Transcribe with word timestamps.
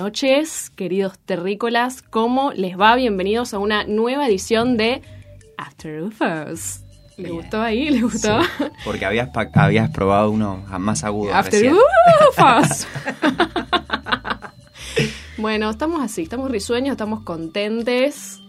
noches, 0.00 0.70
queridos 0.70 1.18
terrícolas. 1.18 2.00
¿Cómo 2.00 2.52
les 2.52 2.80
va? 2.80 2.96
Bienvenidos 2.96 3.52
a 3.52 3.58
una 3.58 3.84
nueva 3.84 4.26
edición 4.26 4.78
de 4.78 5.02
After 5.58 6.04
UFOs. 6.04 6.80
¿Les 7.18 7.30
gustó 7.30 7.60
ahí? 7.60 7.90
¿Les 7.90 8.00
gustó? 8.00 8.42
Sí, 8.42 8.64
porque 8.82 9.04
habías, 9.04 9.28
habías 9.52 9.90
probado 9.90 10.30
uno 10.30 10.64
más 10.78 11.04
agudo. 11.04 11.34
After. 11.34 11.74
UFOs. 11.74 12.86
bueno, 15.36 15.68
estamos 15.68 16.02
así, 16.02 16.22
estamos 16.22 16.50
risueños, 16.50 16.92
estamos 16.92 17.22
contentes. 17.22 18.40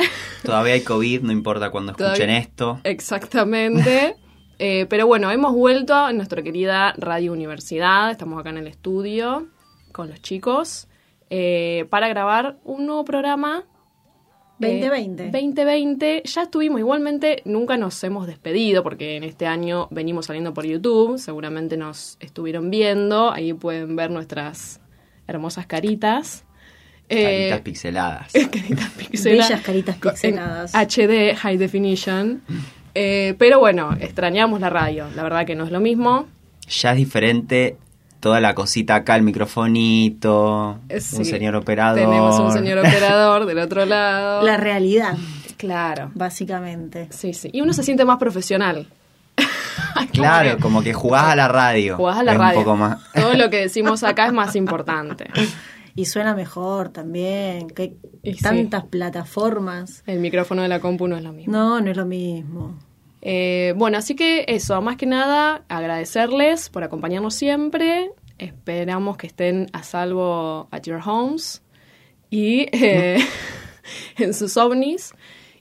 Todavía 0.43 0.75
hay 0.75 0.83
COVID, 0.85 1.23
no 1.23 1.33
importa 1.33 1.69
cuando 1.69 1.91
escuchen 1.91 2.13
Todavía- 2.13 2.37
esto. 2.37 2.79
Exactamente. 2.85 4.15
Eh, 4.63 4.85
pero 4.91 5.07
bueno, 5.07 5.31
hemos 5.31 5.55
vuelto 5.55 5.95
a 5.95 6.13
nuestra 6.13 6.43
querida 6.43 6.93
Radio 6.95 7.33
Universidad. 7.33 8.11
Estamos 8.11 8.39
acá 8.39 8.51
en 8.51 8.59
el 8.59 8.67
estudio 8.67 9.47
con 9.91 10.07
los 10.07 10.21
chicos 10.21 10.87
eh, 11.33 11.85
para 11.89 12.09
grabar 12.09 12.57
un 12.65 12.85
nuevo 12.85 13.05
programa. 13.05 13.63
eh, 14.59 14.67
2020. 14.81 15.23
2020. 15.31 16.23
Ya 16.25 16.41
estuvimos, 16.43 16.79
igualmente 16.79 17.41
nunca 17.45 17.77
nos 17.77 18.03
hemos 18.03 18.27
despedido 18.27 18.83
porque 18.83 19.15
en 19.15 19.23
este 19.23 19.47
año 19.47 19.87
venimos 19.91 20.25
saliendo 20.27 20.53
por 20.53 20.65
YouTube. 20.65 21.17
Seguramente 21.17 21.77
nos 21.77 22.17
estuvieron 22.19 22.69
viendo. 22.69 23.31
Ahí 23.31 23.53
pueden 23.53 23.95
ver 23.95 24.11
nuestras 24.11 24.81
hermosas 25.25 25.65
caritas. 25.67 26.43
Eh, 27.07 27.23
Caritas 27.23 27.61
pixeladas. 27.61 28.33
caritas 28.51 28.89
pixeladas. 28.91 29.49
Bellas 29.49 29.61
caritas 29.65 29.95
en 29.95 30.01
pixeladas. 30.01 30.73
HD, 30.75 31.35
High 31.37 31.57
Definition. 31.57 32.41
Eh, 32.93 33.35
pero 33.37 33.59
bueno, 33.59 33.95
extrañamos 34.01 34.59
la 34.59 34.69
radio. 34.69 35.07
La 35.15 35.23
verdad 35.23 35.45
que 35.45 35.55
no 35.55 35.63
es 35.63 35.71
lo 35.71 35.79
mismo. 35.79 36.27
Ya 36.67 36.91
es 36.91 36.97
diferente 36.97 37.77
toda 38.21 38.39
la 38.39 38.55
cosita 38.55 38.95
acá, 38.95 39.17
el 39.17 39.23
microfonito, 39.23 40.79
sí. 40.99 41.17
un 41.17 41.25
señor 41.25 41.55
operador. 41.55 41.99
Tenemos 41.99 42.39
un 42.39 42.51
señor 42.53 42.77
operador 42.79 43.45
del 43.45 43.59
otro 43.59 43.85
lado. 43.85 44.43
La 44.43 44.55
realidad, 44.57 45.17
Claro. 45.57 46.11
básicamente. 46.15 47.07
Sí, 47.11 47.33
sí. 47.33 47.49
Y 47.51 47.59
uno 47.61 47.73
se 47.73 47.83
siente 47.83 48.05
más 48.05 48.17
profesional. 48.17 48.87
Claro, 50.13 50.57
como 50.59 50.81
que 50.83 50.93
jugás 50.93 51.25
a 51.25 51.35
la 51.35 51.47
radio. 51.47 51.95
Jugás 51.97 52.17
a 52.19 52.23
la 52.23 52.33
Es 52.33 52.37
radio. 52.37 52.59
Un 52.59 52.65
poco 52.65 52.77
más. 52.77 52.99
Todo 53.13 53.33
lo 53.33 53.49
que 53.49 53.57
decimos 53.61 54.03
acá 54.03 54.25
es 54.27 54.33
más 54.33 54.55
importante. 54.55 55.27
Y 55.95 56.05
suena 56.05 56.33
mejor 56.35 56.89
también. 56.89 57.67
Que 57.69 57.81
hay 57.83 57.97
Y 58.23 58.33
sí. 58.33 58.41
tantas 58.41 58.83
plataformas. 58.85 60.03
El 60.07 60.19
micrófono 60.19 60.61
de 60.63 60.67
la 60.67 60.79
compu 60.79 61.07
no 61.07 61.15
es 61.17 61.23
lo 61.23 61.31
mismo. 61.31 61.53
No, 61.53 61.79
no 61.81 61.91
es 61.91 61.97
lo 61.97 62.05
mismo. 62.05 62.77
Eh, 63.21 63.73
bueno, 63.77 63.97
así 63.97 64.15
que 64.15 64.45
eso, 64.47 64.81
más 64.81 64.97
que 64.97 65.05
nada, 65.05 65.63
agradecerles 65.69 66.69
por 66.69 66.83
acompañarnos 66.83 67.35
siempre. 67.35 68.11
Esperamos 68.37 69.17
que 69.17 69.27
estén 69.27 69.67
a 69.73 69.83
salvo 69.83 70.67
at 70.71 70.81
your 70.83 70.99
homes 71.05 71.61
y 72.31 72.67
eh, 72.71 73.19
en 74.17 74.33
sus 74.33 74.57
ovnis. 74.57 75.13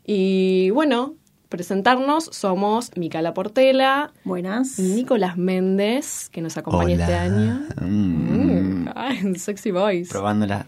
Y 0.06 0.70
bueno, 0.70 1.14
presentarnos, 1.50 2.24
somos 2.32 2.90
Micala 2.96 3.34
Portela, 3.34 4.12
Buenas. 4.24 4.78
Nicolás 4.78 5.36
Méndez, 5.36 6.30
que 6.30 6.40
nos 6.40 6.56
acompaña 6.56 6.94
Hola. 6.94 7.04
este 7.04 7.14
año. 7.14 7.68
Mm. 7.82 8.84
Mm, 8.84 8.88
ay, 8.94 9.34
sexy 9.36 9.70
voice. 9.70 10.10
Probándola. 10.10 10.66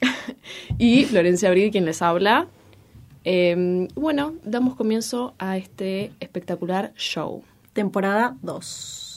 Y 0.78 1.04
Florencia 1.04 1.48
Abril, 1.48 1.70
quien 1.70 1.84
les 1.84 2.02
habla. 2.02 2.48
Eh, 3.24 3.88
bueno, 3.94 4.34
damos 4.44 4.74
comienzo 4.74 5.34
a 5.38 5.56
este 5.56 6.12
espectacular 6.20 6.92
show. 6.96 7.42
Temporada 7.72 8.36
2. 8.42 9.11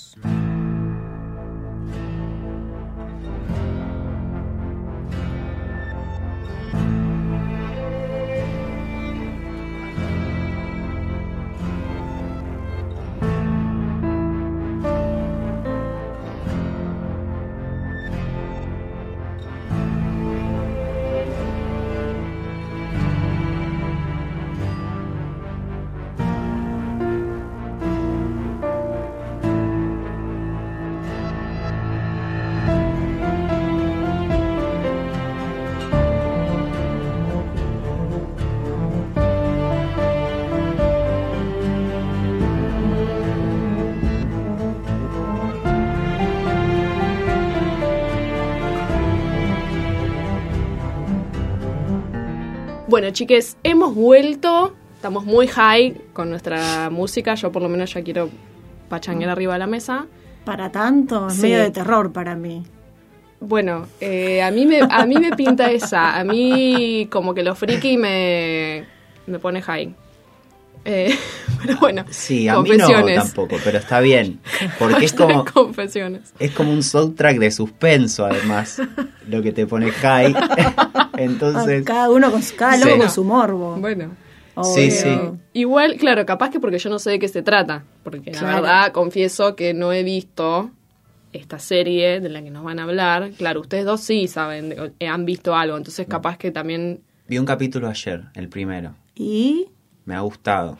Bueno, 53.05 53.13
chiques, 53.13 53.55
hemos 53.61 53.93
vuelto. 53.93 54.73
Estamos 54.95 55.25
muy 55.25 55.45
high 55.45 55.93
con 56.11 56.31
nuestra 56.31 56.89
música. 56.89 57.35
Yo 57.35 57.51
por 57.51 57.61
lo 57.61 57.69
menos 57.69 57.93
ya 57.93 58.01
quiero 58.03 58.31
pachanguear 58.89 59.29
arriba 59.29 59.53
de 59.53 59.59
la 59.59 59.67
mesa. 59.67 60.07
Para 60.43 60.71
tanto, 60.71 61.27
es 61.27 61.35
Sí. 61.35 61.41
medio 61.43 61.59
de 61.59 61.69
terror 61.69 62.11
para 62.11 62.35
mí. 62.35 62.63
Bueno, 63.39 63.85
eh, 64.01 64.41
a, 64.41 64.49
mí 64.49 64.65
me, 64.65 64.79
a 64.89 65.05
mí 65.05 65.17
me 65.19 65.33
pinta 65.33 65.69
esa. 65.69 66.17
A 66.17 66.23
mí 66.23 67.07
como 67.11 67.35
que 67.35 67.43
lo 67.43 67.53
friki 67.53 67.95
me, 67.99 68.85
me 69.27 69.37
pone 69.37 69.61
high. 69.61 69.93
Eh, 70.85 71.13
pero 71.65 71.77
bueno, 71.79 72.05
Sí, 72.09 72.47
a 72.47 72.59
mí 72.61 72.69
no 72.77 72.87
tampoco, 72.87 73.57
pero 73.63 73.79
está 73.79 73.99
bien. 73.99 74.39
Porque 74.79 75.05
es 75.05 75.13
como, 75.13 75.43
confesiones. 75.45 76.33
es 76.39 76.51
como 76.51 76.71
un 76.71 76.83
soundtrack 76.83 77.37
de 77.39 77.51
suspenso, 77.51 78.25
además, 78.25 78.81
lo 79.27 79.41
que 79.41 79.51
te 79.51 79.65
pone 79.67 79.91
high. 79.91 80.33
Entonces, 81.17 81.81
Ah, 81.81 81.85
cada 81.85 82.09
uno 82.11 82.31
con 82.31 82.41
su, 82.43 82.55
cada 82.55 82.77
loco 82.77 82.91
Sí. 82.93 82.99
con 82.99 83.09
su 83.09 83.23
morbo. 83.23 83.75
Bueno. 83.77 84.11
Sí, 84.63 84.87
Obvio. 84.87 84.91
sí. 84.91 85.19
Igual, 85.53 85.95
claro, 85.97 86.25
capaz 86.25 86.49
que 86.49 86.59
porque 86.61 86.77
yo 86.79 86.89
no 86.89 86.97
sé 86.99 87.11
de 87.11 87.19
qué 87.19 87.27
se 87.27 87.41
trata. 87.41 87.83
Porque 88.03 88.31
la 88.31 88.41
verdad, 88.43 88.91
confieso 88.93 89.55
que 89.55 89.73
no 89.73 89.91
he 89.91 90.03
visto 90.03 90.71
esta 91.33 91.59
serie 91.59 92.21
de 92.21 92.29
la 92.29 92.41
que 92.41 92.49
nos 92.51 92.63
van 92.63 92.79
a 92.79 92.83
hablar. 92.83 93.31
Claro, 93.37 93.59
ustedes 93.59 93.83
dos 93.83 93.99
sí 94.01 94.27
saben, 94.29 94.73
eh, 94.99 95.07
han 95.09 95.25
visto 95.25 95.55
algo. 95.55 95.75
Entonces, 95.75 96.07
capaz 96.07 96.37
que 96.37 96.51
también. 96.51 97.01
vi 97.27 97.37
un 97.37 97.45
capítulo 97.45 97.89
ayer, 97.89 98.23
el 98.35 98.47
primero. 98.47 98.95
Y 99.15 99.67
Me 100.05 100.15
ha 100.15 100.21
gustado. 100.21 100.77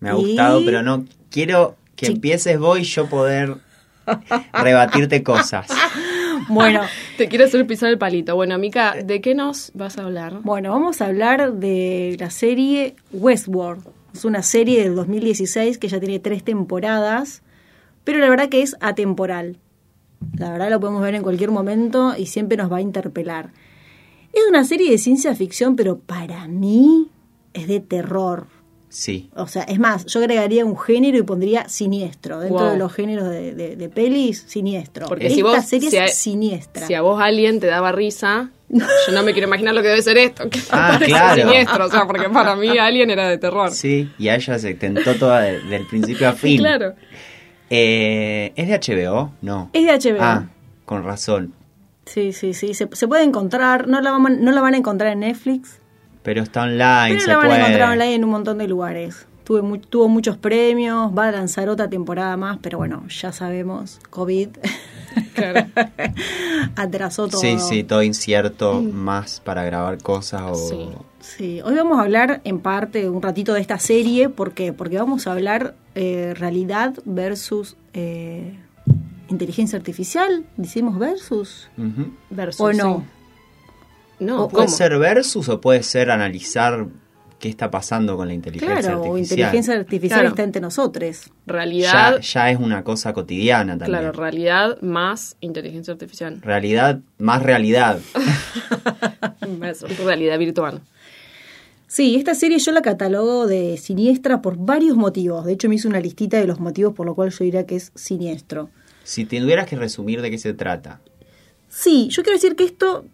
Me 0.00 0.10
ha 0.10 0.12
¿Y? 0.12 0.16
gustado, 0.16 0.60
pero 0.64 0.82
no 0.82 1.04
quiero 1.30 1.76
que 1.96 2.06
Sí. 2.06 2.12
empieces 2.12 2.58
vos 2.58 2.78
y 2.78 2.82
yo 2.84 3.08
poder 3.08 3.56
rebatirte 4.52 5.22
cosas. 5.22 5.68
bueno, 6.48 6.82
Te 7.16 7.28
quiero 7.28 7.44
hacer 7.44 7.66
pisar 7.66 7.90
el 7.90 7.98
palito. 7.98 8.34
Bueno, 8.34 8.58
Mica, 8.58 8.94
¿de 9.02 9.20
qué 9.20 9.34
nos 9.34 9.70
vas 9.74 9.98
a 9.98 10.02
hablar? 10.04 10.40
bueno, 10.42 10.70
vamos 10.70 11.00
a 11.00 11.06
hablar 11.06 11.54
de 11.54 12.16
la 12.18 12.30
serie 12.30 12.96
Westworld. 13.12 13.84
Es 14.14 14.24
una 14.24 14.42
serie 14.42 14.82
del 14.82 14.94
2016 14.94 15.78
que 15.78 15.88
ya 15.88 16.00
tiene 16.00 16.18
tres 16.18 16.42
temporadas, 16.44 17.42
pero 18.04 18.18
la 18.18 18.28
verdad 18.28 18.48
que 18.48 18.62
es 18.62 18.76
atemporal. 18.80 19.58
La 20.34 20.50
verdad 20.50 20.70
lo 20.70 20.80
podemos 20.80 21.02
ver 21.02 21.14
en 21.14 21.22
cualquier 21.22 21.50
momento 21.50 22.14
y 22.16 22.26
siempre 22.26 22.56
nos 22.56 22.70
va 22.70 22.78
a 22.78 22.80
interpelar. 22.82 23.50
Es 24.32 24.42
una 24.48 24.64
serie 24.64 24.90
de 24.90 24.98
ciencia 24.98 25.34
ficción, 25.34 25.76
pero 25.76 25.98
para 25.98 26.48
mí 26.48 27.08
es 27.54 27.68
de 27.68 27.80
terror. 27.80 28.46
Sí. 28.88 29.30
O 29.34 29.46
sea, 29.46 29.62
es 29.62 29.78
más, 29.78 30.04
yo 30.04 30.20
agregaría 30.20 30.66
un 30.66 30.78
género 30.78 31.16
y 31.16 31.22
pondría 31.22 31.66
siniestro. 31.68 32.40
Dentro 32.40 32.58
Wow. 32.60 32.70
de 32.72 32.76
los 32.78 32.92
géneros 32.92 33.28
de, 33.30 33.54
de- 33.54 33.74
de 33.76 33.88
pelis, 33.88 34.44
siniestro. 34.46 35.06
Porque 35.06 35.28
Esta 35.28 35.34
si 35.36 35.42
vos- 35.42 35.64
serie 35.64 35.90
si 35.90 35.96
es 35.96 36.14
siniestra. 36.14 36.86
Si 36.86 36.92
a 36.92 37.00
vos 37.00 37.18
alguien 37.18 37.58
te 37.58 37.68
daba 37.68 37.90
risa, 37.92 38.50
yo 38.68 39.12
no 39.14 39.22
me 39.22 39.32
quiero 39.32 39.48
imaginar 39.48 39.74
lo 39.74 39.80
que 39.80 39.88
debe 39.88 40.02
ser 40.02 40.18
esto. 40.18 40.50
Que 40.50 40.58
Ah, 40.70 40.90
parece 40.92 41.06
claro. 41.06 41.42
siniestro. 41.42 41.86
O 41.86 41.88
sea, 41.88 42.06
porque 42.06 42.28
para 42.28 42.54
mí 42.54 42.68
Alien 42.78 43.08
era 43.10 43.30
de 43.30 43.38
terror. 43.38 43.70
Sí, 43.70 44.10
y 44.18 44.28
a 44.28 44.34
ella 44.34 44.58
se 44.58 44.74
tentó 44.74 45.14
toda 45.14 45.40
de- 45.40 45.60
del 45.60 45.86
principio 45.86 46.28
a 46.28 46.32
fin. 46.34 46.58
Claro. 46.58 46.92
Eh, 47.70 48.52
¿Es 48.56 48.68
de 48.68 48.78
HBO? 49.06 49.32
No. 49.40 49.70
Es 49.72 50.02
de 50.02 50.10
HBO. 50.12 50.18
Ah, 50.22 50.48
con 50.84 51.02
razón. 51.04 51.54
Sí, 52.04 52.32
sí, 52.34 52.52
sí. 52.52 52.74
Se, 52.74 52.88
se 52.92 53.08
puede 53.08 53.22
encontrar. 53.24 53.88
No 53.88 54.02
la, 54.02 54.10
vamos- 54.10 54.32
no 54.38 54.52
la 54.52 54.60
van 54.60 54.74
a 54.74 54.76
encontrar 54.76 55.12
en 55.12 55.20
Netflix. 55.20 55.78
Pero 56.22 56.42
está 56.42 56.62
online, 56.62 57.08
pero 57.08 57.20
se 57.20 57.26
la 57.28 57.36
van 57.36 57.46
puede. 57.46 57.58
a 57.60 57.64
encontrar 57.66 57.90
online 57.92 58.14
en 58.14 58.24
un 58.24 58.30
montón 58.30 58.58
de 58.58 58.68
lugares. 58.68 59.26
Tuve 59.44 59.60
mu- 59.62 59.78
tuvo 59.78 60.08
muchos 60.08 60.36
premios. 60.36 61.10
Va 61.16 61.28
a 61.28 61.32
lanzar 61.32 61.68
otra 61.68 61.90
temporada 61.90 62.36
más. 62.36 62.58
Pero 62.62 62.78
bueno, 62.78 63.02
ya 63.08 63.32
sabemos. 63.32 63.98
COVID 64.10 64.48
Claro. 65.34 65.66
atrasó 66.76 67.28
todo. 67.28 67.40
Sí, 67.40 67.58
sí, 67.58 67.84
todo 67.84 68.02
incierto, 68.02 68.80
más 68.82 69.40
para 69.40 69.64
grabar 69.64 69.98
cosas 70.02 70.42
o... 70.44 70.54
Sí. 70.54 70.88
Sí, 71.20 71.60
hoy 71.64 71.74
vamos 71.76 71.98
a 71.98 72.02
hablar 72.02 72.40
en 72.44 72.58
parte 72.60 73.08
un 73.08 73.22
ratito 73.22 73.54
de 73.54 73.60
esta 73.60 73.78
serie, 73.78 74.28
¿por 74.28 74.52
qué? 74.54 74.72
Porque 74.72 74.98
vamos 74.98 75.26
a 75.28 75.32
hablar 75.32 75.76
eh, 75.94 76.34
realidad 76.36 76.94
versus 77.04 77.76
eh, 77.92 78.58
inteligencia 79.28 79.78
artificial, 79.78 80.44
decimos 80.56 80.98
versus, 80.98 81.68
Versus, 82.30 82.60
o 82.60 82.72
no. 82.72 82.96
sí. 82.98 83.04
No, 84.20 84.48
¿Puede 84.48 84.66
¿cómo? 84.66 84.76
ser 84.76 84.98
versus 84.98 85.48
o 85.48 85.60
puede 85.60 85.82
ser 85.82 86.10
analizar 86.10 86.86
qué 87.40 87.48
está 87.48 87.70
pasando 87.72 88.16
con 88.16 88.28
la 88.28 88.34
inteligencia 88.34 88.78
Claro, 88.80 89.00
o 89.02 89.04
artificial? 89.14 89.38
inteligencia 89.38 89.74
artificial 89.74 90.20
Claro. 90.20 90.28
está 90.28 90.42
entre 90.44 90.62
nosotros. 90.62 91.30
Realidad, 91.44 92.16
ya, 92.16 92.20
ya 92.20 92.50
es 92.52 92.58
una 92.60 92.84
cosa 92.84 93.12
cotidiana 93.12 93.72
también. 93.76 93.98
claro, 93.98 94.12
realidad 94.12 94.80
más 94.80 95.36
inteligencia 95.40 95.92
artificial. 95.92 96.40
Realidad, 96.40 97.00
más 97.18 97.42
realidad. 97.42 97.98
Realidad 100.04 100.38
virtual. 100.38 100.80
Sí, 101.88 102.14
esta 102.16 102.34
serie 102.34 102.58
yo 102.58 102.72
la 102.72 102.80
catalogo 102.80 103.46
de 103.46 103.76
siniestra 103.76 104.40
por 104.40 104.56
varios 104.56 104.96
motivos. 104.96 105.44
De 105.44 105.52
hecho, 105.52 105.68
me 105.68 105.74
hice 105.74 105.88
una 105.88 106.00
listita 106.00 106.38
de 106.38 106.46
los 106.46 106.58
motivos 106.58 106.94
por 106.94 107.04
los 107.06 107.14
cuales 107.14 107.38
yo 107.38 107.44
diría 107.44 107.66
que 107.66 107.76
es 107.76 107.92
siniestro. 107.94 108.70
Si 109.04 109.24
tuvieras 109.26 109.66
que 109.68 109.76
resumir 109.76 110.22
de 110.22 110.30
qué 110.30 110.38
se 110.38 110.54
trata. 110.54 111.00
Sí, 111.68 112.08
yo 112.10 112.22
quiero 112.22 112.36
decir 112.38 112.56
que 112.56 112.64
esto 112.64 113.04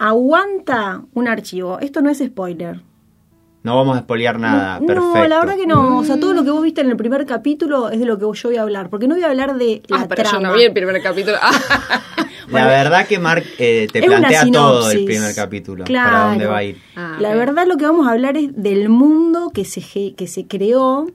aguanta 0.00 1.02
un 1.14 1.28
archivo. 1.28 1.78
Esto 1.80 2.00
no 2.02 2.10
es 2.10 2.18
spoiler. 2.18 2.80
No 3.62 3.76
vamos 3.76 3.94
a 3.96 4.00
espolear 4.00 4.38
nada, 4.40 4.80
no, 4.80 4.86
perfecto. 4.86 5.18
No, 5.18 5.28
la 5.28 5.38
verdad 5.38 5.56
que 5.56 5.66
no. 5.66 5.98
O 5.98 6.04
sea, 6.04 6.18
todo 6.18 6.32
lo 6.32 6.42
que 6.44 6.50
vos 6.50 6.62
viste 6.62 6.80
en 6.80 6.88
el 6.88 6.96
primer 6.96 7.26
capítulo 7.26 7.90
es 7.90 8.00
de 8.00 8.06
lo 8.06 8.16
que 8.18 8.24
yo 8.32 8.48
voy 8.48 8.56
a 8.56 8.62
hablar. 8.62 8.88
Porque 8.88 9.06
no 9.06 9.14
voy 9.16 9.22
a 9.24 9.28
hablar 9.28 9.58
de 9.58 9.82
la 9.88 9.98
Ah, 10.00 10.06
pero 10.08 10.22
trama. 10.22 10.38
yo 10.40 10.46
no 10.48 10.54
vi 10.54 10.62
el 10.64 10.72
primer 10.72 11.02
capítulo. 11.02 11.36
La 12.48 12.66
verdad 12.66 13.06
que 13.06 13.18
Mark 13.18 13.44
eh, 13.58 13.86
te 13.92 14.02
plantea 14.02 14.50
todo 14.50 14.90
el 14.90 15.04
primer 15.04 15.34
capítulo. 15.34 15.84
Claro. 15.84 16.10
Para 16.10 16.24
dónde 16.30 16.46
va 16.46 16.56
a 16.56 16.64
ir. 16.64 16.82
Ah, 16.96 17.16
La 17.20 17.34
verdad 17.34 17.66
lo 17.66 17.76
que 17.76 17.84
vamos 17.84 18.08
a 18.08 18.12
hablar 18.12 18.36
es 18.38 18.50
del 18.56 18.88
mundo 18.88 19.50
que 19.54 19.64
se, 19.66 20.14
que 20.14 20.26
se 20.26 20.46
creó 20.48 21.06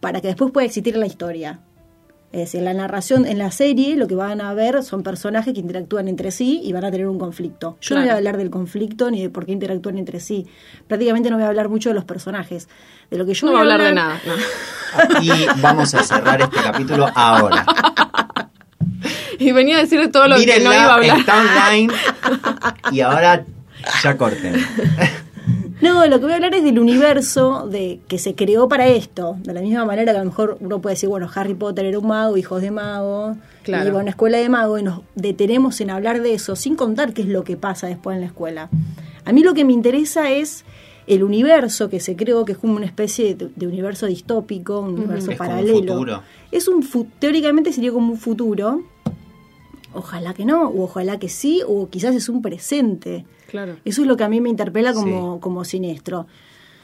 para 0.00 0.20
que 0.20 0.26
después 0.26 0.50
pueda 0.50 0.66
existir 0.66 0.96
la 0.96 1.06
historia. 1.06 1.60
Es 2.30 2.40
decir, 2.40 2.60
la 2.62 2.74
narración 2.74 3.24
en 3.26 3.38
la 3.38 3.50
serie 3.50 3.96
lo 3.96 4.06
que 4.06 4.14
van 4.14 4.42
a 4.42 4.52
ver 4.52 4.82
son 4.82 5.02
personajes 5.02 5.54
que 5.54 5.60
interactúan 5.60 6.08
entre 6.08 6.30
sí 6.30 6.60
y 6.62 6.72
van 6.74 6.84
a 6.84 6.90
tener 6.90 7.08
un 7.08 7.18
conflicto. 7.18 7.78
Yo 7.80 7.94
no 7.94 8.02
voy 8.02 8.10
a 8.10 8.16
hablar 8.16 8.36
del 8.36 8.50
conflicto 8.50 9.10
ni 9.10 9.22
de 9.22 9.30
por 9.30 9.46
qué 9.46 9.52
interactúan 9.52 9.96
entre 9.96 10.20
sí. 10.20 10.46
Prácticamente 10.86 11.30
no 11.30 11.36
voy 11.36 11.44
a 11.46 11.48
hablar 11.48 11.70
mucho 11.70 11.88
de 11.88 11.94
los 11.94 12.04
personajes. 12.04 12.68
De 13.10 13.16
lo 13.16 13.24
que 13.24 13.32
yo 13.32 13.46
No 13.46 13.52
voy 13.52 13.60
a 13.60 13.62
hablar 13.62 13.82
de 13.82 13.92
nada. 13.94 14.20
no. 14.26 15.22
Y 15.22 15.30
vamos 15.62 15.94
a 15.94 16.02
cerrar 16.02 16.40
este 16.42 16.56
capítulo 16.62 17.08
ahora. 17.14 17.64
Y 19.38 19.52
venía 19.52 19.76
a 19.76 19.80
decir 19.80 20.10
todo 20.10 20.26
lo 20.26 20.36
que 20.36 20.58
no 20.60 20.72
iba 20.72 20.84
a 20.84 20.94
hablar. 20.94 21.18
está 21.18 21.38
online. 21.38 21.94
Y 22.90 23.00
ahora 23.00 23.44
ya 24.02 24.16
corten. 24.16 24.54
No, 25.80 26.04
lo 26.06 26.18
que 26.18 26.24
voy 26.24 26.32
a 26.32 26.36
hablar 26.36 26.54
es 26.54 26.64
del 26.64 26.78
universo 26.80 27.68
de 27.68 28.00
que 28.08 28.18
se 28.18 28.34
creó 28.34 28.68
para 28.68 28.88
esto. 28.88 29.36
De 29.44 29.54
la 29.54 29.60
misma 29.60 29.84
manera 29.84 30.12
que 30.12 30.18
a 30.18 30.22
lo 30.24 30.28
mejor 30.28 30.56
uno 30.60 30.80
puede 30.80 30.94
decir, 30.94 31.08
bueno, 31.08 31.28
Harry 31.32 31.54
Potter 31.54 31.84
era 31.86 31.98
un 32.00 32.06
mago, 32.08 32.36
hijos 32.36 32.60
de 32.62 32.70
mago, 32.72 33.36
Claro. 33.62 33.88
iba 33.88 33.98
a 33.98 34.02
una 34.02 34.10
escuela 34.10 34.38
de 34.38 34.48
mago 34.48 34.78
y 34.78 34.82
nos 34.82 35.02
detenemos 35.14 35.80
en 35.80 35.90
hablar 35.90 36.20
de 36.20 36.34
eso, 36.34 36.56
sin 36.56 36.74
contar 36.74 37.12
qué 37.12 37.22
es 37.22 37.28
lo 37.28 37.44
que 37.44 37.56
pasa 37.56 37.86
después 37.86 38.14
en 38.16 38.22
la 38.22 38.26
escuela. 38.26 38.70
A 39.24 39.32
mí 39.32 39.42
lo 39.44 39.54
que 39.54 39.64
me 39.64 39.72
interesa 39.72 40.30
es 40.32 40.64
el 41.06 41.22
universo 41.22 41.88
que 41.88 42.00
se 42.00 42.16
creó, 42.16 42.44
que 42.44 42.52
es 42.52 42.58
como 42.58 42.74
una 42.74 42.86
especie 42.86 43.34
de, 43.34 43.48
de 43.54 43.66
universo 43.66 44.06
distópico, 44.06 44.80
un 44.80 44.94
universo 44.94 45.30
Es 45.30 45.38
como 45.38 45.50
un 45.50 45.56
paralelo. 45.56 45.92
futuro. 45.92 46.22
Es 46.50 46.66
un 46.66 46.82
fu- 46.82 47.06
teóricamente 47.20 47.72
sería 47.72 47.92
como 47.92 48.10
un 48.12 48.18
futuro. 48.18 48.82
Ojalá 49.94 50.34
que 50.34 50.44
no, 50.44 50.68
o 50.68 50.82
ojalá 50.82 51.18
que 51.18 51.28
sí, 51.28 51.62
o 51.66 51.88
quizás 51.88 52.14
es 52.14 52.28
un 52.28 52.42
presente. 52.42 53.24
Claro. 53.48 53.76
Eso 53.84 54.02
es 54.02 54.06
lo 54.08 54.16
que 54.16 54.22
a 54.24 54.28
mí 54.28 54.40
me 54.40 54.48
interpela 54.50 54.92
como, 54.92 55.34
Sí. 55.34 55.40
como 55.40 55.64
siniestro. 55.64 56.26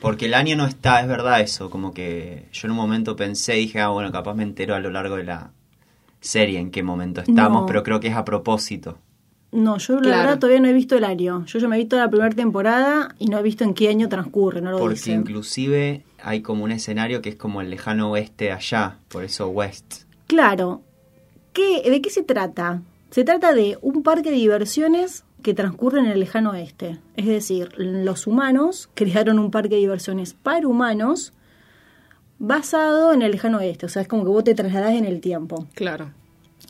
Porque 0.00 0.26
el 0.26 0.34
año 0.34 0.56
no 0.56 0.66
está, 0.66 1.00
es 1.00 1.06
verdad 1.08 1.40
eso. 1.40 1.70
Como 1.70 1.94
que 1.94 2.46
yo 2.52 2.66
en 2.66 2.72
un 2.72 2.76
momento 2.76 3.16
pensé, 3.16 3.52
dije, 3.54 3.80
ah, 3.80 3.88
bueno, 3.88 4.10
capaz 4.12 4.34
me 4.34 4.42
entero 4.42 4.74
a 4.74 4.80
lo 4.80 4.90
largo 4.90 5.16
de 5.16 5.24
la 5.24 5.50
serie 6.20 6.58
en 6.58 6.70
qué 6.70 6.82
momento 6.82 7.20
estamos, 7.20 7.60
No. 7.62 7.66
pero 7.66 7.82
creo 7.82 8.00
que 8.00 8.08
es 8.08 8.16
a 8.16 8.24
propósito. 8.24 8.98
No, 9.52 9.78
yo 9.78 9.94
la 9.96 10.00
Claro. 10.00 10.22
verdad 10.22 10.38
todavía 10.40 10.60
no 10.60 10.68
he 10.68 10.72
visto 10.72 10.96
el 10.96 11.04
año. 11.04 11.44
Yo 11.46 11.58
ya 11.60 11.68
me 11.68 11.76
he 11.76 11.78
visto 11.78 11.96
la 11.96 12.10
primera 12.10 12.34
temporada 12.34 13.14
y 13.20 13.26
no 13.26 13.38
he 13.38 13.42
visto 13.42 13.62
en 13.62 13.72
qué 13.72 13.88
año 13.88 14.08
transcurre, 14.08 14.60
no 14.60 14.72
lo 14.72 14.78
Porque 14.78 15.12
inclusive 15.12 16.02
hay 16.22 16.40
como 16.42 16.64
un 16.64 16.72
escenario 16.72 17.22
que 17.22 17.28
es 17.28 17.36
como 17.36 17.60
el 17.60 17.70
lejano 17.70 18.10
oeste 18.10 18.50
allá, 18.50 18.98
por 19.08 19.22
eso 19.22 19.48
West. 19.48 20.04
Claro. 20.26 20.82
¿Qué, 21.52 21.88
¿De 21.88 22.00
qué 22.02 22.10
se 22.10 22.22
trata? 22.24 22.82
Se 23.10 23.22
trata 23.22 23.52
de 23.54 23.78
un 23.80 24.02
parque 24.02 24.30
de 24.30 24.36
diversiones 24.36 25.24
que 25.44 25.54
transcurre 25.54 26.00
en 26.00 26.06
el 26.06 26.18
lejano 26.18 26.50
oeste. 26.50 26.98
Es 27.16 27.26
decir, 27.26 27.68
los 27.76 28.26
humanos 28.26 28.88
crearon 28.94 29.38
un 29.38 29.52
parque 29.52 29.76
de 29.76 29.82
diversiones 29.82 30.34
para 30.34 30.66
humanos 30.66 31.32
basado 32.38 33.12
en 33.12 33.22
el 33.22 33.30
lejano 33.32 33.58
oeste. 33.58 33.86
O 33.86 33.88
sea, 33.88 34.02
es 34.02 34.08
como 34.08 34.24
que 34.24 34.30
vos 34.30 34.44
te 34.44 34.54
trasladás 34.54 34.94
en 34.94 35.04
el 35.04 35.20
tiempo. 35.20 35.66
Claro. 35.74 36.10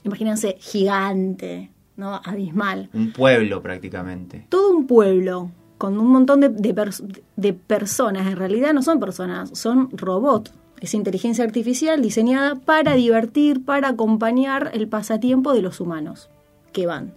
Imagínense, 0.04 0.56
gigante, 0.60 1.70
¿no? 1.96 2.20
Abismal. 2.24 2.90
Un 2.92 3.12
pueblo 3.12 3.62
prácticamente. 3.62 4.46
todo 4.50 4.70
un 4.76 4.86
pueblo 4.86 5.50
con 5.78 5.98
un 5.98 6.06
montón 6.08 6.40
de, 6.40 6.48
de 6.50 6.74
pers- 6.74 7.04
de 7.36 7.52
personas, 7.52 8.26
en 8.26 8.36
realidad 8.36 8.72
no 8.72 8.82
son 8.82 9.00
personas, 9.00 9.50
son 9.58 9.88
robots. 9.92 10.52
Es 10.80 10.94
inteligencia 10.94 11.44
artificial 11.44 12.00
diseñada 12.02 12.56
para 12.56 12.94
divertir, 12.94 13.64
para 13.64 13.88
acompañar 13.88 14.70
el 14.74 14.86
pasatiempo 14.88 15.52
de 15.54 15.62
los 15.62 15.80
humanos 15.80 16.28
que 16.72 16.86
van. 16.86 17.14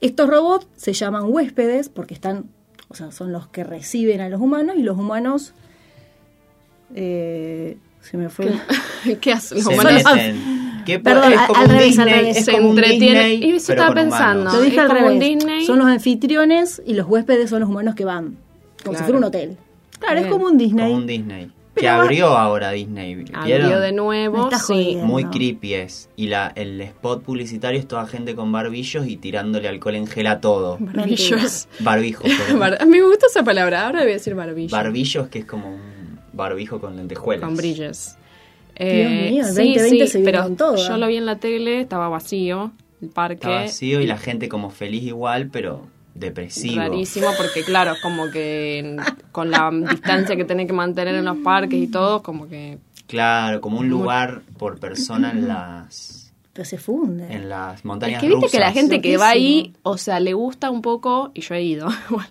Estos 0.00 0.28
robots 0.28 0.66
se 0.76 0.92
llaman 0.92 1.24
huéspedes 1.26 1.88
porque 1.88 2.14
están, 2.14 2.46
o 2.88 2.94
sea, 2.94 3.10
son 3.10 3.32
los 3.32 3.48
que 3.48 3.64
reciben 3.64 4.20
a 4.20 4.28
los 4.28 4.40
humanos 4.40 4.76
y 4.78 4.82
los 4.82 4.96
humanos 4.98 5.54
eh, 6.94 7.76
se 8.00 8.16
me 8.16 8.28
fue. 8.28 8.52
¿Qué 9.20 9.32
hace? 9.32 9.56
Los 9.56 9.64
Se 9.64 9.74
humanos. 9.74 10.02
¿Qué 10.86 10.98
Perdón, 10.98 11.32
es 11.32 11.38
al- 11.38 11.46
como 11.48 11.58
al 11.60 11.66
un 11.66 11.70
revés, 11.72 11.98
al 11.98 12.06
Disney, 12.06 12.14
revés. 12.20 12.36
es 12.38 12.44
se 12.46 12.52
como 12.52 12.70
entretienen. 12.70 13.42
Y 13.42 13.50
eso 13.52 13.72
estaba 13.72 13.94
pensando. 13.94 14.40
humanos. 14.42 14.54
Lo 14.54 14.60
dije 14.62 14.76
es 14.76 14.82
al 14.82 14.88
como 14.88 15.00
un 15.00 15.06
revés. 15.20 15.20
Disney. 15.38 15.66
Son 15.66 15.78
los 15.78 15.86
anfitriones 15.88 16.82
y 16.86 16.94
los 16.94 17.06
huéspedes 17.06 17.50
son 17.50 17.60
los 17.60 17.68
humanos 17.68 17.94
que 17.94 18.04
van. 18.06 18.36
Como 18.84 18.96
si 18.96 18.98
Claro. 18.98 19.04
fuera 19.04 19.18
un 19.18 19.24
hotel. 19.24 19.56
Claro, 19.98 20.20
es 20.20 20.26
como 20.28 20.46
un 20.46 20.56
Disney. 20.56 20.86
Como 20.86 20.96
un 20.96 21.06
Disney. 21.06 21.50
Que 21.78 21.88
abrió 21.88 22.28
ahora 22.28 22.70
Disney. 22.72 23.14
¿vieron? 23.14 23.36
Abrió 23.36 23.80
de 23.80 23.92
nuevo, 23.92 24.50
sí. 24.66 24.96
Muy 25.02 25.24
creepy 25.24 25.74
es. 25.74 26.08
Y 26.16 26.26
la, 26.28 26.52
el 26.54 26.80
spot 26.80 27.22
publicitario 27.22 27.78
es 27.80 27.86
toda 27.88 28.06
gente 28.06 28.34
con 28.34 28.50
barbillos 28.52 29.06
y 29.06 29.16
tirándole 29.16 29.68
alcohol 29.68 29.94
en 29.94 30.06
gel 30.06 30.26
a 30.26 30.40
todo. 30.40 30.76
Barbillos. 30.80 31.68
Barbijo. 31.80 32.22
perdón. 32.46 32.58
Bar- 32.60 32.86
me 32.86 33.02
gusta 33.02 33.26
esa 33.26 33.42
palabra, 33.42 33.86
ahora 33.86 34.00
voy 34.02 34.10
a 34.10 34.14
decir 34.14 34.34
barbillo. 34.34 34.70
Barbillos 34.70 35.28
que 35.28 35.40
es 35.40 35.44
como 35.44 35.68
un 35.74 36.18
barbijo 36.32 36.80
con 36.80 36.96
lentejuelas. 36.96 37.44
Con 37.44 37.56
brillos. 37.56 38.16
mío, 38.78 38.88
el 38.88 39.44
sí, 39.54 39.74
2020 39.74 39.88
sí, 39.88 40.06
se 40.08 40.18
pero 40.20 40.48
todo. 40.50 40.76
yo 40.76 40.96
lo 40.98 41.06
vi 41.08 41.16
en 41.16 41.26
la 41.26 41.36
tele, 41.36 41.80
estaba 41.80 42.08
vacío, 42.08 42.72
el 43.02 43.08
parque. 43.08 43.34
Está 43.34 43.48
vacío 43.50 44.00
y 44.00 44.06
la 44.06 44.18
gente 44.18 44.48
como 44.48 44.70
feliz 44.70 45.02
igual, 45.04 45.48
pero 45.52 45.86
depresivo. 46.18 46.76
Rarísimo 46.76 47.28
porque 47.36 47.62
claro, 47.64 47.94
como 48.02 48.30
que 48.30 48.96
con 49.32 49.50
la 49.50 49.70
distancia 49.70 50.36
que 50.36 50.44
tenés 50.44 50.66
que 50.66 50.72
mantener 50.72 51.14
en 51.14 51.24
los 51.24 51.38
parques 51.38 51.78
y 51.80 51.86
todo, 51.88 52.22
como 52.22 52.48
que 52.48 52.78
Claro, 53.06 53.60
como 53.60 53.78
un 53.78 53.88
lugar 53.88 54.42
por 54.58 54.78
persona 54.78 55.30
en 55.30 55.48
las 55.48 56.32
Pero 56.52 56.64
se 56.66 56.76
funde. 56.78 57.32
en 57.32 57.48
las 57.48 57.84
montañas 57.84 58.22
es 58.22 58.28
que 58.28 58.34
viste 58.34 58.50
que 58.50 58.58
la 58.58 58.66
rusas. 58.66 58.80
gente 58.82 59.00
que 59.00 59.16
va 59.16 59.30
ahí, 59.30 59.72
o 59.82 59.96
sea, 59.96 60.20
le 60.20 60.34
gusta 60.34 60.70
un 60.70 60.82
poco, 60.82 61.30
y 61.34 61.40
yo 61.40 61.54
he 61.54 61.62
ido, 61.62 61.88
igual, 62.10 62.26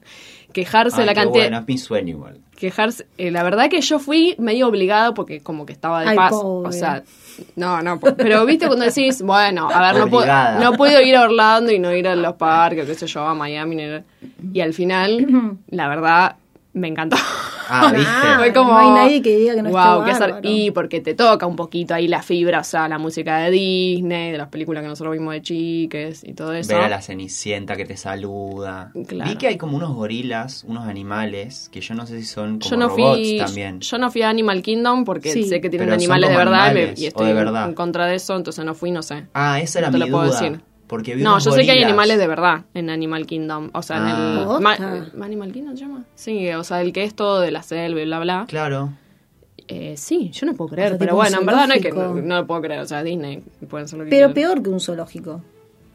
quejarse 0.53 1.01
Ay, 1.01 1.05
la 1.05 1.13
cantidad, 1.13 1.43
bueno, 1.45 1.57
es 1.59 1.67
mi 1.67 1.77
sueño 1.77 2.09
igual. 2.09 2.37
quejarse, 2.57 3.05
eh, 3.17 3.31
la 3.31 3.43
verdad 3.43 3.69
que 3.69 3.81
yo 3.81 3.99
fui 3.99 4.35
medio 4.39 4.67
obligado 4.67 5.13
porque 5.13 5.41
como 5.41 5.65
que 5.65 5.73
estaba 5.73 6.01
de 6.01 6.09
Ay, 6.09 6.15
paz, 6.17 6.31
pobre. 6.31 6.69
o 6.69 6.71
sea, 6.71 7.03
no, 7.55 7.81
no, 7.83 7.99
pero 7.99 8.45
viste 8.45 8.65
cuando 8.67 8.85
decís, 8.85 9.21
bueno, 9.21 9.69
a 9.71 9.91
ver, 9.91 10.01
no 10.01 10.07
puedo, 10.09 10.23
Obligada. 10.23 10.59
no 10.59 10.73
puedo 10.73 10.99
ir 11.01 11.15
a 11.15 11.23
Orlando 11.23 11.71
y 11.71 11.77
no 11.79 11.93
ir 11.93 12.07
a 12.07 12.15
los 12.15 12.33
parques, 12.35 12.85
qué 12.87 12.95
sé 12.95 13.05
yo, 13.07 13.21
a 13.27 13.35
Miami, 13.35 13.77
y 14.53 14.61
al 14.61 14.73
final, 14.73 15.57
la 15.69 15.87
verdad, 15.87 16.35
me 16.77 16.87
encantó. 16.87 17.17
Ah, 17.69 17.91
¿viste? 17.93 18.09
Fue 18.37 18.53
como, 18.53 18.71
no 18.73 18.77
hay 18.79 18.89
nadie 18.91 19.21
que 19.21 19.35
diga 19.37 19.53
que 19.55 19.61
no 19.61 19.69
está 19.69 19.95
wow, 19.95 20.05
qué 20.05 20.11
azar. 20.11 20.29
bárbaro. 20.31 20.49
Y 20.49 20.71
porque 20.71 21.01
te 21.01 21.13
toca 21.15 21.45
un 21.45 21.55
poquito 21.57 21.93
ahí 21.93 22.07
la 22.07 22.21
fibra, 22.23 22.61
o 22.61 22.63
sea, 22.63 22.87
la 22.87 22.97
música 22.97 23.39
de 23.39 23.51
Disney, 23.51 24.31
de 24.31 24.37
las 24.37 24.47
películas 24.47 24.83
que 24.83 24.87
nosotros 24.89 25.13
vimos 25.13 25.33
de 25.33 25.41
chiques 25.41 26.23
y 26.23 26.33
todo 26.33 26.53
eso. 26.53 26.73
Ver 26.73 26.83
a 26.83 26.89
la 26.89 27.01
cenicienta 27.01 27.75
que 27.75 27.83
te 27.85 27.97
saluda. 27.97 28.91
Claro. 29.07 29.29
Vi 29.29 29.37
que 29.37 29.47
hay 29.47 29.57
como 29.57 29.75
unos 29.77 29.93
gorilas, 29.93 30.63
unos 30.65 30.87
animales, 30.87 31.69
que 31.71 31.81
yo 31.81 31.93
no 31.95 32.05
sé 32.05 32.19
si 32.19 32.25
son 32.25 32.59
como 32.59 32.69
yo 32.71 32.77
no 32.77 32.87
robots 32.89 33.17
fui 33.19 33.37
también. 33.37 33.79
yo 33.81 33.97
no 33.97 34.11
fui 34.11 34.21
a 34.21 34.29
Animal 34.29 34.61
Kingdom 34.61 35.03
porque 35.03 35.31
Sí. 35.33 35.43
sé 35.43 35.59
que 35.61 35.69
tienen 35.69 35.87
Pero 35.87 35.95
animales 35.95 36.29
de 36.29 36.37
verdad 36.37 36.67
y 36.67 36.69
animales, 36.69 37.01
estoy 37.01 37.25
de 37.25 37.31
en- 37.31 37.37
verdad. 37.37 37.67
en 37.69 37.73
contra 37.75 38.05
de 38.05 38.15
eso, 38.15 38.35
entonces 38.35 38.63
no 38.63 38.75
fui, 38.75 38.91
no 38.91 39.01
sé. 39.03 39.25
Ah, 39.33 39.59
esa 39.59 39.79
era 39.79 39.89
No 39.91 39.97
te 39.99 40.05
mi 40.05 40.11
puedo 40.11 40.25
decir. 40.31 40.61
Porque 40.87 41.15
vi 41.15 41.23
No, 41.23 41.31
unos 41.31 41.45
yo 41.45 41.51
sé 41.51 41.65
que 41.65 41.71
hay 41.71 41.83
animales 41.83 42.17
de 42.17 42.27
verdad 42.27 42.63
en 42.73 42.89
Animal 42.89 43.25
Kingdom, 43.25 43.69
o 43.73 43.81
sea, 43.81 43.97
Ah. 43.97 43.99
en 44.33 44.39
el 44.39 44.45
¿Posta? 44.45 45.11
Ma- 45.17 45.25
Animal 45.25 45.51
Kingdom 45.51 45.75
se 45.75 45.81
llama. 45.83 46.05
Sí, 46.15 46.49
o 46.53 46.63
sea, 46.63 46.81
el 46.81 46.93
que 46.93 47.03
es 47.03 47.13
todo 47.13 47.41
de 47.41 47.51
la 47.51 47.61
selva 47.63 47.99
y 48.01 48.05
bla 48.05 48.19
bla. 48.19 48.45
Claro. 48.47 48.91
Eh, 49.67 49.95
sí, 49.97 50.29
yo 50.31 50.45
no 50.47 50.53
puedo 50.53 50.69
creer, 50.69 50.87
O 50.87 50.89
sea, 50.91 50.99
pero 50.99 51.15
bueno, 51.15 51.39
en 51.41 51.45
verdad 51.45 51.67
no, 51.67 51.73
hay 51.73 51.81
que, 51.81 51.91
no, 51.91 52.13
no 52.13 52.35
lo 52.37 52.47
puedo 52.47 52.61
creer, 52.61 52.79
o 52.79 52.85
sea, 52.85 53.03
Disney 53.03 53.43
pueden 53.69 53.83
hacer 53.83 53.99
lo 53.99 54.05
que 54.05 54.09
Pero 54.11 54.31
quieran. 54.33 54.55
peor 54.55 54.63
que 54.63 54.69
un 54.69 54.79
zoológico. 54.79 55.41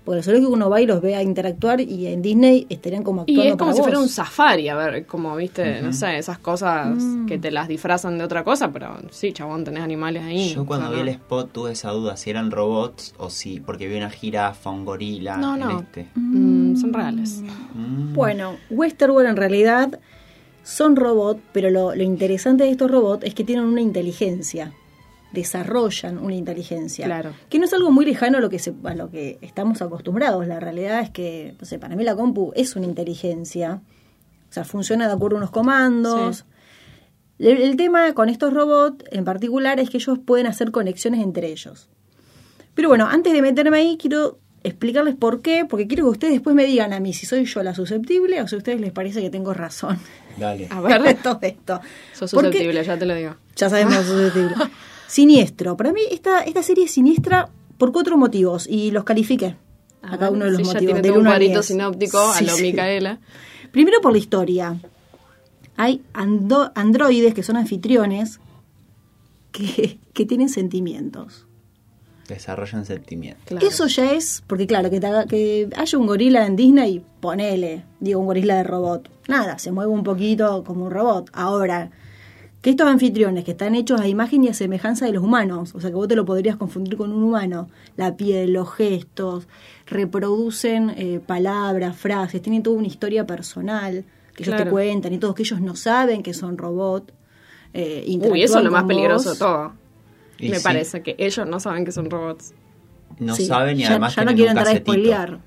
Porque 0.04 0.16
los 0.16 0.24
zoológicos 0.24 0.52
uno 0.54 0.68
va 0.68 0.80
y 0.80 0.86
los 0.86 1.00
ve 1.00 1.14
a 1.14 1.22
interactuar 1.22 1.80
y 1.80 2.08
en 2.08 2.22
Disney 2.22 2.66
estarían 2.68 3.04
como 3.04 3.22
Y 3.26 3.34
actuando 3.34 3.52
es 3.52 3.56
como 3.56 3.70
para 3.70 3.76
si 3.76 3.82
fuera 3.82 3.98
un 4.00 4.08
safari, 4.08 4.68
a 4.68 4.74
ver, 4.74 5.06
como 5.06 5.36
viste, 5.36 5.80
no 5.80 5.92
sé, 5.92 6.18
esas 6.18 6.38
cosas 6.38 6.96
Mm. 6.96 7.26
que 7.26 7.38
te 7.38 7.52
las 7.52 7.68
disfrazan 7.68 8.18
de 8.18 8.24
otra 8.24 8.42
cosa, 8.42 8.72
pero 8.72 8.96
sí, 9.10 9.32
chabón, 9.32 9.62
tenés 9.62 9.82
animales 9.84 10.24
ahí. 10.24 10.52
Yo 10.54 10.66
cuando 10.66 10.88
o 10.88 10.92
vi 10.92 10.98
el 11.00 11.06
no. 11.06 11.12
spot 11.12 11.52
tuve 11.52 11.72
esa 11.72 11.90
duda 11.92 12.16
si 12.16 12.30
eran 12.30 12.50
robots 12.50 13.14
o 13.18 13.30
si, 13.30 13.60
porque 13.60 13.86
vi 13.86 13.96
una 13.96 14.10
jirafa, 14.10 14.70
un 14.70 14.84
gorila 14.84 15.36
No, 15.36 15.54
en 15.54 15.60
no. 15.60 15.80
este. 15.80 16.08
Mm, 16.16 16.76
son 16.76 16.92
reales. 16.92 17.40
Mm. 17.74 18.12
Bueno, 18.14 18.56
Westerworld 18.70 19.28
en 19.30 19.36
realidad 19.36 20.00
son 20.64 20.96
robots, 20.96 21.40
pero 21.52 21.70
lo, 21.70 21.94
lo 21.94 22.02
interesante 22.02 22.64
de 22.64 22.70
estos 22.70 22.90
robots 22.90 23.24
es 23.24 23.34
que 23.34 23.44
tienen 23.44 23.64
una 23.66 23.80
inteligencia. 23.80 24.72
Desarrollan 25.32 26.18
una 26.18 26.34
inteligencia. 26.34 27.06
Claro. 27.06 27.32
Que 27.48 27.58
no 27.58 27.64
es 27.64 27.72
algo 27.72 27.90
muy 27.90 28.04
lejano 28.04 28.38
a 28.38 28.40
lo 28.40 28.50
que, 28.50 28.58
se, 28.58 28.74
a 28.84 28.94
lo 28.94 29.10
que 29.10 29.38
estamos 29.40 29.80
acostumbrados. 29.82 30.46
La 30.46 30.60
realidad 30.60 31.00
es 31.00 31.10
que, 31.10 31.54
no 31.58 31.66
sé, 31.66 31.78
para 31.78 31.96
mí 31.96 32.04
la 32.04 32.14
compu 32.16 32.52
es 32.54 32.76
una 32.76 32.86
inteligencia. 32.86 33.80
O 34.50 34.52
sea, 34.52 34.64
funciona 34.64 35.06
de 35.06 35.14
acuerdo 35.14 35.36
a 35.36 35.38
unos 35.38 35.50
comandos. 35.50 36.44
El, 37.38 37.62
el 37.62 37.76
tema 37.76 38.12
con 38.14 38.28
estos 38.28 38.52
robots 38.52 39.04
en 39.10 39.24
particular 39.24 39.80
es 39.80 39.88
que 39.90 39.96
ellos 39.96 40.18
pueden 40.18 40.46
hacer 40.46 40.70
conexiones 40.70 41.22
entre 41.22 41.48
ellos. 41.50 41.88
Pero 42.74 42.88
bueno, 42.88 43.06
antes 43.08 43.32
de 43.32 43.42
meterme 43.42 43.78
ahí, 43.78 43.96
quiero 43.98 44.38
explicarles 44.64 45.16
por 45.16 45.42
qué, 45.42 45.64
porque 45.68 45.88
quiero 45.88 46.04
que 46.04 46.10
ustedes 46.10 46.32
después 46.34 46.54
me 46.54 46.64
digan 46.66 46.92
a 46.92 47.00
mí 47.00 47.12
si 47.12 47.26
soy 47.26 47.44
yo 47.46 47.62
la 47.64 47.74
susceptible 47.74 48.40
o 48.40 48.46
si 48.46 48.54
a 48.54 48.58
ustedes 48.58 48.80
les 48.80 48.92
parece 48.92 49.20
que 49.20 49.28
tengo 49.30 49.52
razón. 49.54 49.98
Dale. 50.38 50.68
A 50.70 50.80
de 50.80 50.98
ver, 51.00 51.16
todo 51.22 51.38
esto. 51.42 51.80
sos 52.12 52.30
Porque- 52.30 52.48
susceptible, 52.52 52.84
ya 52.84 52.96
te 52.98 53.06
lo 53.06 53.14
digo. 53.14 53.34
Ya 53.56 53.68
sabemos 53.68 53.96
susceptible. 54.06 54.54
Siniestro. 55.12 55.76
Para 55.76 55.92
mí 55.92 56.00
esta, 56.10 56.40
esta 56.40 56.62
serie 56.62 56.84
es 56.84 56.90
siniestra 56.92 57.50
por 57.76 57.92
cuatro 57.92 58.16
motivos 58.16 58.66
y 58.66 58.90
los 58.92 59.04
califiqué. 59.04 59.56
A 60.00 60.14
A 60.14 60.18
cada 60.18 60.30
uno 60.30 60.46
de 60.46 60.52
los 60.52 60.60
ya 60.62 60.64
motivos. 60.72 60.94
tiene 60.94 61.02
del 61.02 61.18
un 61.18 61.24
cuadrito 61.24 61.52
10. 61.60 61.66
sinóptico 61.66 62.18
a 62.18 62.34
Sí, 62.38 62.46
lo 62.46 62.52
sí. 62.54 62.62
Micaela. 62.62 63.18
Primero 63.72 64.00
por 64.00 64.12
la 64.12 64.18
historia. 64.18 64.76
Hay 65.76 66.02
ando- 66.14 66.72
androides 66.74 67.34
que 67.34 67.42
son 67.42 67.56
anfitriones 67.58 68.40
que, 69.52 69.98
que 70.14 70.24
tienen 70.24 70.48
sentimientos. 70.48 71.46
Desarrollan 72.28 72.86
sentimientos. 72.86 73.44
Claro. 73.44 73.66
Eso 73.66 73.86
ya 73.88 74.12
es, 74.12 74.42
porque 74.46 74.66
claro, 74.66 74.88
que, 74.88 74.98
te 75.00 75.06
haga- 75.08 75.26
que 75.26 75.68
haya 75.76 75.98
un 75.98 76.06
gorila 76.06 76.46
en 76.46 76.56
Disney, 76.56 77.04
ponele, 77.20 77.84
digo, 78.00 78.18
un 78.20 78.26
gorila 78.26 78.56
de 78.56 78.64
robot. 78.64 79.10
Nada, 79.28 79.58
se 79.58 79.72
mueve 79.72 79.90
un 79.92 80.04
poquito 80.04 80.64
como 80.64 80.86
un 80.86 80.90
robot. 80.90 81.28
Ahora, 81.34 81.90
que 82.62 82.70
estos 82.70 82.86
anfitriones 82.86 83.44
que 83.44 83.50
están 83.50 83.74
hechos 83.74 84.00
a 84.00 84.06
imagen 84.08 84.44
y 84.44 84.48
a 84.48 84.54
semejanza 84.54 85.04
de 85.04 85.12
los 85.12 85.22
humanos, 85.22 85.74
o 85.74 85.80
sea 85.80 85.90
que 85.90 85.96
vos 85.96 86.08
te 86.08 86.14
lo 86.16 86.24
podrías 86.24 86.56
confundir 86.56 86.96
con 86.96 87.12
un 87.12 87.22
humano, 87.24 87.68
la 87.96 88.16
piel, 88.16 88.52
los 88.52 88.72
gestos, 88.72 89.48
reproducen 89.86 90.90
eh, 90.96 91.20
palabras, 91.24 91.96
frases, 91.96 92.40
tienen 92.40 92.62
toda 92.62 92.76
una 92.78 92.86
historia 92.86 93.26
personal 93.26 94.04
que 94.34 94.44
ellos 94.44 94.56
te 94.56 94.70
cuentan 94.70 95.12
y 95.12 95.18
todos 95.18 95.34
que 95.34 95.42
ellos 95.42 95.60
no 95.60 95.76
saben 95.76 96.22
que 96.22 96.32
son 96.34 96.56
robots. 96.56 97.12
Eh, 97.74 98.04
Uy, 98.30 98.42
eso 98.42 98.58
es 98.58 98.64
lo 98.64 98.70
más 98.70 98.84
peligroso 98.84 99.30
vos. 99.30 99.38
de 99.38 99.44
todo. 99.44 99.72
Y 100.38 100.48
Me 100.50 100.56
sí, 100.58 100.62
parece 100.64 101.02
que 101.02 101.14
ellos 101.18 101.46
no 101.46 101.60
saben 101.60 101.84
que 101.84 101.92
son 101.92 102.10
robots. 102.10 102.54
No 103.18 103.34
Sí, 103.36 103.44
saben 103.46 103.78
y 103.78 103.82
ya- 103.82 103.90
además 103.90 104.14
ya 104.16 104.24
no 104.24 104.32
un 104.32 104.40
entrar 104.40 104.68
a 104.68 104.76
spoilear. 104.76 105.38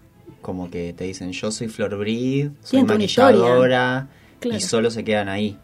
Como 0.42 0.70
que 0.70 0.94
te 0.94 1.06
dicen, 1.06 1.32
yo 1.32 1.52
soy 1.52 1.68
Flor 1.68 1.98
Breed, 1.98 2.52
soy 2.62 2.84
maquilladora, 2.84 4.08
Claro. 4.40 4.58
y 4.58 4.62
solo 4.62 4.92
se 4.92 5.04
quedan 5.04 5.28
ahí. 5.30 5.58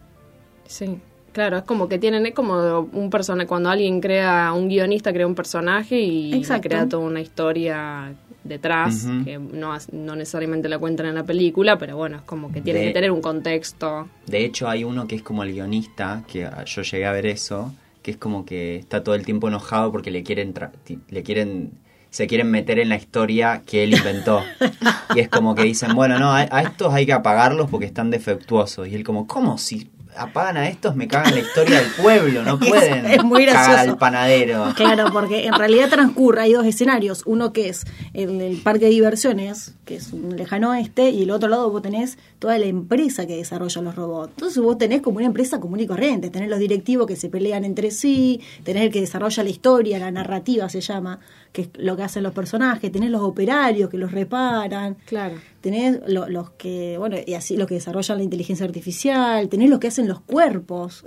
Sí. 0.66 0.98
Claro, 1.32 1.56
es 1.58 1.62
como 1.64 1.88
que 1.88 1.98
tienen, 1.98 2.26
es 2.26 2.34
como 2.34 2.80
un 2.92 3.08
personaje, 3.10 3.46
cuando 3.46 3.70
alguien 3.70 4.00
crea, 4.00 4.52
un 4.54 4.68
guionista 4.68 5.12
crea 5.12 5.26
un 5.26 5.34
personaje 5.34 5.98
y 5.98 6.42
crea 6.60 6.88
toda 6.88 7.02
una 7.02 7.20
historia 7.20 8.12
detrás, 8.44 9.06
que 9.24 9.38
no, 9.38 9.74
no 9.92 10.16
necesariamente 10.16 10.68
la 10.68 10.78
cuentan 10.78 11.06
en 11.06 11.14
la 11.14 11.24
película, 11.24 11.78
pero 11.78 11.96
bueno, 11.96 12.16
es 12.16 12.22
como 12.22 12.52
que 12.52 12.60
tiene 12.60 12.80
De- 12.80 12.86
que 12.86 12.92
tener 12.92 13.10
un 13.12 13.22
contexto. 13.22 14.08
De 14.26 14.44
hecho, 14.44 14.68
hay 14.68 14.84
uno 14.84 15.06
que 15.06 15.14
es 15.14 15.22
como 15.22 15.42
el 15.42 15.52
guionista, 15.52 16.22
que 16.26 16.48
yo 16.66 16.82
llegué 16.82 17.06
a 17.06 17.12
ver 17.12 17.26
eso, 17.26 17.72
que 18.02 18.10
es 18.10 18.16
como 18.16 18.44
que 18.44 18.76
está 18.76 19.02
todo 19.04 19.14
el 19.14 19.24
tiempo 19.24 19.48
enojado 19.48 19.92
porque 19.92 20.10
le 20.10 20.22
quieren, 20.24 20.52
tra- 20.52 20.72
le 21.08 21.22
quieren, 21.22 21.70
se 22.10 22.26
quieren 22.26 22.50
meter 22.50 22.78
en 22.80 22.88
la 22.88 22.96
historia 22.96 23.62
que 23.64 23.84
él 23.84 23.94
inventó. 23.94 24.42
y 25.14 25.20
es 25.20 25.28
como 25.28 25.54
que 25.54 25.62
dicen, 25.62 25.94
bueno, 25.94 26.18
no, 26.18 26.32
a, 26.32 26.40
a 26.50 26.62
estos 26.62 26.92
hay 26.92 27.06
que 27.06 27.12
apagarlos 27.12 27.70
porque 27.70 27.86
están 27.86 28.10
defectuosos. 28.10 28.88
Y 28.88 28.94
él 28.96 29.04
como, 29.04 29.26
¿cómo 29.28 29.56
si 29.56 29.88
apagan 30.16 30.56
a 30.56 30.68
estos 30.68 30.94
me 30.96 31.08
cagan 31.08 31.34
la 31.34 31.40
historia 31.40 31.80
del 31.80 31.90
pueblo? 31.92 32.42
No 32.44 32.58
pueden 32.58 33.06
Es 33.06 33.24
muy 33.24 33.46
cagar 33.46 33.66
gracioso. 33.66 33.90
al 33.92 33.98
panadero. 33.98 34.72
Claro, 34.76 35.06
porque 35.12 35.46
en 35.46 35.54
realidad 35.54 35.88
transcurre, 35.88 36.42
hay 36.42 36.52
dos 36.52 36.66
escenarios, 36.66 37.22
uno 37.26 37.52
que 37.52 37.68
es 37.68 37.84
el, 38.14 38.40
el 38.40 38.56
parque 38.62 38.86
de 38.86 38.90
diversiones, 38.90 39.74
que 39.84 39.96
es 39.96 40.12
un 40.12 40.36
lejano 40.36 40.70
oeste, 40.70 41.10
y 41.10 41.22
el 41.22 41.30
otro 41.30 41.48
lado 41.48 41.70
vos 41.70 41.82
tenés 41.82 42.18
toda 42.38 42.58
la 42.58 42.66
empresa 42.66 43.26
que 43.26 43.36
desarrolla 43.36 43.82
los 43.82 43.94
robots. 43.94 44.32
Entonces 44.36 44.62
vos 44.62 44.78
tenés 44.78 45.00
como 45.02 45.18
una 45.18 45.26
empresa 45.26 45.60
común 45.60 45.80
y 45.80 45.86
corriente, 45.86 46.30
tenés 46.30 46.48
los 46.48 46.58
directivos 46.58 47.06
que 47.06 47.16
se 47.16 47.28
pelean 47.28 47.64
entre 47.64 47.90
sí, 47.90 48.40
tenés 48.64 48.82
el 48.84 48.90
que 48.90 49.00
desarrolla 49.00 49.42
la 49.42 49.50
historia, 49.50 49.98
la 49.98 50.10
narrativa 50.10 50.68
se 50.68 50.80
llama, 50.80 51.20
que 51.52 51.62
es 51.62 51.68
lo 51.76 51.96
que 51.96 52.02
hacen 52.02 52.22
los 52.22 52.32
personajes, 52.32 52.90
tenés 52.90 53.10
los 53.10 53.20
operarios 53.22 53.90
que 53.90 53.98
los 53.98 54.10
reparan, 54.12 54.96
Claro. 55.06 55.36
tenés 55.60 56.00
lo- 56.06 56.28
los 56.28 56.50
que, 56.52 56.96
bueno, 56.98 57.16
y 57.26 57.34
así 57.34 57.56
los 57.56 57.66
que 57.68 57.74
desarrollan 57.74 58.18
la 58.18 58.24
inteligencia 58.24 58.64
artificial, 58.66 59.48
tenés 59.48 59.68
los 59.70 59.78
que 59.78 59.88
hacen 59.88 60.08
los 60.08 60.20
cuerpos. 60.20 61.04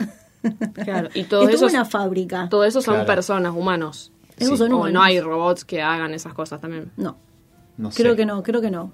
Claro, 0.84 1.10
y 1.16 1.24
todo 1.26 1.42
es 1.42 1.48
toda 1.48 1.52
eso 1.56 1.66
es- 1.68 1.74
una 1.74 1.86
fábrica. 1.86 2.48
Todo 2.50 2.64
eso 2.66 2.82
son 2.82 2.94
Claro. 2.96 3.08
personas, 3.08 3.54
humanos. 3.56 4.12
Esos 4.38 4.52
Sí. 4.52 4.58
son 4.66 4.74
O 4.74 4.78
humanos. 4.78 4.94
no 4.94 5.02
hay 5.02 5.20
robots 5.20 5.66
que 5.66 5.82
hagan 5.82 6.14
esas 6.14 6.34
cosas 6.34 6.62
también. 6.62 6.92
No, 6.98 7.18
No 7.78 7.92
sé. 7.92 8.04
Creo 8.04 8.16
que 8.16 8.26
no, 8.26 8.42
creo 8.44 8.62
que 8.62 8.70
no. 8.72 8.92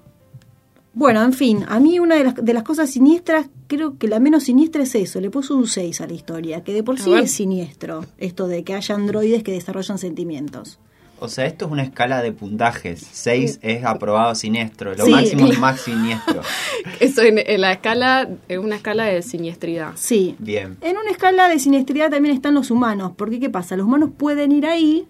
Bueno, 0.93 1.23
en 1.23 1.33
fin, 1.33 1.63
a 1.69 1.79
mí 1.79 1.99
una 1.99 2.15
de 2.15 2.23
las, 2.25 2.35
de 2.35 2.53
las 2.53 2.63
cosas 2.63 2.89
siniestras, 2.89 3.47
creo 3.67 3.97
que 3.97 4.07
la 4.09 4.19
menos 4.19 4.43
siniestra 4.43 4.83
es 4.83 4.93
eso, 4.95 5.21
le 5.21 5.29
puso 5.29 5.55
un 5.55 5.67
6 5.67 6.01
a 6.01 6.07
la 6.07 6.13
historia, 6.13 6.63
que 6.63 6.73
de 6.73 6.83
por 6.83 6.95
A 6.95 6.97
sí 7.03 7.11
ver. 7.11 7.23
es 7.23 7.31
siniestro, 7.31 8.05
esto 8.17 8.47
de 8.47 8.63
que 8.63 8.73
haya 8.73 8.95
androides 8.95 9.41
que 9.43 9.51
desarrollan 9.53 9.97
sentimientos. 9.97 10.79
O 11.23 11.27
sea, 11.27 11.45
esto 11.45 11.65
es 11.65 11.71
una 11.71 11.83
escala 11.83 12.21
de 12.23 12.31
puntajes. 12.31 13.05
6 13.11 13.59
es 13.61 13.85
aprobado 13.85 14.33
siniestro, 14.33 14.95
lo 14.95 15.05
Sí. 15.05 15.11
máximo 15.11 15.47
es 15.47 15.59
más 15.59 15.79
siniestro. 15.81 16.41
Eso 16.99 17.21
en, 17.21 17.37
en 17.37 17.61
la 17.61 17.73
escala, 17.73 18.27
en 18.47 18.59
una 18.59 18.75
escala 18.77 19.05
de 19.05 19.21
siniestridad. 19.21 19.91
Sí. 19.95 20.35
Bien. 20.39 20.77
En 20.81 20.97
una 20.97 21.11
escala 21.11 21.47
de 21.47 21.59
siniestridad 21.59 22.09
también 22.09 22.33
están 22.35 22.55
los 22.55 22.71
humanos, 22.71 23.11
porque 23.15 23.39
¿qué 23.39 23.49
pasa? 23.51 23.77
Los 23.77 23.85
humanos 23.85 24.09
pueden 24.17 24.51
ir 24.51 24.65
ahí 24.65 25.07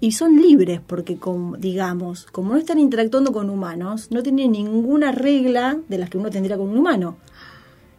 y 0.00 0.12
son 0.12 0.40
libres, 0.40 0.80
porque 0.86 1.16
como, 1.16 1.56
digamos, 1.58 2.24
como 2.32 2.52
no 2.54 2.58
están 2.58 2.78
interactuando 2.78 3.30
con 3.32 3.50
humanos, 3.50 4.08
no 4.10 4.22
tienen 4.22 4.52
ninguna 4.52 5.12
regla 5.12 5.76
de 5.88 5.98
las 5.98 6.08
que 6.10 6.16
uno 6.18 6.30
tendría 6.30 6.56
con 6.56 6.70
un 6.70 6.78
humano. 6.78 7.18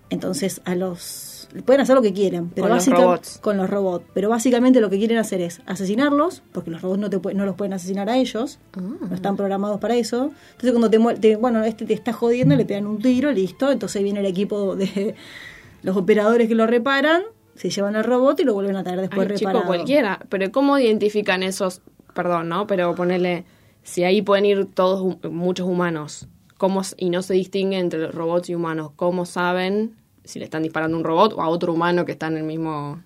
Entonces 0.09 0.61
a 0.65 0.75
los 0.75 1.32
pueden 1.61 1.81
hacer 1.81 1.95
lo 1.95 2.01
que 2.01 2.13
quieran, 2.13 2.49
pero 2.55 2.67
Con 2.67 2.75
los 2.75 2.87
robots. 2.87 3.37
con 3.41 3.57
los 3.57 3.69
robots, 3.69 4.05
pero 4.13 4.29
básicamente 4.29 4.81
lo 4.81 4.89
que 4.89 4.97
quieren 4.97 5.17
hacer 5.17 5.41
es 5.41 5.61
asesinarlos, 5.65 6.41
porque 6.51 6.71
los 6.71 6.81
robots 6.81 6.99
no 6.99 7.09
te 7.09 7.33
no 7.35 7.45
los 7.45 7.55
pueden 7.55 7.73
asesinar 7.73 8.09
a 8.09 8.17
ellos, 8.17 8.59
no 8.77 9.13
están 9.13 9.35
programados 9.37 9.79
para 9.79 9.95
eso. 9.95 10.31
Entonces 10.51 10.71
cuando 10.71 10.89
te, 10.89 11.19
te- 11.19 11.35
bueno, 11.35 11.63
este 11.63 11.85
te 11.85 11.93
está 11.93 12.11
jodiendo, 12.13 12.55
le 12.55 12.65
pegan 12.65 12.87
un 12.87 12.99
tiro, 12.99 13.31
listo, 13.31 13.71
entonces 13.71 14.01
viene 14.03 14.21
el 14.21 14.25
equipo 14.25 14.75
de 14.75 15.15
los 15.83 15.95
operadores 15.97 16.47
que 16.47 16.55
lo 16.55 16.65
reparan, 16.65 17.21
se 17.55 17.69
llevan 17.69 17.95
al 17.95 18.03
robot 18.03 18.39
y 18.39 18.43
lo 18.45 18.53
vuelven 18.55 18.75
a 18.77 18.83
traer 18.83 19.01
después 19.01 19.27
Ay, 19.29 19.35
reparado. 19.37 19.59
chico, 19.59 19.67
cualquiera. 19.67 20.19
Pero 20.29 20.51
¿cómo 20.51 20.79
identifican 20.79 21.43
esos, 21.43 21.81
perdón, 22.15 22.49
¿no? 22.49 22.65
Pero 22.65 22.95
ponerle, 22.95 23.45
si 23.83 24.03
ahí 24.03 24.21
pueden 24.23 24.45
ir 24.45 24.65
todos, 24.73 25.17
muchos 25.29 25.67
humanos, 25.67 26.27
¿cómo, 26.57 26.81
y 26.97 27.09
no 27.11 27.21
se 27.21 27.35
distingue 27.35 27.77
entre 27.77 28.07
robots 28.07 28.49
y 28.49 28.55
humanos, 28.55 28.91
¿cómo 28.95 29.25
saben 29.25 29.93
si 30.23 30.39
le 30.39 30.45
están 30.45 30.63
disparando 30.63 30.95
a 30.95 30.99
un 30.99 31.03
robot 31.05 31.33
o 31.33 31.41
a 31.41 31.47
otro 31.49 31.73
humano 31.73 32.05
que 32.05 32.13
está 32.13 32.27
en 32.27 32.37
el 32.37 32.43
mismo 32.43 33.01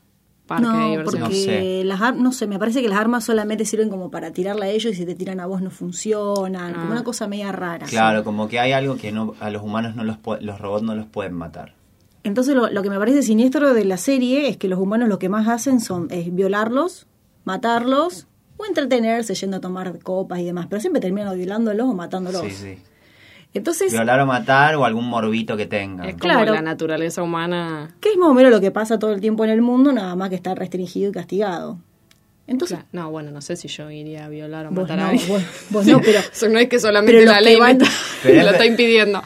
parque 0.46 0.66
de 0.66 0.72
No, 0.72 0.90
diversión? 0.92 1.06
porque 1.06 1.20
No 1.20 1.30
sé. 1.32 1.84
las 1.84 2.16
no 2.16 2.32
sé, 2.32 2.48
me 2.48 2.58
parece 2.60 2.82
que 2.82 2.88
las 2.90 3.00
armas 3.00 3.24
solamente 3.26 3.66
sirven 3.66 3.90
como 3.90 4.10
para 4.12 4.32
tirarla 4.32 4.66
a 4.66 4.70
ellos 4.70 4.94
y 4.94 4.96
si 4.96 5.06
te 5.06 5.14
tiran 5.16 5.40
a 5.40 5.46
vos 5.46 5.62
no 5.62 5.70
funcionan, 5.72 6.74
como 6.74 6.86
Ah. 6.88 6.92
una 6.92 7.04
cosa 7.04 7.28
media 7.28 7.52
rara. 7.52 7.86
Claro, 7.86 8.24
como 8.24 8.48
que 8.48 8.60
hay 8.60 8.72
algo 8.72 8.96
que 8.98 9.12
no 9.12 9.34
a 9.40 9.50
los 9.50 9.62
humanos 9.62 9.96
no 9.96 10.04
los 10.04 10.18
pu- 10.18 10.40
los 10.40 10.60
robots 10.60 10.84
no 10.84 10.96
los 10.96 11.06
pueden 11.08 11.34
matar. 11.34 11.74
Entonces 12.24 12.56
lo, 12.56 12.70
lo 12.70 12.82
que 12.84 12.90
me 12.90 12.98
parece 13.00 13.24
siniestro 13.24 13.74
de 13.74 13.84
la 13.86 13.98
serie 13.98 14.48
es 14.50 14.58
que 14.58 14.68
los 14.68 14.80
humanos 14.80 15.10
lo 15.10 15.20
que 15.20 15.30
más 15.30 15.48
hacen 15.48 15.80
son 15.82 16.08
es 16.12 16.34
violarlos, 16.34 17.08
matarlos 17.46 18.28
o 18.58 18.66
entretenerse 18.66 19.34
yendo 19.36 19.58
a 19.58 19.62
tomar 19.62 20.00
copas 20.00 20.40
y 20.40 20.46
demás, 20.46 20.68
pero 20.70 20.80
siempre 20.82 21.00
terminan 21.02 21.36
violándolos 21.38 21.88
o 21.88 21.94
matándolos. 21.94 22.42
Sí, 22.42 22.52
sí. 22.52 22.78
Entonces, 23.58 23.92
Violar 23.92 24.20
o 24.22 24.26
matar 24.26 24.76
o 24.76 24.86
algún 24.86 25.08
morbito 25.08 25.58
que 25.58 25.66
tengan. 25.66 26.08
Es 26.08 26.16
como 26.18 26.34
Claro. 26.34 26.54
la 26.54 26.62
naturaleza 26.62 27.22
humana. 27.24 27.92
¿qué 28.00 28.10
es 28.12 28.18
más 28.18 28.30
o 28.30 28.34
menos 28.34 28.52
lo 28.52 28.60
que 28.62 28.72
pasa 28.72 28.98
todo 29.00 29.12
el 29.14 29.22
tiempo 29.22 29.44
en 29.44 29.50
el 29.52 29.62
mundo? 29.62 29.92
Nada 29.92 30.16
más 30.16 30.30
que 30.30 30.36
está 30.36 30.56
restringido 30.56 31.10
y 31.10 31.14
castigado. 31.14 31.80
Entonces, 32.48 32.78
Claro. 32.78 32.88
No, 32.94 33.12
bueno, 33.12 33.30
no 33.32 33.42
sé 33.42 33.58
si 33.58 33.68
yo 33.68 33.92
iría 33.92 34.26
a 34.26 34.30
violar 34.30 34.68
o 34.68 34.70
vos 34.70 34.84
matar 34.84 34.98
no, 34.98 35.04
a 35.06 35.10
alguien. 35.10 35.28
vos, 35.28 35.42
vos 35.70 35.86
no, 35.86 36.00
pero, 36.02 36.20
Eso 36.20 36.48
no 36.48 36.58
es 36.60 36.70
que 36.70 36.80
solamente 36.80 37.26
la 37.26 37.42
ley 37.42 37.58
van- 37.58 37.78
me 38.24 38.34
lo 38.36 38.42
es- 38.42 38.52
está 38.54 38.66
impidiendo. 38.74 39.22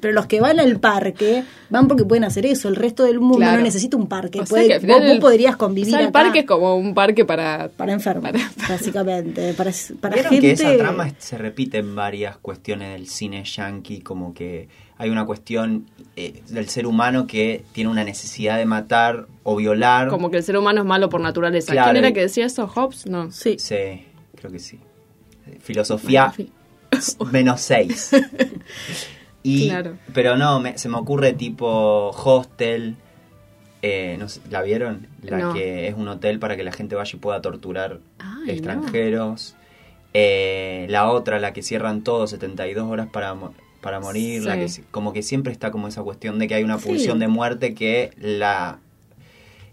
pero 0.00 0.14
los 0.14 0.26
que 0.26 0.40
van 0.40 0.60
al 0.60 0.78
parque 0.78 1.42
van 1.68 1.88
porque 1.88 2.04
pueden 2.04 2.22
hacer 2.24 2.46
eso. 2.46 2.68
El 2.68 2.76
resto 2.76 3.02
del 3.04 3.18
mundo 3.18 3.38
Claro. 3.38 3.56
no 3.58 3.64
necesita 3.64 3.96
un 3.96 4.06
parque. 4.08 4.38
O 4.40 4.46
sea 4.46 4.56
Puede- 4.62 4.78
vos, 4.78 5.00
vos 5.00 5.10
el- 5.10 5.18
podrías 5.18 5.54
o 5.56 5.58
convivir 5.58 5.90
sea, 5.90 5.98
el 6.00 6.06
acá 6.06 6.12
parque 6.12 6.38
es 6.40 6.44
como 6.46 6.76
un 6.76 6.94
parque 6.94 7.24
para... 7.24 7.68
para 7.76 7.92
enfermos, 7.92 8.30
básicamente. 8.68 9.52
Para, 9.54 9.72
para 10.00 10.14
Vieron 10.14 10.32
gente... 10.32 10.46
que 10.46 10.52
esa 10.52 10.76
trama 10.76 11.10
se 11.18 11.38
repite 11.38 11.78
en 11.78 11.94
varias 11.94 12.36
cuestiones 12.38 12.92
del 12.92 13.08
cine 13.08 13.44
yankee, 13.44 14.00
como 14.00 14.32
que 14.32 14.68
hay 15.04 15.10
una 15.10 15.24
cuestión 15.24 15.86
eh, 16.16 16.42
del 16.48 16.68
ser 16.68 16.86
humano 16.86 17.26
que 17.26 17.64
tiene 17.72 17.90
una 17.90 18.04
necesidad 18.04 18.58
de 18.58 18.64
matar 18.66 19.26
o 19.42 19.56
violar. 19.56 20.08
Como 20.08 20.30
que 20.30 20.38
el 20.38 20.42
ser 20.42 20.56
humano 20.56 20.80
es 20.80 20.86
malo 20.86 21.08
por 21.08 21.20
naturaleza. 21.20 21.72
Claro, 21.72 21.92
¿Quién 21.92 22.04
era 22.04 22.12
que 22.14 22.20
decía 22.20 22.46
eso? 22.46 22.66
¿Hobbes? 22.66 23.06
No. 23.06 23.30
Sí. 23.32 23.56
Sí, 23.58 24.06
creo 24.36 24.50
que 24.52 24.58
sí. 24.58 24.78
Filosofía 25.60 26.32
menos 27.32 27.60
seis. 27.60 28.10
Y, 29.46 29.68
Claro. 29.68 29.98
Pero 30.14 30.38
no, 30.38 30.58
me- 30.58 30.78
se 30.78 30.88
me 30.88 30.96
ocurre 30.96 31.34
tipo 31.34 32.08
hostel. 32.10 32.96
eh, 33.82 34.16
no 34.18 34.30
sé, 34.30 34.40
¿La 34.50 34.62
vieron? 34.62 35.06
La 35.20 35.36
No. 35.38 35.52
que 35.52 35.86
es 35.88 35.94
un 35.94 36.08
hotel 36.08 36.38
para 36.38 36.56
que 36.56 36.64
la 36.64 36.72
gente 36.72 36.94
vaya 36.94 37.10
y 37.14 37.18
pueda 37.18 37.42
torturar 37.42 38.00
Ay, 38.18 38.52
extranjeros. 38.52 39.54
Eh, 40.14 40.86
la 40.88 41.10
otra, 41.10 41.38
la 41.40 41.52
que 41.52 41.62
cierran 41.62 42.02
todo, 42.02 42.26
72 42.26 42.88
horas 42.88 43.08
para, 43.12 43.36
para 43.84 44.00
morir. 44.00 44.42
La 44.44 44.56
que, 44.56 44.66
como 44.90 45.12
que 45.12 45.22
siempre 45.22 45.52
está 45.52 45.70
como 45.70 45.86
esa 45.86 46.02
cuestión 46.02 46.38
de 46.40 46.48
que 46.48 46.54
hay 46.54 46.64
una 46.64 46.78
Sí. 46.78 46.88
pulsión 46.88 47.18
de 47.20 47.28
muerte 47.28 47.74
que 47.74 48.10
la, 48.18 48.78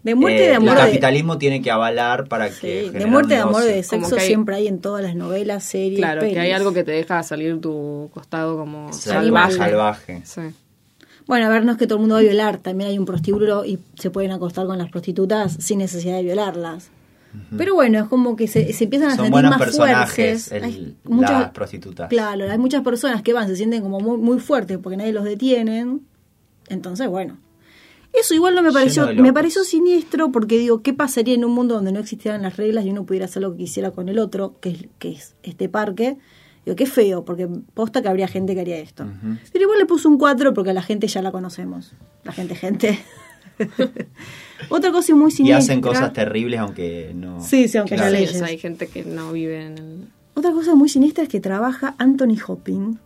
De 0.03 0.13
muerte 0.15 0.46
eh, 0.46 0.50
de 0.50 0.56
amor 0.56 0.70
el 0.72 0.75
de- 0.75 0.82
capitalismo 0.82 1.38
tiene 1.38 1.62
que 1.62 1.72
avalar 1.72 2.27
para 2.27 2.50
Sí, 2.50 2.60
que... 2.62 2.91
de 2.91 3.06
muerte, 3.06 3.36
de 3.36 3.39
amor, 3.39 3.63
de 3.63 3.84
Como 3.88 4.03
sexo 4.03 4.15
que 4.15 4.22
hay- 4.22 4.27
siempre 4.27 4.56
hay 4.56 4.68
en 4.68 4.80
todas 4.82 5.03
las 5.03 5.15
novelas, 5.15 5.63
series. 5.63 5.98
Claro, 6.00 6.22
que 6.22 6.39
hay 6.39 6.51
algo 6.51 6.74
que 6.74 6.84
te 6.84 6.91
deja 6.91 7.24
salir 7.24 7.60
tu 7.62 8.10
costado 8.13 8.58
como 8.58 8.91
Salvaje. 8.94 9.53
salvaje. 9.56 10.22
salvaje. 10.22 10.22
Sí. 10.25 10.56
Bueno, 11.27 11.46
a 11.46 11.50
ver, 11.50 11.63
no 11.63 11.72
es 11.72 11.77
que 11.77 11.86
todo 11.88 11.96
el 11.98 12.01
mundo 12.01 12.15
va 12.15 12.20
a 12.20 12.24
violar, 12.24 12.58
también 12.58 12.89
hay 12.89 13.00
un 13.00 13.06
prostíbulo 13.06 13.63
y 13.63 13.80
se 13.98 14.10
pueden 14.10 14.32
acostar 14.32 14.65
con 14.65 14.77
las 14.77 14.89
prostitutas 14.89 15.53
sin 15.60 15.77
necesidad 15.80 16.18
de 16.18 16.24
violarlas. 16.24 16.89
Pero 17.57 17.75
bueno, 17.75 18.00
es 18.00 18.05
como 18.05 18.35
que 18.35 18.47
se, 18.47 18.73
se 18.73 18.83
empiezan 18.85 19.09
a 19.11 19.15
Son 19.15 19.25
sentir 19.25 19.43
más 19.43 19.57
personajes 19.59 20.47
fuertes. 20.50 20.51
el- 20.51 20.63
Hay 20.63 20.95
las 21.21 21.51
prostitutas. 21.51 22.09
Claro, 22.09 22.50
hay 22.51 22.57
muchas 22.57 22.81
personas 22.83 23.21
que 23.21 23.33
van, 23.33 23.47
se 23.47 23.55
sienten 23.55 23.81
como 23.81 24.00
muy, 24.00 24.17
muy 24.17 24.39
fuertes 24.39 24.77
porque 24.81 24.97
nadie 24.97 25.13
los 25.13 25.23
detienen. 25.23 26.01
Entonces, 26.69 27.07
bueno. 27.07 27.38
Eso 28.13 28.33
igual 28.33 28.55
no 28.55 28.61
me 28.61 28.73
pareció, 28.73 29.07
me 29.15 29.31
pareció 29.31 29.63
siniestro 29.63 30.33
porque 30.33 30.57
digo, 30.57 30.81
¿qué 30.81 30.93
pasaría 30.93 31.33
en 31.33 31.45
un 31.45 31.53
mundo 31.53 31.75
donde 31.75 31.93
no 31.93 32.00
existieran 32.00 32.41
las 32.41 32.57
reglas 32.57 32.83
y 32.85 32.89
uno 32.89 33.05
pudiera 33.05 33.25
hacer 33.25 33.41
lo 33.41 33.51
que 33.53 33.59
quisiera 33.59 33.91
con 33.91 34.09
el 34.09 34.19
otro, 34.19 34.57
que 34.59 34.69
es, 34.71 34.85
que 35.00 35.11
es 35.13 35.35
este 35.43 35.69
parque? 35.69 36.17
Digo, 36.65 36.75
qué 36.75 36.85
feo, 36.88 37.23
porque 37.23 37.47
posta 37.73 38.01
que 38.01 38.09
habría 38.09 38.27
gente 38.27 38.53
que 38.53 38.59
haría 38.61 38.77
esto. 38.79 39.05
Pero 39.53 39.63
igual 39.63 39.79
le 39.79 39.85
puse 39.85 40.09
un 40.09 40.17
4 40.17 40.53
porque 40.53 40.71
a 40.71 40.73
la 40.73 40.81
gente 40.81 41.07
ya 41.07 41.21
la 41.21 41.31
conocemos. 41.31 41.93
La 42.25 42.33
gente, 42.33 42.53
gente. 42.55 43.00
Otra 44.70 44.91
cosa 44.91 45.15
muy 45.15 45.30
Y 45.30 45.36
siniestra. 45.36 45.58
hacen 45.60 45.82
cosas 45.82 46.13
terribles 46.13 46.60
aunque 46.60 47.12
no... 47.15 47.41
Sí, 47.41 47.68
sí, 47.68 47.77
aunque 47.77 47.96
Claro. 47.96 48.12
Sí, 48.12 48.18
leyes. 48.18 48.41
hay 48.41 48.58
gente 48.58 48.88
que 48.88 49.03
no 49.03 49.32
vive 49.32 49.65
en 49.65 49.77
el 49.77 50.08
Otra 50.34 50.51
cosa 50.51 50.75
muy 50.75 50.89
siniestra 50.89 51.24
es 51.24 51.30
que 51.30 51.39
trabaja 51.39 51.96
Anthony 51.98 52.38
Hopkins. 52.48 52.98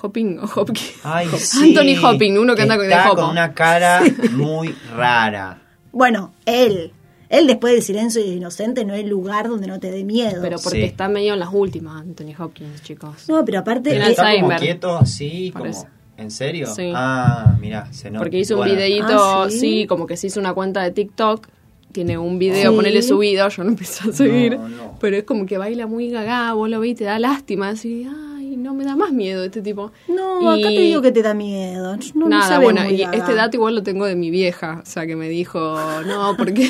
Hopping 0.00 0.38
o 0.38 0.44
Hopkins. 0.54 0.94
Ay, 1.02 1.26
sí, 1.38 1.76
Anthony 1.76 1.98
Hopping, 2.04 2.38
uno 2.38 2.54
que 2.54 2.62
anda 2.62 2.76
con 2.76 2.86
el 2.86 2.92
está 2.92 3.04
jopo. 3.08 3.22
con 3.22 3.30
una 3.30 3.52
cara 3.54 4.02
muy 4.32 4.74
rara. 4.94 5.60
Bueno, 5.92 6.32
él. 6.46 6.92
Él 7.30 7.46
después 7.46 7.74
del 7.74 7.82
silencio 7.82 8.22
de 8.22 8.28
inocente 8.28 8.84
no 8.86 8.94
hay 8.94 9.04
lugar 9.04 9.48
donde 9.48 9.66
no 9.66 9.78
te 9.80 9.90
dé 9.90 10.02
miedo. 10.04 10.40
Pero 10.40 10.58
porque 10.62 10.78
Sí. 10.78 10.84
está 10.84 11.08
medio 11.08 11.34
en 11.34 11.40
las 11.40 11.50
últimas, 11.52 12.00
Anthony 12.00 12.32
Hopkins, 12.38 12.82
chicos. 12.82 13.28
no, 13.28 13.44
pero 13.44 13.58
aparte... 13.58 13.94
Eh, 13.96 14.10
Está 14.10 14.32
como 14.40 14.56
quieto 14.56 14.96
así, 14.96 15.52
como... 15.54 15.70
¿En 16.18 16.30
serio? 16.30 16.66
Sí. 16.66 16.92
Ah, 16.94 17.56
mira, 17.60 17.90
se 17.92 18.10
nota. 18.10 18.18
Porque 18.24 18.38
hizo 18.40 18.54
un 18.54 18.60
Bueno, 18.60 18.74
videíto, 18.74 19.06
Ah, 19.08 19.46
¿sí? 19.48 19.58
¿sí? 19.60 19.86
como 19.86 20.06
que 20.06 20.16
se 20.18 20.26
hizo 20.26 20.38
una 20.40 20.52
cuenta 20.52 20.82
de 20.82 20.90
TikTok. 20.90 21.46
Tiene 21.92 22.18
un 22.18 22.38
video, 22.38 22.70
Sí. 22.70 22.76
ponele 22.76 23.00
subido, 23.02 23.48
yo 23.48 23.64
no 23.64 23.70
empecé 23.70 24.10
a 24.10 24.12
seguir. 24.12 24.58
No, 24.58 24.68
no. 24.68 24.98
Pero 25.00 25.16
es 25.16 25.24
como 25.24 25.46
que 25.46 25.56
baila 25.56 25.86
muy 25.86 26.10
gaga, 26.10 26.52
vos 26.52 26.68
lo 26.68 26.80
ves 26.80 26.90
y 26.90 26.94
te 26.96 27.04
da 27.04 27.18
lástima. 27.18 27.70
Así, 27.70 28.06
ay, 28.06 28.27
no 28.68 28.74
me 28.74 28.84
da 28.84 28.96
más 28.96 29.12
miedo 29.12 29.44
este 29.44 29.62
tipo. 29.62 29.92
No, 30.08 30.50
acá 30.50 30.68
te 30.68 30.80
digo 30.80 31.00
que 31.00 31.10
te 31.10 31.22
da 31.22 31.32
miedo. 31.32 31.96
No, 32.14 32.28
no 32.28 32.28
Nada, 32.28 32.58
ve 32.58 32.64
bueno, 32.66 32.90
y 32.90 33.00
este 33.02 33.34
dato 33.34 33.56
igual 33.56 33.74
lo 33.76 33.82
tengo 33.82 34.04
de 34.04 34.14
mi 34.14 34.30
vieja, 34.30 34.82
o 34.82 34.86
sea, 34.86 35.06
que 35.06 35.16
me 35.16 35.26
dijo, 35.30 35.58
no, 36.06 36.34
porque, 36.36 36.68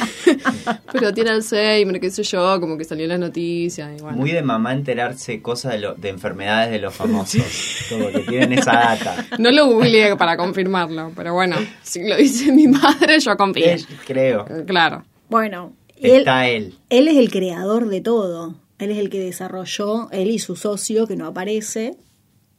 pero 0.92 1.12
tiene 1.12 1.30
Alzheimer, 1.30 1.98
qué 2.00 2.08
sé 2.10 2.22
yo, 2.22 2.60
como 2.60 2.78
que 2.78 2.84
salió 2.84 3.02
en 3.04 3.10
las 3.10 3.18
noticias, 3.18 3.90
y 3.98 4.00
bueno. 4.00 4.16
Muy 4.16 4.30
de 4.30 4.42
mamá 4.42 4.72
enterarse 4.72 5.42
cosas 5.42 5.72
de, 5.72 5.80
lo- 5.80 5.94
de 5.94 6.08
enfermedades 6.10 6.70
de 6.70 6.78
los 6.78 6.94
famosos. 7.00 7.42
Como 7.90 8.08
que 8.10 8.20
tienen 8.20 8.52
esa 8.52 8.72
data. 8.74 9.26
No 9.40 9.50
lo 9.50 9.66
googleé 9.66 10.14
para 10.16 10.36
confirmarlo, 10.36 11.10
pero 11.16 11.34
bueno, 11.34 11.56
si 11.82 12.06
lo 12.08 12.14
dice 12.16 12.52
mi 12.52 12.68
madre, 12.68 13.18
yo 13.18 13.36
confío. 13.36 13.64
Creo. 14.06 14.46
Claro. 14.66 15.04
Bueno, 15.28 15.72
él, 15.96 16.18
Está 16.20 16.46
él. 16.48 16.74
él 16.90 17.08
es 17.08 17.16
el 17.16 17.28
creador 17.30 17.88
de 17.88 18.00
todo. 18.00 18.54
Él 18.78 18.90
es 18.92 18.98
el 18.98 19.10
que 19.10 19.18
desarrolló, 19.20 20.08
él 20.12 20.30
y 20.30 20.38
su 20.38 20.54
socio, 20.56 21.06
que 21.06 21.16
no 21.16 21.26
aparece. 21.26 21.96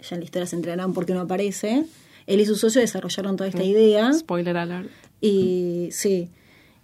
Ya 0.01 0.15
en 0.15 0.19
la 0.21 0.25
historia 0.25 0.45
se 0.47 0.55
enterarán 0.55 0.93
por 0.93 1.05
qué 1.05 1.13
no 1.13 1.21
aparece. 1.21 1.86
Él 2.27 2.39
y 2.41 2.45
su 2.45 2.55
socio 2.55 2.82
desarrollaron 2.82 3.36
toda 3.38 3.49
Mm. 3.49 3.53
esta 3.53 3.63
idea. 3.63 4.13
Spoiler 4.13 4.58
alert. 4.58 4.89
Y 5.21 5.89
sí. 5.91 6.29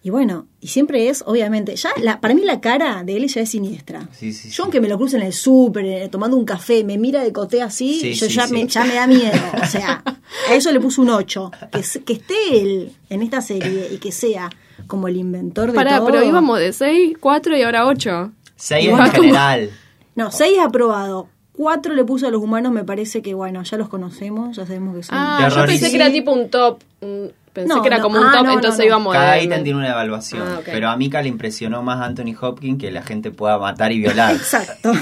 Y 0.03 0.11
bueno, 0.11 0.47
y 0.61 0.67
siempre 0.67 1.09
es, 1.09 1.23
obviamente, 1.25 1.75
ya 1.75 1.89
la, 1.99 2.21
para 2.21 2.35
mí 2.35 2.43
la 2.43 2.61
cara 2.61 3.03
de 3.03 3.17
él 3.17 3.27
ya 3.27 3.41
es 3.41 3.49
siniestra. 3.49 4.07
Sí, 4.11 4.33
sí, 4.33 4.49
yo 4.49 4.53
sí. 4.55 4.61
aunque 4.61 4.79
me 4.79 4.87
lo 4.87 4.97
cruce 4.97 5.17
en 5.17 5.23
el 5.23 5.33
súper, 5.33 5.83
eh, 5.85 6.07
tomando 6.11 6.37
un 6.37 6.45
café, 6.45 6.83
me 6.83 6.99
mira 6.99 7.23
de 7.23 7.33
coté 7.33 7.63
así, 7.63 7.99
Sí, 7.99 8.13
yo 8.13 8.27
sí, 8.27 8.35
ya, 8.35 8.45
sí. 8.47 8.53
Me, 8.53 8.67
ya 8.67 8.85
me 8.85 8.93
da 8.93 9.07
miedo. 9.07 9.31
O 9.63 9.65
sea, 9.65 10.03
a 10.49 10.53
eso 10.53 10.71
le 10.71 10.79
puse 10.79 11.01
un 11.01 11.09
8. 11.09 11.51
Que, 11.71 11.81
se- 11.81 12.03
que 12.03 12.13
esté 12.13 12.35
él 12.51 12.91
en 13.09 13.23
esta 13.23 13.41
serie 13.41 13.89
y 13.91 13.97
que 13.97 14.11
sea 14.11 14.51
como 14.85 15.07
el 15.07 15.17
inventor 15.17 15.71
de 15.71 15.73
Pará, 15.75 15.97
todo. 15.97 16.05
pero 16.07 16.23
íbamos 16.23 16.59
de 16.59 16.71
6, 16.71 17.17
4 17.19 17.57
y 17.57 17.63
ahora 17.63 17.87
8. 17.87 18.31
Seis 18.55 18.85
Igual 18.85 19.05
en 19.05 19.11
como- 19.11 19.23
general. 19.23 19.69
No, 20.15 20.31
6 20.31 20.59
aprobado. 20.59 21.27
4 21.53 21.93
le 21.93 22.03
puse 22.03 22.27
a 22.27 22.31
los 22.31 22.41
humanos, 22.41 22.71
me 22.73 22.83
parece 22.83 23.21
que, 23.21 23.33
bueno, 23.33 23.63
ya 23.63 23.77
los 23.77 23.87
conocemos, 23.89 24.55
ya 24.57 24.65
sabemos 24.65 24.95
que 24.95 25.03
son... 25.03 25.17
Ah, 25.17 25.47
yo 25.53 25.65
pensé 25.65 25.89
que 25.89 25.95
era 25.95 26.11
tipo 26.11 26.31
un 26.33 26.49
top. 26.49 26.81
un- 27.01 27.31
pensé 27.53 27.69
No, 27.73 27.81
que 27.81 27.87
era 27.87 27.97
no, 27.97 28.03
como 28.03 28.19
un 28.19 28.25
ah, 28.25 28.31
top, 28.33 28.41
no, 28.43 28.47
no, 28.47 28.53
entonces 28.55 28.85
íbamos 28.85 29.13
Cada 29.13 29.33
de- 29.35 29.43
ítem 29.43 29.63
tiene 29.63 29.79
una 29.79 29.89
evaluación. 29.91 30.43
Ah. 30.45 30.59
Pero 30.65 30.89
a 30.89 30.97
Mika 30.97 31.21
le 31.21 31.29
impresionó 31.29 31.81
más 31.81 32.01
Anthony 32.01 32.35
Hopkins 32.39 32.77
que 32.79 32.91
la 32.91 33.03
gente 33.03 33.31
pueda 33.31 33.57
matar 33.57 33.91
y 33.93 33.99
violar. 33.99 34.35
Exacto. 34.35 34.91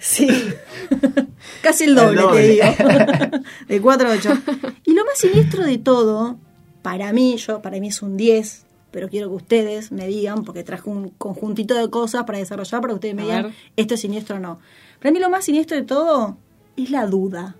Sí. 0.00 0.28
Casi 1.62 1.84
el 1.84 1.96
doble, 1.96 2.10
El 2.10 2.16
doble. 2.16 2.40
te 2.40 2.48
digo. 2.48 3.42
De 3.68 3.80
4 3.80 4.08
a 4.08 4.12
8. 4.12 4.38
Y 4.84 4.94
lo 4.94 5.04
más 5.04 5.18
siniestro 5.18 5.64
de 5.64 5.78
todo, 5.78 6.36
para 6.82 7.12
mí, 7.12 7.36
yo, 7.36 7.60
para 7.62 7.80
mí 7.80 7.88
es 7.88 8.00
un 8.00 8.16
10, 8.16 8.64
pero 8.98 9.08
quiero 9.08 9.28
que 9.28 9.36
ustedes 9.36 9.92
me 9.92 10.08
digan, 10.08 10.42
porque 10.42 10.64
traje 10.64 10.90
un 10.90 11.10
conjuntito 11.10 11.76
de 11.76 11.88
cosas 11.88 12.24
para 12.24 12.38
desarrollar, 12.38 12.80
para 12.80 12.90
que 12.90 12.94
ustedes 12.96 13.14
me 13.14 13.22
A 13.22 13.26
digan, 13.26 13.54
esto 13.76 13.94
es 13.94 14.00
siniestro 14.00 14.34
o 14.34 14.38
no. 14.40 14.58
Para 14.98 15.12
mí 15.12 15.20
lo 15.20 15.30
más 15.30 15.44
siniestro 15.44 15.76
de 15.76 15.84
todo 15.84 16.36
es 16.76 16.90
la 16.90 17.06
duda, 17.06 17.54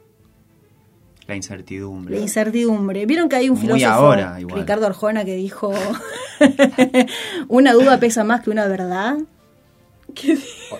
La 1.29 1.37
incertidumbre. 1.37 2.16
la 2.16 2.20
incertidumbre. 2.20 3.07
Vieron 3.07 3.29
que 3.29 3.37
hay 3.37 3.51
un 3.51 3.55
Muy 3.55 3.68
filósofo, 3.68 3.88
ahora, 3.92 4.40
igual. 4.40 4.59
Ricardo 4.59 4.87
Arjona, 4.87 5.24
que 5.24 5.37
dijo, 5.37 5.72
una 7.46 7.72
duda 7.72 8.01
pesa 8.01 8.24
más 8.24 8.40
que 8.40 8.51
una 8.51 8.66
verdad. 8.66 9.18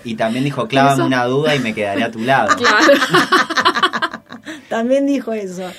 Y 0.03 0.15
también 0.15 0.43
dijo, 0.43 0.67
clávame 0.67 1.03
una 1.03 1.23
duda 1.23 1.55
y 1.55 1.59
me 1.59 1.73
quedaré 1.73 2.03
a 2.03 2.11
tu 2.11 2.19
lado. 2.19 2.53
También 4.67 5.05
dijo 5.05 5.31
eso. 5.31 5.71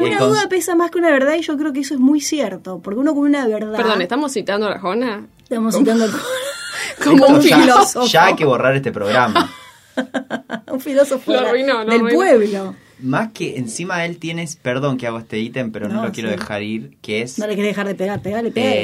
Una 0.00 0.18
duda 0.18 0.48
pesa 0.48 0.74
más 0.74 0.90
que 0.90 0.98
una 0.98 1.10
verdad 1.10 1.34
y 1.38 1.42
yo 1.42 1.56
creo 1.56 1.72
que 1.72 1.80
eso 1.80 1.94
es 1.94 2.00
muy 2.00 2.20
cierto, 2.20 2.80
porque 2.82 2.98
uno 3.00 3.14
con 3.14 3.24
una 3.24 3.46
verdad... 3.46 3.76
Perdón, 3.76 4.02
¿estamos 4.02 4.32
citando 4.32 4.66
a 4.66 4.72
Arjona? 4.72 5.26
Estamos 5.42 5.76
citando 5.76 6.04
al- 6.04 6.10
Como 7.04 7.26
un 7.26 7.42
filósofo. 7.42 8.06
ya 8.06 8.26
hay 8.26 8.34
que 8.36 8.44
borrar 8.44 8.74
este 8.76 8.92
programa. 8.92 9.50
un 10.72 10.80
filósofo 10.80 11.30
Lo 11.32 11.38
de 11.38 11.42
la- 11.42 11.48
arruinó, 11.48 11.72
lo 11.84 11.90
del 11.90 12.00
arruinó. 12.00 12.16
pueblo. 12.16 12.74
Más 13.00 13.32
que 13.32 13.58
encima 13.58 14.04
él 14.04 14.18
tienes, 14.18 14.56
perdón 14.56 14.96
que 14.96 15.06
hago 15.06 15.18
este 15.18 15.38
ítem, 15.38 15.70
pero 15.72 15.88
no, 15.88 15.94
No, 15.96 16.04
lo 16.06 16.12
quiero 16.12 16.30
sí. 16.30 16.36
dejar 16.36 16.62
ir, 16.62 16.96
que 17.02 17.22
es... 17.22 17.38
No 17.38 17.46
le 17.46 17.54
querés 17.56 17.70
dejar 17.70 17.86
de 17.88 17.94
pegar, 17.94 18.22
pegale, 18.22 18.50
pegale. 18.50 18.74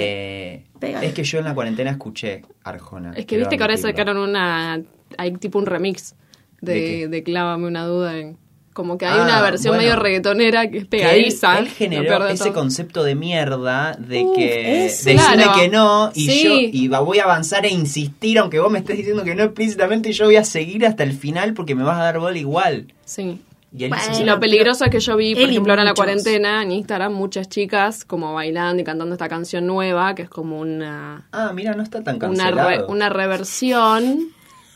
eh, 0.54 0.64
Pégale. 0.78 1.06
es 1.06 1.14
que 1.14 1.24
yo 1.24 1.38
en 1.38 1.44
la 1.44 1.54
cuarentena 1.54 1.90
escuché 1.90 2.42
Arjona. 2.64 3.12
Es 3.16 3.24
que 3.26 3.38
viste 3.38 3.56
que 3.56 3.62
ahora 3.62 3.76
sacaron 3.76 4.16
una. 4.18 4.80
Hay 5.18 5.32
tipo 5.36 5.58
un 5.58 5.66
remix 5.66 6.14
de, 6.60 6.72
¿De 6.74 7.08
de? 7.08 7.22
Clávame 7.22 7.66
una 7.66 7.84
duda. 7.86 8.16
en- 8.18 8.36
como 8.72 8.96
que 8.98 9.04
hay 9.06 9.18
Ah, 9.18 9.24
una 9.24 9.42
versión 9.42 9.74
bueno. 9.74 9.82
medio 9.90 9.96
reggaetonera 10.02 10.70
que 10.70 10.78
es 10.78 10.84
Que 10.88 10.96
él, 10.98 11.02
pegadiza. 11.02 11.58
él 11.58 11.68
generó 11.68 12.26
ese 12.28 12.44
todo. 12.44 12.52
concepto 12.54 13.02
de 13.04 13.14
mierda 13.14 13.96
de 13.98 14.22
Uf, 14.22 14.36
que 14.36 14.90
Claro. 15.14 15.52
que 15.56 15.68
no 15.68 16.10
y 16.14 16.26
Sí. 16.30 16.42
yo 16.44 16.54
y 16.54 16.88
voy 16.88 17.18
a 17.18 17.24
avanzar 17.24 17.66
e 17.66 17.70
insistir 17.70 18.38
aunque 18.38 18.58
vos 18.60 18.70
me 18.70 18.78
estés 18.78 18.96
diciendo 18.96 19.24
que 19.24 19.34
no 19.34 19.42
explícitamente 19.44 20.12
yo 20.12 20.26
voy 20.26 20.36
a 20.36 20.44
seguir 20.44 20.86
hasta 20.86 21.02
el 21.02 21.12
final 21.12 21.52
porque 21.54 21.74
me 21.74 21.82
vas 21.82 21.98
a 21.98 22.02
dar 22.04 22.18
bola 22.20 22.38
igual. 22.38 22.92
Sí. 23.04 23.40
Y 23.76 23.84
él 23.84 23.90
Bueno, 23.90 24.24
lo 24.34 24.40
peligroso 24.40 24.84
es 24.84 24.90
que 24.90 24.98
yo 24.98 25.16
vi, 25.16 25.32
por 25.34 25.44
Él 25.44 25.50
ejemplo, 25.50 25.72
ahora 25.72 25.82
en 25.82 25.88
la 25.88 25.94
cuarentena, 25.94 26.62
en 26.64 26.72
Instagram, 26.72 27.12
muchas 27.12 27.48
chicas 27.48 28.04
como 28.04 28.34
bailando 28.34 28.82
y 28.82 28.84
cantando 28.84 29.14
esta 29.14 29.28
canción 29.28 29.64
nueva, 29.64 30.14
que 30.16 30.22
es 30.22 30.28
como 30.28 30.58
una, 30.58 31.28
Ah, 31.30 31.52
mira, 31.54 31.74
no 31.74 31.82
está 31.84 32.02
tan 32.02 32.16
una, 32.16 32.26
cancelado. 32.26 32.68
re- 32.68 32.84
una 32.88 33.08
reversión 33.10 34.30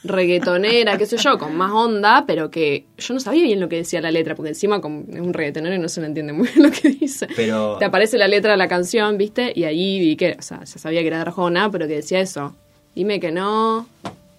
reggaetonera, 0.05 0.97
qué 0.99 1.07
sé 1.07 1.17
yo, 1.17 1.39
con 1.39 1.57
más 1.57 1.73
onda, 1.73 2.25
pero 2.27 2.51
que 2.51 2.85
yo 2.99 3.15
no 3.15 3.21
sabía 3.21 3.43
bien 3.45 3.59
lo 3.61 3.69
que 3.69 3.77
decía 3.77 4.01
la 4.01 4.11
letra, 4.11 4.35
porque 4.35 4.51
encima 4.51 4.81
con- 4.81 5.07
es 5.13 5.21
un 5.21 5.33
reggaetonero 5.33 5.75
y 5.75 5.79
no 5.79 5.89
se 5.89 6.01
le 6.01 6.07
entiende 6.09 6.33
muy 6.33 6.47
bien 6.49 6.63
lo 6.71 6.71
que 6.71 6.91
dice. 6.91 7.27
Pero- 7.35 7.77
Te 7.79 7.85
aparece 7.87 8.19
la 8.19 8.29
letra 8.29 8.53
de 8.53 8.59
la 8.59 8.69
canción, 8.69 9.19
¿viste? 9.19 9.53
Y 9.55 9.65
ahí 9.65 9.99
vi 9.99 10.17
que, 10.17 10.37
o 10.39 10.43
sea, 10.43 10.61
ya 10.61 10.79
sabía 10.79 11.01
que 11.01 11.07
era 11.09 11.17
de 11.17 11.23
Arjona, 11.23 11.71
pero 11.71 11.89
que 11.89 11.95
decía 11.97 12.21
eso. 12.21 12.55
Dime 12.95 13.19
que 13.19 13.33
no. 13.33 13.89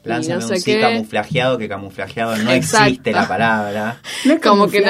No 0.06 0.22
sé 0.41 0.54
un 0.54 0.60
sí 0.60 0.74
qué. 0.74 0.80
camuflajeado, 0.82 1.58
que 1.58 1.68
camuflajeado 1.68 2.38
no 2.38 2.52
Exacto. 2.52 2.86
existe 2.88 3.12
la 3.12 3.28
palabra. 3.28 4.02
No 4.26 4.34
es 4.34 4.41
Como 4.41 4.68
que. 4.68 4.84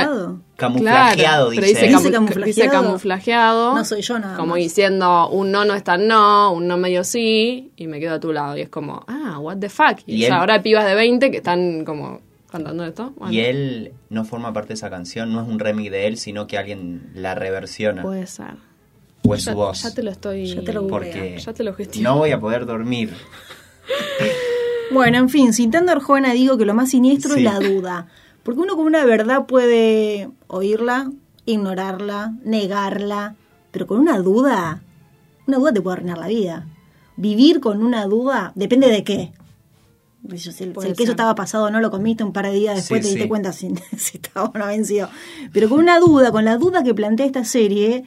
Camuflajeado, 0.58 1.15
Claro, 1.17 1.49
dice. 1.49 1.62
pero 1.62 1.67
dice, 1.67 1.88
camu- 2.08 2.12
camuflajeado. 2.12 2.45
dice 2.45 2.69
camuflajeado. 2.69 3.75
No 3.75 3.84
soy 3.86 4.01
yo 4.01 4.19
nada 4.19 4.38
Como 4.38 4.51
más. 4.51 4.58
diciendo, 4.60 5.30
un 5.30 5.51
no 5.51 5.65
no 5.65 5.73
es 5.75 5.84
tan 5.84 6.08
no, 6.08 6.54
un 6.54 6.65
no 6.67 6.78
medio 6.78 7.04
sí, 7.04 7.71
y 7.75 7.88
me 7.88 7.99
quedo 7.99 8.15
a 8.15 8.19
tu 8.21 8.32
lado. 8.32 8.56
Y 8.58 8.62
es 8.62 8.69
como, 8.69 9.04
ah, 9.08 9.38
what 9.39 9.58
the 9.58 9.67
fuck. 9.69 9.99
Y, 10.06 10.15
Y 10.15 10.23
o 10.23 10.28
sea, 10.28 10.36
él- 10.36 10.39
ahora 10.39 10.54
hay 10.56 10.62
pibas 10.62 10.86
de 10.86 10.95
20 10.95 11.30
que 11.30 11.38
están 11.38 11.84
como 11.84 12.21
cantando 12.49 12.86
esto. 12.86 13.12
Bueno, 13.17 13.34
Y 13.34 13.41
él 13.41 13.91
no 14.10 14.23
forma 14.23 14.54
parte 14.54 14.69
de 14.69 14.73
esa 14.75 14.89
canción, 14.89 15.34
no 15.34 15.41
es 15.41 15.47
un 15.49 15.60
remix 15.60 15.91
de 15.91 16.08
él, 16.08 16.17
sino 16.17 16.47
que 16.47 16.58
alguien 16.58 17.12
la 17.15 17.36
reversiona. 17.36 18.01
Puede 18.01 18.25
ser. 18.28 18.54
o 19.28 19.36
es 19.36 19.43
Ya, 19.43 19.51
su 19.51 19.58
voz. 19.58 19.82
ya 19.84 19.93
te 19.93 20.04
lo 20.04 20.12
estoy... 20.12 20.45
Ya 20.56 20.62
te 20.62 20.71
lo. 20.71 20.88
Porque 20.88 21.38
Ya 21.43 21.51
te 21.51 21.63
lo 21.63 21.73
gestiono. 21.73 22.12
no 22.12 22.17
voy 22.19 22.32
a 22.32 22.39
poder 22.39 22.65
dormir. 22.65 23.12
Bueno, 24.91 25.17
en 25.17 25.30
fin, 25.30 25.54
citando 25.54 25.91
a 25.91 25.95
Arjona 25.95 26.34
digo 26.34 26.58
que 26.58 26.65
lo 26.65 26.74
más 26.74 26.89
siniestro 26.91 27.34
Sí. 27.34 27.45
es 27.45 27.52
la 27.54 27.60
duda. 27.60 28.08
Porque 28.43 28.62
uno 28.62 28.76
con 28.76 28.86
una 28.86 29.04
verdad 29.06 29.45
puede 29.48 30.30
oírla, 30.48 31.12
ignorarla, 31.45 32.34
negarla, 32.43 33.36
pero 33.71 33.88
con 33.88 34.00
una 34.00 34.19
duda, 34.19 34.82
una 35.48 35.58
duda 35.58 35.74
te 35.74 35.82
puede 35.82 35.93
arruinar 35.98 36.17
la 36.19 36.28
vida. 36.28 36.67
Vivir 37.17 37.60
con 37.60 37.84
una 37.84 38.06
duda 38.06 38.52
depende 38.56 38.88
de 38.89 39.04
qué. 39.04 39.32
Si, 40.38 40.50
el, 40.50 40.54
si 40.56 40.88
el 40.88 40.95
queso 40.95 41.12
estaba 41.12 41.36
pasado 41.36 41.65
o 41.65 41.69
no, 41.69 41.80
lo 41.80 41.91
comiste 41.91 42.24
un 42.24 42.34
par 42.34 42.45
de 42.48 42.54
días 42.54 42.76
después, 42.76 43.00
Sí, 43.02 43.04
te 43.04 43.08
diste 43.10 43.24
sí. 43.24 43.30
cuenta 43.30 43.54
si, 43.54 43.74
si 43.98 44.17
estaba 44.17 44.48
o 44.50 44.58
no 44.58 44.65
vencido. 44.67 45.10
Pero 45.54 45.69
con 45.69 45.80
una 45.80 46.00
duda, 46.00 46.32
con 46.32 46.45
la 46.45 46.58
duda 46.58 46.84
que 46.84 46.93
plantea 46.95 47.26
esta 47.26 47.43
serie, 47.43 48.04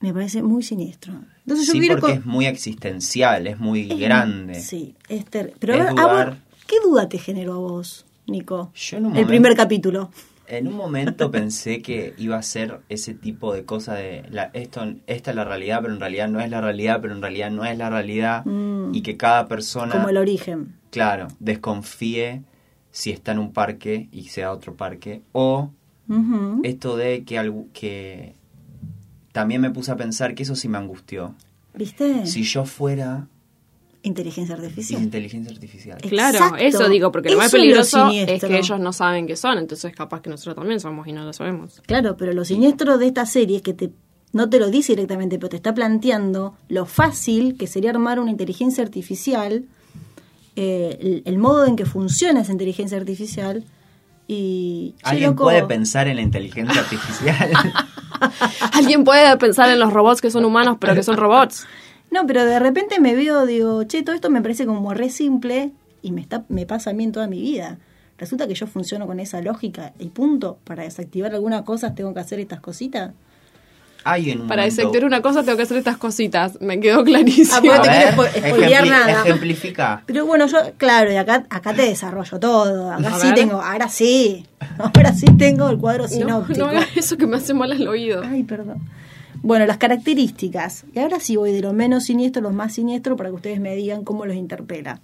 me 0.00 0.12
parece 0.12 0.42
muy 0.42 0.62
siniestro. 0.62 1.14
Entonces 1.48 1.66
yo 1.66 1.72
Sí, 1.80 1.88
porque 1.88 2.12
es 2.12 2.26
muy 2.26 2.44
existencial, 2.46 3.46
es 3.46 3.58
muy 3.58 3.90
es- 3.90 3.98
grande. 3.98 4.54
Sí, 4.60 4.94
es 5.08 5.24
ter- 5.24 5.54
Pero 5.58 5.74
a 5.74 5.76
ver, 5.78 5.86
a 5.88 5.92
vos, 5.92 6.02
dudar. 6.02 6.38
¿qué 6.66 6.76
duda 6.84 7.08
te 7.08 7.18
generó 7.18 7.54
a 7.54 7.58
vos, 7.58 8.04
Nico? 8.26 8.70
Yo 8.74 8.98
en 8.98 9.04
un 9.06 9.10
El 9.12 9.14
momento- 9.14 9.28
primer 9.28 9.56
capítulo. 9.56 10.10
En 10.46 10.66
un 10.66 10.74
momento 10.76 11.30
pensé 11.30 11.80
que 11.82 12.14
iba 12.18 12.36
a 12.36 12.42
ser 12.42 12.80
ese 12.88 13.12
tipo 13.14 13.52
de 13.54 13.64
cosa 13.64 13.94
de 13.94 14.24
la, 14.30 14.50
esto, 14.54 14.82
esta 15.06 15.30
es 15.30 15.36
la 15.36 15.44
realidad, 15.44 15.80
pero 15.82 15.92
en 15.94 16.00
realidad 16.00 16.28
no 16.28 16.40
es 16.40 16.50
la 16.50 16.60
realidad, 16.60 17.00
pero 17.02 17.14
en 17.14 17.20
realidad 17.22 17.50
no 17.50 17.64
es 17.64 17.76
la 17.76 17.90
realidad, 17.90 18.44
Mm. 18.46 18.94
y 18.94 19.02
que 19.02 19.16
cada 19.16 19.46
persona, 19.48 19.92
Como 19.92 20.08
el 20.10 20.16
origen. 20.16 20.74
claro, 20.90 21.28
desconfíe 21.38 22.42
si 22.90 23.10
está 23.10 23.32
en 23.32 23.38
un 23.40 23.52
parque 23.52 24.08
y 24.12 24.24
sea 24.28 24.52
otro 24.52 24.74
parque, 24.74 25.22
o 25.32 25.70
esto 26.62 26.96
de 26.96 27.24
que, 27.24 27.52
que 27.74 28.34
también 29.38 29.60
me 29.60 29.70
puse 29.70 29.92
a 29.92 29.96
pensar 29.96 30.34
que 30.34 30.42
eso 30.42 30.56
sí 30.56 30.66
me 30.68 30.78
angustió. 30.78 31.32
¿Viste? 31.72 32.26
Si 32.26 32.42
yo 32.42 32.64
fuera 32.64 33.28
Inteligencia 34.02 34.56
artificial. 34.56 35.00
inteligencia 35.00 35.52
artificial. 35.52 35.98
Claro, 35.98 36.38
Exacto. 36.38 36.56
eso 36.56 36.88
digo, 36.88 37.12
porque 37.12 37.30
lo 37.30 37.36
más 37.36 37.52
lo 37.52 37.60
peligroso 37.60 38.08
es, 38.10 38.42
que 38.42 38.58
ellos 38.58 38.80
no 38.80 38.92
saben 38.92 39.28
qué 39.28 39.36
son, 39.36 39.58
entonces 39.58 39.94
capaz 39.94 40.22
que 40.22 40.30
nosotros 40.30 40.56
también 40.56 40.80
somos 40.80 41.06
y 41.06 41.12
no 41.12 41.22
lo 41.22 41.32
sabemos. 41.32 41.80
Claro, 41.86 42.16
pero 42.16 42.32
lo 42.32 42.44
siniestro 42.44 42.98
de 42.98 43.06
esta 43.06 43.26
serie 43.26 43.58
es 43.58 43.62
que 43.62 43.74
te, 43.74 43.92
no 44.32 44.50
te 44.50 44.58
lo 44.58 44.70
dice 44.70 44.94
directamente, 44.94 45.38
pero 45.38 45.50
te 45.50 45.56
está 45.56 45.72
planteando 45.72 46.56
lo 46.68 46.84
fácil 46.84 47.56
que 47.56 47.68
sería 47.68 47.90
armar 47.90 48.18
una 48.18 48.32
inteligencia 48.32 48.82
artificial, 48.82 49.66
eh, 50.56 50.98
el, 51.00 51.22
el 51.24 51.38
modo 51.38 51.64
en 51.64 51.76
que 51.76 51.84
funciona 51.84 52.40
esa 52.40 52.50
inteligencia 52.50 52.98
artificial. 52.98 53.62
Y. 54.26 54.96
¿Alguien 55.04 55.30
loco, 55.30 55.44
puede 55.44 55.62
pensar 55.64 56.08
en 56.08 56.16
la 56.16 56.22
inteligencia 56.22 56.80
artificial? 56.80 57.52
Alguien 58.72 59.04
puede 59.04 59.36
pensar 59.36 59.70
en 59.70 59.78
los 59.78 59.92
robots 59.92 60.20
que 60.20 60.30
son 60.30 60.44
humanos, 60.44 60.78
pero 60.80 60.94
que 60.94 61.02
son 61.02 61.16
robots. 61.16 61.66
No, 62.10 62.26
pero 62.26 62.44
de 62.44 62.58
repente 62.58 63.00
me 63.00 63.14
veo, 63.14 63.44
digo, 63.46 63.84
che, 63.84 64.02
todo 64.02 64.14
esto 64.14 64.30
me 64.30 64.40
parece 64.40 64.66
como 64.66 64.94
re 64.94 65.10
simple 65.10 65.72
y 66.02 66.12
me, 66.12 66.20
está, 66.20 66.44
me 66.48 66.64
pasa 66.64 66.90
a 66.90 66.92
mí 66.92 67.04
en 67.04 67.12
toda 67.12 67.26
mi 67.26 67.40
vida. 67.40 67.78
Resulta 68.16 68.48
que 68.48 68.54
yo 68.54 68.66
funciono 68.66 69.06
con 69.06 69.20
esa 69.20 69.40
lógica 69.40 69.92
y 69.98 70.08
punto. 70.08 70.58
Para 70.64 70.82
desactivar 70.82 71.34
algunas 71.34 71.62
cosas 71.62 71.94
tengo 71.94 72.14
que 72.14 72.20
hacer 72.20 72.40
estas 72.40 72.60
cositas. 72.60 73.12
Hay 74.04 74.30
en 74.30 74.42
un 74.42 74.48
Para 74.48 74.62
momento- 74.62 74.76
desactivar 74.76 75.04
una 75.06 75.20
cosa 75.22 75.42
tengo 75.42 75.56
que 75.56 75.64
hacer 75.64 75.76
estas 75.76 75.96
cositas. 75.98 76.60
Me 76.60 76.80
quedó 76.80 77.04
clarísimo. 77.04 77.72
Ah, 77.72 77.76
A 77.78 77.82
te 77.82 78.40
ver, 78.40 78.54
quiero 78.66 78.86
nada. 78.86 79.22
Ejemplifica. 79.22 80.02
Pero 80.06 80.24
bueno, 80.24 80.46
yo, 80.46 80.58
claro, 80.76 81.12
y 81.12 81.16
acá, 81.16 81.44
acá 81.50 81.74
te 81.74 81.82
desarrollo 81.82 82.38
todo. 82.40 82.90
Acá 82.92 83.14
A 83.16 83.18
sí 83.20 83.26
ver. 83.26 83.34
tengo, 83.34 83.60
ahora 83.60 83.88
sí. 83.88 84.46
Ahora 84.78 85.12
sí 85.12 85.26
tengo 85.36 85.68
el 85.68 85.78
cuadro 85.78 86.04
no, 86.04 86.08
sinóptico. 86.08 86.58
no 86.60 86.66
hagas 86.68 86.88
eso 86.96 87.16
que 87.16 87.26
me 87.26 87.36
hace 87.36 87.52
mal 87.54 87.72
al 87.72 87.86
oído. 87.86 88.22
Ay, 88.24 88.44
perdón. 88.44 88.78
Bueno, 89.42 89.66
las 89.66 89.76
características. 89.78 90.84
Y 90.94 90.98
ahora 91.00 91.20
sí 91.20 91.36
voy 91.36 91.52
de 91.52 91.60
lo 91.60 91.72
menos 91.72 92.04
siniestro 92.04 92.40
a 92.40 92.50
lo 92.50 92.56
más 92.56 92.74
siniestro 92.74 93.16
para 93.16 93.28
que 93.30 93.36
ustedes 93.36 93.60
me 93.60 93.74
digan 93.76 94.04
cómo 94.04 94.24
los 94.26 94.36
interpela. 94.36 95.00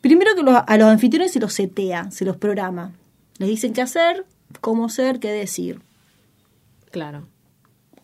Primero 0.00 0.34
que 0.34 0.42
los- 0.42 0.62
a 0.66 0.76
los 0.76 0.88
anfitriones 0.88 1.32
se 1.32 1.40
los 1.40 1.52
setea, 1.52 2.10
se 2.10 2.24
los 2.24 2.36
programa. 2.36 2.92
Les 3.38 3.48
dicen 3.48 3.72
qué 3.72 3.82
hacer, 3.82 4.24
cómo 4.60 4.88
ser, 4.88 5.18
qué 5.18 5.28
decir. 5.30 5.80
Claro. 6.90 7.26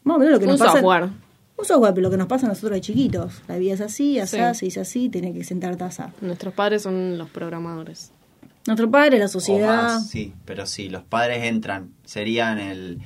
Más 0.07 0.17
o 0.17 0.19
menos 0.19 0.33
lo 0.35 0.39
que 0.39 0.45
Un 0.47 0.53
nos 0.53 0.61
pasa. 0.61 0.73
software. 0.73 1.09
Un 1.59 1.65
software, 1.65 1.93
pero 1.95 2.05
lo 2.05 2.11
que 2.11 2.17
nos 2.17 2.27
pasa 2.29 2.47
a 2.47 2.49
nosotros 2.51 2.73
de 2.73 2.81
chiquitos. 2.81 3.43
La 3.49 3.57
vida 3.59 3.75
es 3.75 3.81
así, 3.81 4.19
asá, 4.19 4.55
Sí. 4.55 4.61
se 4.61 4.65
dice 4.67 4.81
así, 4.81 5.09
tiene 5.09 5.33
que 5.35 5.43
sentarte 5.45 5.85
asá. 5.85 6.13
Nuestros 6.21 6.55
padres 6.55 6.83
son 6.83 7.19
los 7.19 7.29
programadores. 7.31 8.13
Nuestro 8.67 8.91
padre, 8.91 9.19
la 9.19 9.25
O 9.27 9.29
sociedad. 9.29 9.83
más, 9.83 10.09
sí, 10.09 10.33
pero 10.45 10.67
sí, 10.67 10.89
los 10.89 11.03
padres 11.03 11.45
entran, 11.45 11.91
serían 12.05 12.59
el, 12.59 13.01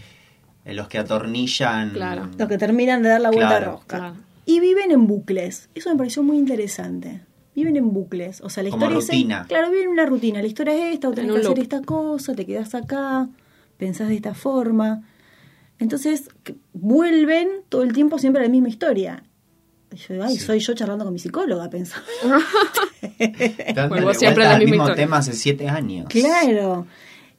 el- 0.64 0.76
los 0.76 0.88
que 0.88 0.98
atornillan. 0.98 1.90
Claro. 1.90 2.28
Los 2.38 2.48
que 2.48 2.58
terminan 2.58 3.02
de 3.02 3.08
dar 3.10 3.20
la 3.20 3.30
vuelta 3.30 3.48
Claro. 3.58 3.72
rosca. 3.72 3.98
Claro. 3.98 4.14
Y 4.46 4.60
viven 4.60 4.90
en 4.90 5.06
bucles. 5.06 5.68
Eso 5.74 5.90
me 5.90 5.96
pareció 5.96 6.22
muy 6.22 6.36
interesante. 6.38 7.20
Viven 7.54 7.76
en 7.76 7.92
bucles. 7.92 8.40
O 8.40 8.48
sea, 8.50 8.62
la 8.62 8.70
Como 8.70 8.84
historia 8.86 8.98
es- 8.98 9.06
rutina. 9.08 9.44
claro, 9.48 9.70
viven 9.70 9.84
en 9.86 9.90
una 9.90 10.06
rutina. 10.06 10.40
La 10.40 10.46
historia 10.48 10.74
es 10.74 10.94
esta, 10.94 11.08
o 11.08 11.12
tenés 11.12 11.28
En 11.30 11.34
que 11.34 11.40
hacer 11.40 11.50
loop. 11.56 11.62
esta 11.62 11.82
cosa, 11.82 12.34
te 12.34 12.46
quedas 12.46 12.74
acá, 12.74 13.28
pensás 13.76 14.08
de 14.08 14.16
esta 14.16 14.34
forma. 14.34 15.02
Entonces, 15.80 16.28
que- 16.44 16.54
vuelven 16.72 17.48
todo 17.68 17.82
el 17.82 17.92
tiempo 17.92 18.18
siempre 18.18 18.40
a 18.42 18.44
la 18.44 18.50
misma 18.50 18.68
historia. 18.68 19.24
Y 19.92 19.96
yo, 19.96 20.22
ay, 20.22 20.34
Sí. 20.36 20.44
soy 20.44 20.60
yo 20.60 20.74
charlando 20.74 21.04
con 21.04 21.12
mi 21.12 21.18
psicóloga, 21.18 21.68
pensaba. 21.68 22.04
Vuelvo 23.88 24.14
siempre 24.14 24.44
a 24.44 24.48
vuelta 24.48 24.50
la 24.50 24.50
al 24.54 24.58
misma 24.60 24.70
mismo 24.70 24.84
historia. 24.84 24.94
tema 25.04 25.16
hace 25.18 25.32
siete 25.32 25.68
años. 25.68 26.06
Claro. 26.08 26.86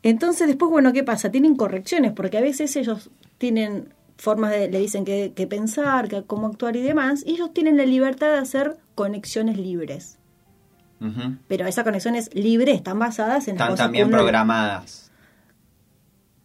Entonces, 0.04 0.47
después, 0.47 0.69
bueno, 0.71 0.91
¿qué 0.93 1.04
pasa? 1.04 1.32
Tienen 1.32 1.56
correcciones, 1.56 2.12
porque 2.12 2.38
a 2.38 2.41
veces 2.41 2.75
ellos 2.75 3.10
tienen 3.38 3.93
formas 4.17 4.51
de, 4.51 4.69
le 4.69 4.80
dicen 4.80 5.06
qué 5.06 5.34
qué 5.36 5.47
pensar, 5.47 6.08
que, 6.08 6.23
cómo 6.23 6.47
actuar 6.47 6.75
y 6.75 6.82
demás, 6.82 7.23
y 7.25 7.32
ellos 7.34 7.54
tienen 7.54 7.77
la 7.77 7.86
libertad 7.86 8.27
de 8.32 8.38
hacer 8.38 8.77
conexiones 8.95 9.58
libres. 9.58 10.17
Pero 11.47 11.65
esas 11.65 11.84
conexiones 11.84 12.30
libres 12.36 12.75
están 12.75 12.99
basadas 12.99 13.47
en 13.47 13.56
las 13.56 13.62
Están 13.63 13.67
cosas 13.69 13.86
también 13.86 14.04
que 14.06 14.10
uno- 14.10 14.17
programadas. 14.17 15.11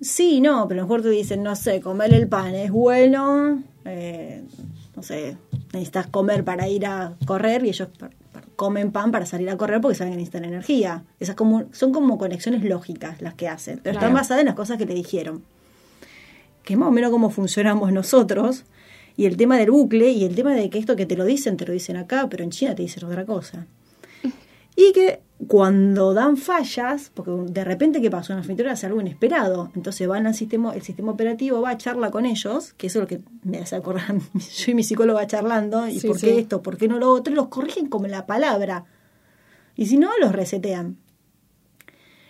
Sí, 0.01 0.41
no, 0.41 0.69
pero 0.69 0.81
a 0.81 0.83
lo 0.83 0.89
mejor 0.89 1.03
te 1.03 1.09
dicen, 1.09 1.43
no 1.43 1.57
sé, 1.57 1.81
comer 1.81 2.13
el 2.13 2.29
pan 2.29 2.55
es 2.55 2.71
bueno, 2.71 3.63
eh, 3.85 4.43
no 4.95 5.03
sé, 5.03 5.37
necesitas 5.73 6.07
comer 6.07 6.45
para 6.45 6.69
ir 6.69 6.87
a 6.87 7.15
correr 7.27 7.65
y 7.65 7.69
ellos 7.69 7.89
comen 8.57 8.91
pan 8.91 9.13
para 9.13 9.27
salir 9.27 9.49
a 9.51 9.57
correr 9.57 9.81
porque 9.81 9.95
saben 9.95 10.13
que 10.13 10.19
necesitan 10.19 10.45
energía. 10.45 11.05
Esas 11.21 11.35
como, 11.35 11.65
son 11.73 11.93
como 11.93 12.19
conexiones 12.19 12.65
lógicas 12.65 13.23
las 13.23 13.35
que 13.35 13.49
hacen, 13.49 13.81
pero 13.83 13.99
están 13.99 14.13
basadas 14.13 14.41
en 14.41 14.47
las 14.47 14.55
cosas 14.55 14.79
que 14.79 14.87
le 14.87 14.95
dijeron. 14.95 15.43
Que 16.65 16.75
es 16.75 16.79
más 16.79 16.89
o 16.89 16.93
menos 16.93 17.11
cómo 17.11 17.31
funcionamos 17.31 17.93
nosotros. 17.93 18.65
Y 19.17 19.25
el 19.25 19.37
tema 19.37 19.57
del 19.57 19.71
bucle 19.71 20.11
y 20.11 20.25
el 20.25 20.35
tema 20.35 20.53
de 20.55 20.69
que 20.69 20.79
esto 20.79 20.97
que 20.97 21.07
te 21.07 21.17
lo 21.17 21.25
dicen, 21.25 21.57
te 21.57 21.65
lo 21.65 21.73
dicen 21.73 21.97
acá, 21.97 22.29
pero 22.29 22.45
en 22.45 22.51
China 22.51 22.75
te 22.75 22.83
dicen 22.83 23.05
otra 23.05 23.25
cosa. 23.25 23.67
Y 24.77 24.93
que 24.93 25.23
cuando 25.49 26.15
dan 26.15 26.37
fallas, 26.37 27.11
porque 27.15 27.31
de 27.53 27.65
repente, 27.65 28.01
¿qué 28.01 28.11
pasa? 28.11 28.33
Una 28.33 28.43
anfitriona 28.43 28.73
hace 28.73 28.87
algo 28.87 29.01
inesperado. 29.01 29.71
Entonces 29.75 30.07
van 30.09 30.27
al 30.27 30.35
sistema, 30.35 30.75
el 30.75 30.83
sistema 30.83 31.13
operativo 31.13 31.61
va 31.61 31.71
a 31.71 31.77
charla 31.79 32.11
con 32.11 32.25
ellos, 32.27 32.73
que 32.75 32.87
eso 32.87 32.99
es 32.99 33.03
lo 33.03 33.07
que 33.07 33.21
me 33.43 33.59
hace 33.59 33.77
acordar, 33.77 34.15
yo 34.35 34.71
y 34.71 34.75
mi 34.75 34.83
psicóloga 34.83 35.27
charlando, 35.27 35.89
y 35.89 36.01
Sí, 36.01 36.07
por 36.07 36.19
sí. 36.19 36.27
qué 36.27 36.39
esto, 36.39 36.63
por 36.63 36.77
qué 36.77 36.89
no 36.89 36.99
lo 36.99 37.11
otro, 37.11 37.33
y 37.33 37.37
los 37.37 37.49
corrigen 37.49 37.89
como 37.89 38.07
la 38.07 38.27
palabra. 38.27 38.85
Y 39.75 39.87
si 39.87 39.99
no, 39.99 40.11
los 40.21 40.33
resetean. 40.33 40.97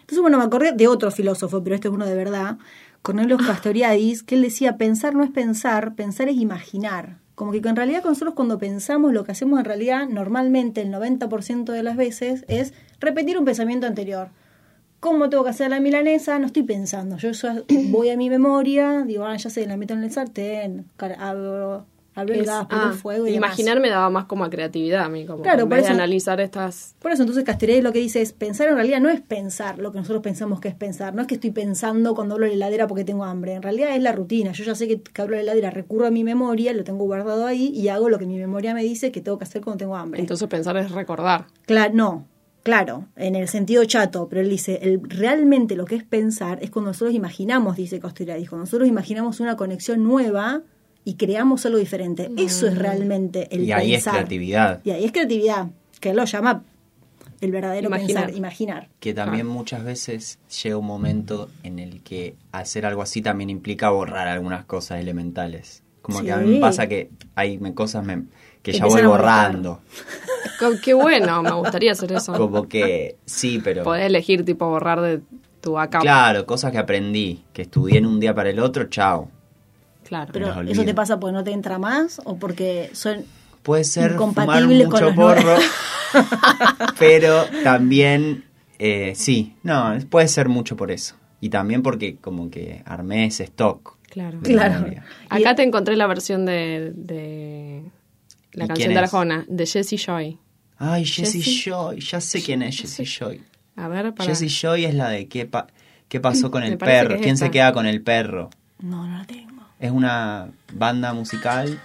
Entonces, 0.00 0.20
bueno, 0.20 0.38
me 0.38 0.44
acordé 0.44 0.72
de 0.72 0.88
otro 0.88 1.10
filósofo, 1.10 1.62
pero 1.62 1.74
este 1.74 1.88
es 1.88 1.94
uno 1.94 2.06
de 2.06 2.14
verdad, 2.14 2.58
Cornelius 3.02 3.44
Castoriadis, 3.46 4.22
que 4.24 4.34
él 4.36 4.42
decía, 4.42 4.76
pensar 4.76 5.14
no 5.14 5.22
es 5.24 5.30
pensar, 5.30 5.94
pensar 5.94 6.28
es 6.28 6.36
imaginar. 6.36 7.18
Como 7.36 7.52
que 7.52 7.58
en 7.58 7.76
realidad 7.76 8.02
nosotros 8.02 8.34
cuando 8.34 8.58
pensamos, 8.58 9.12
lo 9.12 9.22
que 9.22 9.32
hacemos 9.32 9.58
en 9.58 9.66
realidad, 9.66 10.08
normalmente 10.08 10.80
el 10.80 10.90
90% 10.90 11.64
de 11.70 11.82
las 11.82 11.96
veces, 11.96 12.46
es 12.48 12.72
repetir 12.98 13.38
un 13.38 13.44
pensamiento 13.44 13.86
anterior. 13.86 14.30
¿Cómo 15.00 15.28
tengo 15.28 15.44
que 15.44 15.50
hacer 15.50 15.68
la 15.68 15.78
milanesa? 15.78 16.38
No 16.38 16.46
estoy 16.46 16.62
pensando. 16.62 17.18
Yo 17.18 17.30
voy 17.90 18.08
a 18.08 18.16
mi 18.16 18.30
memoria, 18.30 19.04
digo, 19.06 19.26
ah, 19.26 19.36
ya 19.36 19.50
sé, 19.50 19.66
la 19.66 19.76
meto 19.76 19.92
en 19.92 20.02
el 20.02 20.10
sartén, 20.10 20.86
abro, 21.18 21.84
abro 22.16 22.34
el 22.34 22.40
Es- 22.40 22.46
gas, 22.46 22.66
ah, 22.70 22.92
fuego 23.00 23.26
y 23.28 23.34
imaginar 23.34 23.78
me 23.78 23.88
daba 23.88 24.10
más 24.10 24.24
como 24.24 24.44
a 24.44 24.50
creatividad 24.50 25.04
a 25.04 25.08
mí, 25.08 25.26
como 25.26 25.42
Claro, 25.42 25.62
en 25.64 25.68
de 25.68 25.86
analizar 25.86 26.40
estas... 26.40 26.96
Por 26.98 27.12
eso 27.12 27.22
entonces 27.22 27.44
Castellet 27.44 27.82
lo 27.82 27.92
que 27.92 28.00
dice 28.00 28.22
es, 28.22 28.32
pensar 28.32 28.68
en 28.68 28.74
realidad 28.74 29.00
no 29.00 29.10
es 29.10 29.20
pensar 29.20 29.78
lo 29.78 29.92
que 29.92 29.98
nosotros 29.98 30.22
pensamos 30.22 30.58
que 30.60 30.68
es 30.68 30.74
pensar. 30.74 31.14
No 31.14 31.20
es 31.20 31.28
que 31.28 31.34
estoy 31.34 31.50
pensando 31.50 32.14
cuando 32.14 32.34
abro 32.34 32.46
la 32.46 32.52
heladera 32.52 32.86
porque 32.86 33.04
tengo 33.04 33.24
hambre. 33.24 33.52
En 33.52 33.62
realidad 33.62 33.94
es 33.94 34.02
la 34.02 34.12
rutina. 34.12 34.52
Yo 34.52 34.64
ya 34.64 34.74
sé 34.74 34.88
que, 34.88 35.00
que 35.00 35.22
abro 35.22 35.36
la 35.36 35.42
heladera, 35.42 35.70
recurro 35.70 36.06
a 36.06 36.10
mi 36.10 36.24
memoria, 36.24 36.72
lo 36.72 36.82
tengo 36.82 37.04
guardado 37.04 37.46
ahí 37.46 37.68
y 37.74 37.88
hago 37.88 38.08
lo 38.08 38.18
que 38.18 38.26
mi 38.26 38.38
memoria 38.38 38.74
me 38.74 38.82
dice 38.82 39.12
que 39.12 39.20
tengo 39.20 39.38
que 39.38 39.44
hacer 39.44 39.62
cuando 39.62 39.78
tengo 39.78 39.96
hambre. 39.96 40.20
Entonces 40.20 40.48
pensar 40.48 40.76
es 40.78 40.90
recordar. 40.90 41.46
Claro, 41.66 41.92
no, 41.94 42.26
claro, 42.62 43.06
en 43.16 43.36
el 43.36 43.48
sentido 43.48 43.84
chato, 43.84 44.28
pero 44.28 44.40
él 44.40 44.48
dice, 44.48 44.78
el, 44.82 45.00
realmente 45.04 45.76
lo 45.76 45.84
que 45.84 45.96
es 45.96 46.04
pensar 46.04 46.58
es 46.62 46.70
cuando 46.70 46.90
nosotros 46.90 47.14
imaginamos, 47.14 47.76
dice 47.76 48.00
Costera, 48.00 48.34
dijo, 48.36 48.56
nosotros 48.56 48.88
imaginamos 48.88 49.40
una 49.40 49.56
conexión 49.56 50.02
nueva 50.02 50.62
y 51.06 51.14
creamos 51.14 51.64
algo 51.64 51.78
diferente. 51.78 52.30
Eso 52.36 52.66
es 52.66 52.76
realmente 52.76 53.48
el 53.54 53.62
Y 53.64 53.72
ahí 53.72 53.94
es 53.94 53.98
pensar. 54.04 54.14
creatividad. 54.14 54.80
Y 54.84 54.90
ahí 54.90 55.04
es 55.04 55.12
creatividad, 55.12 55.68
que 56.00 56.12
lo 56.12 56.24
llama 56.24 56.64
el 57.40 57.52
verdadero 57.52 57.86
Imaginar. 57.86 58.24
pensar, 58.24 58.36
imaginar. 58.36 58.88
Que 58.98 59.14
también 59.14 59.46
muchas 59.46 59.84
veces 59.84 60.38
llega 60.62 60.76
un 60.76 60.86
momento 60.86 61.48
en 61.62 61.78
el 61.78 62.02
que 62.02 62.34
hacer 62.50 62.84
algo 62.86 63.02
así 63.02 63.22
también 63.22 63.50
implica 63.50 63.88
borrar 63.90 64.26
algunas 64.26 64.64
cosas 64.64 65.00
elementales. 65.00 65.82
Como 66.02 66.22
que 66.22 66.32
a 66.32 66.38
mí 66.38 66.54
me 66.54 66.60
pasa 66.60 66.86
que 66.88 67.10
hay 67.34 67.58
cosas 67.72 68.04
me- 68.04 68.24
que 68.62 68.72
ya 68.72 68.86
voy 68.86 69.02
borrando. 69.02 69.80
Qué 70.82 70.92
bueno, 70.94 71.42
me 71.42 71.52
gustaría 71.52 71.92
hacer 71.92 72.12
eso. 72.12 72.32
Como 72.32 72.66
que 72.68 73.16
sí, 73.26 73.60
pero... 73.62 73.84
Podés 73.84 74.06
elegir 74.06 74.44
tipo 74.44 74.68
borrar 74.68 75.00
de 75.00 75.20
tu 75.60 75.72
backup. 75.72 76.00
Claro, 76.00 76.46
cosas 76.46 76.72
que 76.72 76.78
aprendí, 76.78 77.44
que 77.52 77.62
estudié 77.62 77.98
en 77.98 78.06
un 78.06 78.18
día 78.18 78.34
para 78.34 78.50
el 78.50 78.58
otro, 78.60 78.84
chao. 78.88 79.30
Claro. 80.06 80.30
Pero 80.32 80.62
eso 80.62 80.84
te 80.84 80.94
pasa 80.94 81.18
porque 81.18 81.32
no 81.34 81.44
te 81.44 81.50
entra 81.52 81.78
más 81.78 82.20
o 82.24 82.36
porque 82.36 82.90
son... 82.92 83.24
Puede 83.62 83.82
ser 83.84 84.12
fumar 84.14 84.30
Incompatibles 84.30 84.86
con 84.88 84.92
mucho 84.92 85.04
los 85.06 85.14
porro, 85.14 85.56
pero 86.98 87.44
también, 87.64 88.44
eh, 88.78 89.12
sí, 89.16 89.56
no, 89.62 89.96
puede 90.08 90.28
ser 90.28 90.48
mucho 90.48 90.76
por 90.76 90.90
eso. 90.90 91.16
Y 91.40 91.48
también 91.50 91.82
porque 91.82 92.16
como 92.16 92.48
que 92.50 92.82
armé 92.86 93.26
ese 93.26 93.44
stock. 93.44 93.96
Claro. 94.08 94.38
Claro. 94.42 94.86
Acá 95.28 95.54
te 95.54 95.62
encontré 95.62 95.96
la 95.96 96.06
versión 96.06 96.46
de, 96.46 96.92
de 96.94 97.82
la 98.52 98.64
¿Y 98.64 98.68
canción 98.68 98.92
de? 98.94 98.98
Arjona, 98.98 99.44
de 99.48 99.66
Jessie 99.66 99.98
Joy. 99.98 100.38
Ay, 100.78 101.04
Jessie 101.04 101.42
Jessie- 101.42 101.64
Joy, 101.70 102.00
ya 102.00 102.20
sé 102.20 102.42
quién 102.42 102.62
es 102.62 102.78
Jessie 102.80 103.04
Joy. 103.04 103.42
A 103.76 103.88
ver, 103.88 104.14
para... 104.14 104.28
Jessie 104.30 104.48
Joy 104.48 104.84
es 104.84 104.94
la 104.94 105.08
de 105.10 105.26
qué, 105.28 105.44
pa- 105.46 105.66
qué 106.08 106.20
pasó 106.20 106.50
con 106.50 106.62
el 106.62 106.78
perro, 106.78 107.16
quién 107.16 107.34
esta. 107.34 107.46
se 107.46 107.50
queda 107.50 107.72
con 107.72 107.86
el 107.86 108.00
perro. 108.02 108.50
No, 108.80 109.06
no 109.06 109.18
la 109.18 109.24
tengo. 109.24 109.55
Es 109.78 109.90
una 109.90 110.48
banda 110.72 111.12
musical 111.12 111.78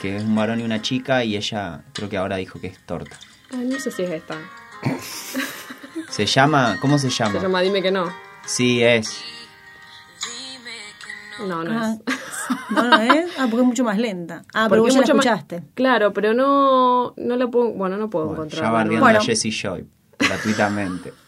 que 0.00 0.16
es 0.16 0.22
un 0.22 0.34
varón 0.34 0.60
y 0.60 0.62
una 0.64 0.80
chica 0.82 1.24
y 1.24 1.36
ella 1.36 1.82
creo 1.92 2.08
que 2.08 2.16
ahora 2.16 2.36
dijo 2.36 2.60
que 2.60 2.68
es 2.68 2.78
torta. 2.86 3.16
Ay, 3.52 3.66
no 3.66 3.78
sé 3.78 3.90
si 3.90 4.02
es 4.02 4.10
esta. 4.10 4.36
Se 6.10 6.26
llama, 6.26 6.78
¿cómo 6.80 6.98
se 6.98 7.10
llama? 7.10 7.32
Se 7.34 7.40
llama 7.40 7.60
Dime 7.60 7.82
que 7.82 7.90
no. 7.90 8.10
Sí, 8.46 8.82
es. 8.82 9.22
No, 11.46 11.64
no 11.64 11.70
Ah, 11.80 11.96
es. 12.06 12.14
no, 12.70 12.82
no 12.84 12.96
es. 13.00 13.30
Ah, 13.38 13.46
porque 13.50 13.62
es 13.62 13.66
mucho 13.66 13.84
más 13.84 13.98
lenta. 13.98 14.44
Ah, 14.54 14.66
Porque 14.68 14.70
pero 14.70 14.82
vos 14.82 14.94
ya 14.94 15.00
la 15.00 15.14
más- 15.14 15.26
escuchaste. 15.26 15.62
Claro, 15.74 16.12
pero 16.12 16.32
no, 16.34 17.12
no 17.16 17.36
la 17.36 17.48
puedo... 17.48 17.70
Bueno, 17.72 17.96
no 17.96 18.08
puedo 18.08 18.26
Bueno, 18.26 18.42
encontrar. 18.44 18.64
ya 18.64 18.70
bardeando 18.70 19.04
Bueno. 19.04 19.18
a 19.18 19.22
Jessie 19.22 19.50
Joy 19.50 19.86
gratuitamente. 20.18 21.12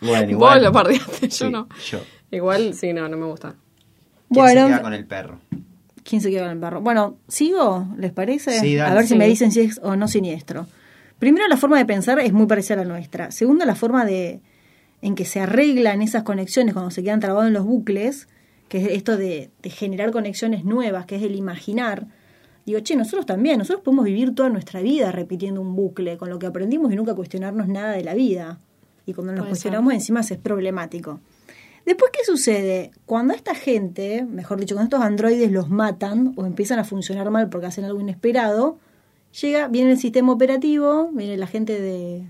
Bueno, 0.00 0.22
Vos 0.24 0.30
igual. 0.32 0.62
lo 0.64 0.72
bardeaste, 0.72 1.28
yo 1.28 1.46
Sí, 1.46 1.48
no. 1.52 1.68
Yo. 1.88 2.00
Igual, 2.32 2.74
sí, 2.74 2.92
no, 2.92 3.08
no 3.08 3.16
me 3.16 3.26
gusta. 3.26 3.54
¿Quién 4.32 4.44
Bueno. 4.44 4.60
se 4.62 4.72
queda 4.72 4.82
con 4.82 4.94
el 4.94 5.06
perro? 5.06 5.38
¿Quién 6.04 6.20
se 6.20 6.30
queda 6.30 6.42
con 6.42 6.50
el 6.52 6.58
perro? 6.58 6.80
Bueno, 6.80 7.16
¿sigo? 7.28 7.86
¿Les 7.96 8.12
parece? 8.12 8.58
Sí, 8.58 8.74
dale. 8.76 8.90
a 8.92 8.94
ver 8.94 9.06
si 9.06 9.16
me 9.16 9.26
dicen 9.28 9.52
si 9.52 9.60
es 9.60 9.80
o 9.82 9.96
no 9.96 10.08
siniestro. 10.08 10.66
Primero, 11.18 11.46
la 11.48 11.56
forma 11.56 11.78
de 11.78 11.84
pensar 11.84 12.18
es 12.18 12.32
muy 12.32 12.46
parecida 12.46 12.74
a 12.74 12.78
la 12.78 12.84
nuestra. 12.84 13.30
Segundo, 13.30 13.64
la 13.64 13.76
forma 13.76 14.04
de 14.04 14.40
en 15.02 15.14
que 15.14 15.24
se 15.24 15.40
arreglan 15.40 16.00
esas 16.02 16.22
conexiones 16.22 16.74
cuando 16.74 16.90
se 16.90 17.02
quedan 17.02 17.20
trabados 17.20 17.46
en 17.48 17.52
los 17.52 17.64
bucles, 17.64 18.28
que 18.68 18.78
es 18.78 18.88
esto 18.92 19.16
de, 19.16 19.50
de 19.62 19.70
generar 19.70 20.10
conexiones 20.12 20.64
nuevas, 20.64 21.06
que 21.06 21.16
es 21.16 21.22
el 21.22 21.34
imaginar. 21.36 22.06
Digo, 22.64 22.80
che, 22.80 22.94
nosotros 22.94 23.26
también, 23.26 23.58
nosotros 23.58 23.82
podemos 23.84 24.04
vivir 24.04 24.34
toda 24.34 24.48
nuestra 24.48 24.80
vida 24.80 25.10
repitiendo 25.10 25.60
un 25.60 25.74
bucle, 25.74 26.16
con 26.16 26.30
lo 26.30 26.38
que 26.38 26.46
aprendimos 26.46 26.92
y 26.92 26.96
nunca 26.96 27.14
cuestionarnos 27.14 27.66
nada 27.68 27.92
de 27.92 28.04
la 28.04 28.14
vida. 28.14 28.60
Y 29.04 29.14
cuando 29.14 29.32
nos 29.32 29.40
Puede 29.40 29.50
cuestionamos 29.50 29.92
encima 29.92 30.20
es 30.20 30.36
problemático. 30.38 31.20
Después, 31.84 32.10
¿qué 32.12 32.24
sucede? 32.24 32.92
Cuando 33.06 33.34
a 33.34 33.36
esta 33.36 33.54
gente, 33.54 34.24
mejor 34.24 34.60
dicho, 34.60 34.74
cuando 34.74 34.96
estos 34.96 35.06
androides 35.06 35.50
los 35.50 35.68
matan 35.68 36.32
o 36.36 36.46
empiezan 36.46 36.78
a 36.78 36.84
funcionar 36.84 37.30
mal 37.30 37.48
porque 37.48 37.66
hacen 37.66 37.84
algo 37.84 38.00
inesperado, 38.00 38.78
llega, 39.40 39.68
viene 39.68 39.92
el 39.92 39.98
sistema 39.98 40.32
operativo, 40.32 41.10
viene 41.12 41.36
la 41.36 41.46
gente 41.46 41.80
de 41.80 42.24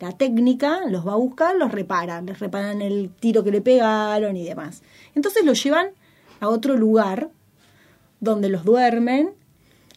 la 0.00 0.12
técnica, 0.12 0.80
los 0.88 1.06
va 1.06 1.12
a 1.12 1.16
buscar, 1.16 1.56
los 1.56 1.72
repara, 1.72 2.20
les 2.22 2.38
reparan 2.38 2.82
el 2.82 3.10
tiro 3.20 3.44
que 3.44 3.50
le 3.50 3.60
pegaron 3.60 4.36
y 4.36 4.44
demás. 4.44 4.82
Entonces 5.14 5.44
los 5.44 5.62
llevan 5.62 5.88
a 6.40 6.48
otro 6.48 6.76
lugar 6.76 7.30
donde 8.20 8.48
los 8.48 8.64
duermen, 8.64 9.30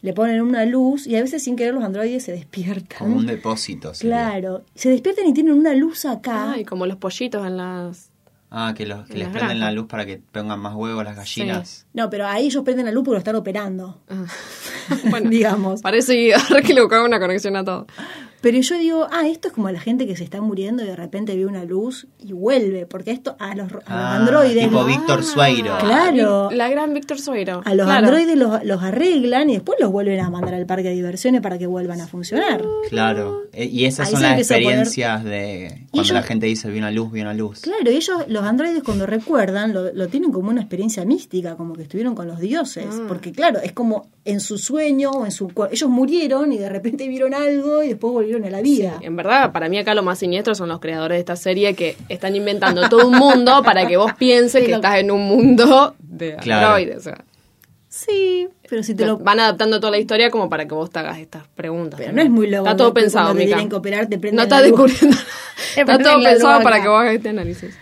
le 0.00 0.12
ponen 0.12 0.40
una 0.40 0.64
luz 0.64 1.06
y 1.06 1.16
a 1.16 1.22
veces 1.22 1.42
sin 1.42 1.56
querer 1.56 1.74
los 1.74 1.82
androides 1.82 2.24
se 2.24 2.32
despiertan. 2.32 2.98
Como 2.98 3.16
un 3.16 3.26
depósito. 3.26 3.94
sería. 3.94 4.16
Claro, 4.16 4.64
se 4.74 4.90
despiertan 4.90 5.26
y 5.26 5.32
tienen 5.32 5.54
una 5.54 5.74
luz 5.74 6.04
acá. 6.04 6.52
Ay, 6.52 6.64
como 6.64 6.86
los 6.86 6.96
pollitos 6.96 7.44
en 7.46 7.56
las... 7.56 8.07
Ah, 8.50 8.72
que, 8.74 8.86
los, 8.86 9.06
que 9.06 9.18
les 9.18 9.28
prenden 9.28 9.60
la 9.60 9.70
luz 9.70 9.86
para 9.86 10.06
que 10.06 10.22
pongan 10.32 10.58
más 10.58 10.74
huevos 10.74 11.04
las 11.04 11.16
gallinas. 11.16 11.86
No, 11.92 12.08
pero 12.08 12.26
ahí 12.26 12.46
ellos 12.46 12.64
prenden 12.64 12.86
la 12.86 12.92
luz 12.92 13.04
porque 13.04 13.14
lo 13.16 13.18
están 13.18 13.36
operando. 13.36 14.00
Ah. 14.08 14.24
bueno, 15.10 15.28
digamos. 15.28 15.82
parece 15.82 16.32
que 16.66 16.72
le 16.72 16.80
buscaba 16.80 17.04
una 17.04 17.20
conexión 17.20 17.56
a 17.56 17.64
todo. 17.64 17.86
Pero 18.40 18.58
yo 18.60 18.78
digo, 18.78 19.06
ah, 19.10 19.26
esto 19.28 19.48
es 19.48 19.54
como 19.54 19.68
la 19.70 19.80
gente 19.80 20.06
que 20.06 20.16
se 20.16 20.22
está 20.24 20.40
muriendo 20.40 20.84
y 20.84 20.86
de 20.86 20.94
repente 20.96 21.36
ve 21.36 21.44
una 21.46 21.64
luz 21.64 22.06
y 22.20 22.32
vuelve, 22.32 22.86
porque 22.86 23.10
esto 23.10 23.34
a 23.40 23.54
los, 23.56 23.68
a 23.70 23.74
los 23.74 23.82
Ah, 23.86 24.16
androides, 24.16 24.64
tipo. 24.68 24.84
Víctor 24.84 25.24
Sueiro. 25.24 25.76
Claro. 25.78 26.50
La 26.52 26.68
gran 26.68 26.94
Víctor 26.94 27.18
Sueiro. 27.20 27.62
a 27.64 27.74
los 27.74 27.86
Claro. 27.86 28.06
androides 28.06 28.36
los, 28.36 28.62
los 28.64 28.82
arreglan 28.82 29.50
y 29.50 29.54
después 29.54 29.78
los 29.80 29.90
vuelven 29.90 30.20
a 30.20 30.30
mandar 30.30 30.54
al 30.54 30.66
parque 30.66 30.88
de 30.88 30.94
diversiones 30.94 31.40
para 31.40 31.58
que 31.58 31.66
vuelvan 31.66 32.00
a 32.00 32.06
funcionar. 32.06 32.62
Claro. 32.90 33.42
Eh, 33.52 33.64
Y 33.66 33.86
esas 33.86 34.06
Ahí 34.08 34.12
son 34.12 34.22
las 34.22 34.30
poner- 34.32 34.40
experiencias 34.40 35.24
de 35.24 35.86
cuando 35.90 36.12
la 36.14 36.22
gente 36.22 36.46
dice 36.46 36.70
vi 36.70 36.78
una 36.78 36.90
luz, 36.92 37.10
vi 37.10 37.20
una 37.22 37.34
luz. 37.34 37.60
Claro, 37.62 37.90
ellos, 37.90 38.16
los 38.28 38.44
androides 38.44 38.82
cuando 38.84 39.06
recuerdan, 39.06 39.72
lo, 39.72 39.92
lo 39.92 40.06
tienen 40.08 40.30
como 40.30 40.50
una 40.50 40.60
experiencia 40.60 41.04
mística, 41.04 41.56
como 41.56 41.74
que 41.74 41.82
estuvieron 41.82 42.14
con 42.14 42.28
los 42.28 42.38
dioses. 42.38 42.86
Ah. 42.90 43.04
Porque 43.08 43.32
claro, 43.32 43.58
es 43.60 43.72
como 43.72 44.08
en 44.24 44.40
su 44.40 44.58
sueño 44.58 45.10
o 45.10 45.24
en 45.24 45.32
su 45.32 45.50
Ellos 45.72 45.90
murieron 45.90 46.52
y 46.52 46.58
de 46.58 46.68
repente 46.68 47.08
vieron 47.08 47.34
algo 47.34 47.82
y 47.82 47.88
después 47.88 48.12
volvieron 48.12 48.27
a 48.36 48.50
la 48.50 48.60
vida. 48.60 48.98
En 49.00 49.16
verdad, 49.16 49.52
para 49.52 49.68
mí 49.68 49.78
acá 49.78 49.94
lo 49.94 50.02
más 50.02 50.18
siniestro 50.18 50.54
son 50.54 50.68
los 50.68 50.80
creadores 50.80 51.16
de 51.16 51.20
esta 51.20 51.36
serie 51.36 51.74
que 51.74 51.96
están 52.08 52.36
inventando 52.36 52.88
todo 52.88 53.08
un 53.08 53.16
mundo 53.18 53.62
para 53.64 53.86
que 53.86 53.96
vos 53.96 54.12
pienses 54.14 54.60
Sí, 54.60 54.66
que 54.66 54.70
lo- 54.70 54.76
estás 54.76 54.98
en 54.98 55.10
un 55.10 55.22
mundo 55.22 55.94
de 55.98 56.36
Claro. 56.36 56.66
androides. 56.68 56.96
O 56.98 57.00
sea, 57.00 57.24
Sí, 57.90 58.48
pero 58.68 58.82
si 58.82 58.94
te 58.94 59.06
lo... 59.06 59.16
van 59.18 59.40
adaptando 59.40 59.80
toda 59.80 59.90
la 59.92 59.98
historia 59.98 60.30
como 60.30 60.48
para 60.50 60.66
que 60.68 60.74
vos 60.74 60.90
te 60.90 60.98
hagas 60.98 61.18
estas 61.18 61.48
preguntas. 61.48 61.98
Pero 61.98 62.12
no 62.12 62.20
es 62.22 62.30
muy 62.30 62.46
loco. 62.48 62.66
Está 62.66 62.76
todo 62.76 62.92
pensado, 62.94 63.32
Mica. 63.34 63.46
tienen 63.46 63.68
que 63.68 63.76
operar, 63.76 64.06
te 64.06 64.18
prenden 64.18 64.46
No 64.48 64.56
luz. 64.56 64.62
descubriendo. 64.64 65.16
Está 65.76 65.98
todo 65.98 66.22
pensado 66.22 66.62
para 66.62 66.82
que 66.82 66.88
vos 66.88 67.00
hagas 67.00 67.14
este 67.14 67.30
análisis. 67.30 67.74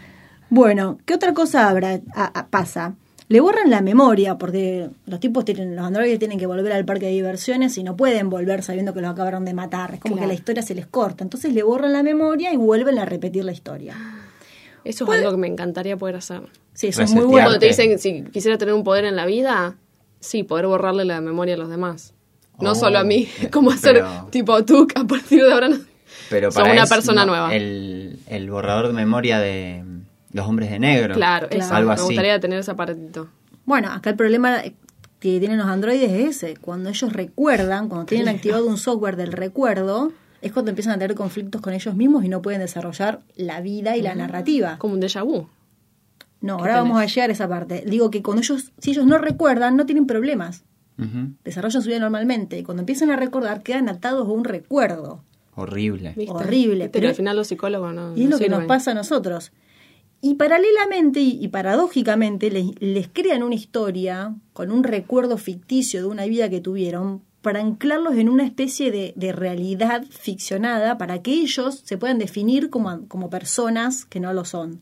Bueno, 0.48 0.98
¿qué 1.04 1.14
otra 1.14 1.34
cosa 1.34 1.68
habrá, 1.68 2.00
a- 2.14 2.38
a- 2.38 2.46
pasa? 2.46 2.94
Le 3.28 3.40
borran 3.40 3.70
la 3.70 3.80
memoria 3.80 4.38
porque 4.38 4.88
los 5.06 5.18
tipos 5.18 5.44
tienen, 5.44 5.74
los 5.74 5.84
androides 5.84 6.18
tienen 6.20 6.38
que 6.38 6.46
volver 6.46 6.72
al 6.72 6.84
parque 6.84 7.06
de 7.06 7.12
diversiones 7.12 7.76
y 7.76 7.82
no 7.82 7.96
pueden 7.96 8.30
volver 8.30 8.62
sabiendo 8.62 8.94
que 8.94 9.00
los 9.00 9.10
acabaron 9.10 9.44
de 9.44 9.52
matar. 9.52 9.94
Es 9.94 10.00
como 10.00 10.14
Claro. 10.14 10.28
que 10.28 10.34
la 10.34 10.34
historia 10.34 10.62
se 10.62 10.74
les 10.76 10.86
corta. 10.86 11.24
Entonces 11.24 11.52
le 11.52 11.62
borran 11.64 11.92
la 11.92 12.04
memoria 12.04 12.52
y 12.52 12.56
vuelven 12.56 12.98
a 13.00 13.04
repetir 13.04 13.44
la 13.44 13.50
historia. 13.52 13.96
Eso 14.84 15.04
es 15.12 15.18
algo 15.18 15.32
que 15.32 15.36
me 15.38 15.48
encantaría 15.48 15.96
poder 15.96 16.14
hacer. 16.16 16.42
Sí, 16.72 16.86
eso 16.88 17.02
es 17.02 17.10
muy 17.12 17.24
bueno. 17.24 17.46
Cuando 17.48 17.58
te 17.58 17.66
dicen 17.66 17.98
si 17.98 18.22
quisiera 18.32 18.56
tener 18.58 18.74
un 18.74 18.84
poder 18.84 19.04
en 19.04 19.16
la 19.16 19.26
vida, 19.26 19.74
sí, 20.20 20.44
poder 20.44 20.68
borrarle 20.68 21.04
la 21.04 21.20
memoria 21.20 21.54
a 21.54 21.58
los 21.58 21.68
demás. 21.68 22.14
No 22.60 22.70
Oh, 22.70 22.74
solo 22.76 23.00
a 23.00 23.04
mí, 23.04 23.28
eh, 23.40 23.48
como 23.50 23.72
hacer 23.72 23.94
pero- 23.94 24.28
tipo 24.30 24.64
tú, 24.64 24.86
a 24.94 25.04
partir 25.04 25.42
de 25.44 25.52
ahora 25.52 25.68
no. 25.68 25.78
Pero 26.30 26.50
para 26.52 26.70
una 26.72 26.84
eso, 26.84 26.94
persona 26.94 27.22
no, 27.26 27.32
nueva. 27.32 27.54
El, 27.54 28.20
el 28.28 28.50
borrador 28.50 28.86
de 28.86 28.92
memoria 28.92 29.40
de 29.40 29.82
los 30.36 30.46
hombres 30.46 30.70
de 30.70 30.78
negro. 30.78 31.14
Claro, 31.14 31.48
Claro. 31.48 31.74
Algo 31.74 31.88
me 31.88 31.94
así. 31.94 32.04
gustaría 32.04 32.38
tener 32.38 32.58
ese 32.60 32.70
aparatito. 32.70 33.28
Bueno, 33.64 33.90
acá 33.92 34.10
el 34.10 34.16
problema 34.16 34.62
que 35.18 35.40
tienen 35.40 35.58
los 35.58 35.66
androides 35.66 36.10
es 36.12 36.36
ese. 36.42 36.56
Cuando 36.56 36.90
ellos 36.90 37.12
recuerdan, 37.12 37.88
cuando 37.88 38.06
tienen 38.06 38.28
activado 38.28 38.66
un 38.68 38.76
software 38.78 39.16
del 39.16 39.32
recuerdo, 39.32 40.12
es 40.42 40.52
cuando 40.52 40.70
empiezan 40.70 40.92
a 40.94 40.98
tener 40.98 41.16
conflictos 41.16 41.60
con 41.60 41.72
ellos 41.72 41.96
mismos 41.96 42.24
y 42.24 42.28
no 42.28 42.42
pueden 42.42 42.60
desarrollar 42.60 43.22
la 43.34 43.60
vida 43.60 43.96
y 43.96 44.02
la 44.02 44.14
narrativa. 44.14 44.76
Como 44.78 44.94
un 44.94 45.00
déjà 45.00 45.24
vu. 45.24 45.48
No, 46.42 46.58
¿Qué 46.58 46.62
ahora 46.62 46.76
vamos 46.82 47.00
a 47.00 47.06
llegar 47.06 47.30
a 47.30 47.32
esa 47.32 47.48
parte. 47.48 47.82
Digo 47.86 48.10
que 48.10 48.22
cuando 48.22 48.42
ellos, 48.42 48.72
si 48.78 48.90
ellos 48.90 49.06
no 49.06 49.18
recuerdan, 49.18 49.74
no 49.76 49.86
tienen 49.86 50.06
problemas. 50.06 50.64
Desarrollan 51.44 51.82
su 51.82 51.88
vida 51.88 51.98
normalmente. 51.98 52.58
Y 52.58 52.62
cuando 52.62 52.82
empiezan 52.82 53.10
a 53.10 53.16
recordar, 53.16 53.62
quedan 53.62 53.88
atados 53.88 54.26
a 54.28 54.30
un 54.30 54.44
recuerdo. 54.44 55.22
Horrible. 55.54 56.12
¿viste? 56.16 56.32
Horrible, 56.32 56.84
Pero, 56.88 56.92
pero- 56.92 57.08
al 57.08 57.14
final 57.14 57.36
los 57.36 57.46
psicólogos 57.48 57.94
no. 57.94 58.14
Y 58.16 58.24
es 58.24 58.28
no 58.28 58.36
lo 58.36 58.38
que 58.38 58.48
nos 58.50 58.64
pasa 58.64 58.90
a 58.90 58.94
nosotros. 58.94 59.52
Y 60.28 60.34
paralelamente 60.34 61.20
y, 61.20 61.46
paradójicamente 61.46 62.50
les, 62.50 62.66
les 62.80 63.06
crean 63.06 63.44
una 63.44 63.54
historia 63.54 64.34
con 64.52 64.72
un 64.72 64.82
recuerdo 64.82 65.38
ficticio 65.38 66.00
de 66.00 66.06
una 66.08 66.26
vida 66.26 66.50
que 66.50 66.60
tuvieron 66.60 67.22
para 67.42 67.60
anclarlos 67.60 68.16
en 68.16 68.28
una 68.28 68.44
especie 68.44 68.90
de, 68.90 69.12
de 69.14 69.30
realidad 69.30 70.04
ficcionada 70.10 70.98
para 70.98 71.22
que 71.22 71.30
ellos 71.30 71.80
se 71.84 71.96
puedan 71.96 72.18
definir 72.18 72.70
como, 72.70 73.06
como 73.06 73.30
personas 73.30 74.04
que 74.04 74.18
no 74.18 74.32
lo 74.32 74.44
son. 74.44 74.80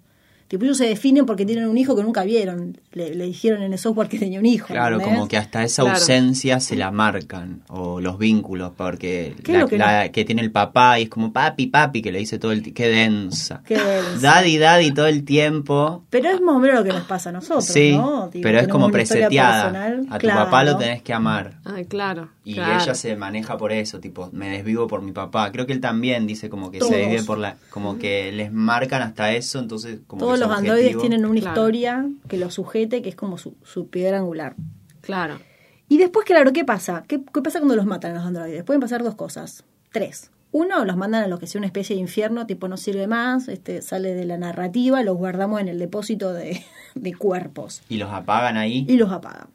Tipo, 0.55 0.67
ellos 0.67 0.79
se 0.79 0.87
definen 0.87 1.27
porque 1.27 1.45
tienen 1.45 1.67
un 1.67 1.77
hijo 1.77 1.97
que 1.97 2.03
nunca 2.05 2.23
vieron. 2.23 2.79
Le, 2.93 3.13
le 3.15 3.25
dijeron 3.27 3.63
en 3.63 3.73
el 3.73 3.79
software 3.79 4.09
que 4.09 4.19
tenía 4.21 4.39
un 4.39 4.47
hijo. 4.47 4.69
Claro, 4.69 4.97
¿entendés? 4.97 5.17
como 5.19 5.29
que 5.29 5.37
hasta 5.37 5.65
esa 5.65 5.83
Claro. 5.83 5.99
ausencia 5.99 6.61
se 6.61 6.77
la 6.77 6.93
marcan, 6.93 7.63
o 7.69 8.01
los 8.01 8.19
vínculos, 8.19 8.73
porque 8.77 9.35
¿Qué 9.43 9.51
es 9.53 9.57
la, 9.59 9.61
lo 9.63 9.69
que 9.69 9.79
la 9.79 10.13
que 10.13 10.25
tiene 10.25 10.43
el 10.43 10.53
papá 10.53 11.01
y 11.01 11.05
es 11.05 11.09
como 11.09 11.33
papi, 11.33 11.67
papi, 11.67 12.03
que 12.03 12.13
le 12.13 12.21
dice 12.21 12.39
todo 12.39 12.53
el 12.53 12.63
tiempo, 12.63 12.77
qué 12.77 12.89
densa. 12.89 13.63
Qué 13.67 13.75
densa. 13.77 14.21
Daddy, 14.21 14.59
daddy 14.59 14.93
todo 14.93 15.07
el 15.09 15.25
tiempo. 15.25 16.05
Pero 16.11 16.31
es 16.31 16.41
más 16.41 16.55
o 16.55 16.59
menos 16.61 16.77
lo 16.79 16.85
que 16.85 16.93
nos 16.93 17.03
pasa 17.07 17.31
a 17.31 17.33
nosotros, 17.33 17.65
Sí, 17.65 17.97
¿no? 17.97 18.31
Pero 18.33 18.61
es 18.61 18.69
como 18.69 18.91
preseteada. 18.91 19.69
A 20.11 20.19
tu 20.19 20.27
Claro. 20.27 20.45
papá 20.45 20.63
lo 20.63 20.77
tenés 20.77 21.03
que 21.03 21.13
amar. 21.13 21.59
Ay, 21.65 21.87
claro. 21.87 22.29
Y 22.47 22.55
claro. 22.55 22.83
ella 22.83 22.95
se 22.95 23.17
maneja 23.17 23.57
por 23.57 23.73
eso, 23.73 24.01
tipo, 24.01 24.29
me 24.33 24.51
desvivo 24.51 24.87
por 24.87 25.01
mi 25.01 25.13
papá. 25.13 25.51
Creo 25.51 25.67
que 25.67 25.73
él 25.73 25.81
también 25.81 26.27
dice 26.27 26.51
como 26.51 26.71
que 26.71 26.79
Todos. 26.79 26.93
se 26.93 27.07
vive 27.07 27.23
por 27.23 27.39
la... 27.39 27.57
Como 27.71 27.99
que 27.99 28.33
les 28.33 28.53
marcan 28.53 29.01
hasta 29.03 29.33
eso, 29.33 29.59
entonces 29.59 30.01
como 30.07 30.21
Todos 30.21 30.39
que 30.41 30.47
los 30.47 30.57
androides 30.57 30.99
tienen 30.99 31.25
una 31.25 31.41
Claro. 31.41 31.55
historia 31.61 32.07
que 32.29 32.37
los 32.37 32.53
sujete, 32.55 33.01
que 33.01 33.09
es 33.09 33.17
como 33.17 33.39
su, 33.39 33.55
su 33.63 33.89
piedra 33.89 34.19
angular. 34.19 34.57
Claro. 35.01 35.39
Y 35.89 35.97
después, 35.99 36.27
claro, 36.27 36.53
¿qué 36.53 36.65
pasa? 36.65 37.05
¿Qué, 37.09 37.23
qué 37.33 37.41
pasa 37.43 37.61
cuando 37.61 37.77
los 37.77 37.87
matan 37.87 38.13
a 38.13 38.15
los 38.17 38.25
androides? 38.27 38.63
Pueden 38.65 38.81
pasar 38.81 39.03
dos 39.03 39.15
cosas. 39.15 39.65
Tres. 39.93 40.31
Uno, 40.53 40.85
los 40.85 40.97
mandan 40.97 41.25
a 41.25 41.27
lo 41.29 41.39
que 41.39 41.47
sea 41.47 41.59
una 41.59 41.67
especie 41.67 41.97
de 41.97 42.03
infierno, 42.03 42.47
tipo 42.47 42.69
no 42.69 42.77
sirve 42.77 43.07
más, 43.07 43.49
este 43.49 43.83
sale 43.83 44.15
de 44.15 44.25
la 44.25 44.39
narrativa, 44.39 45.03
los 45.03 45.17
guardamos 45.17 45.61
en 45.61 45.69
el 45.69 45.79
depósito 45.79 46.33
de, 46.33 46.63
de 46.95 47.15
cuerpos 47.15 47.83
Y 47.89 47.97
los 47.97 48.11
apagan 48.13 48.57
ahí. 48.57 48.85
y 48.89 48.97
los 48.97 49.11
apagan. 49.11 49.49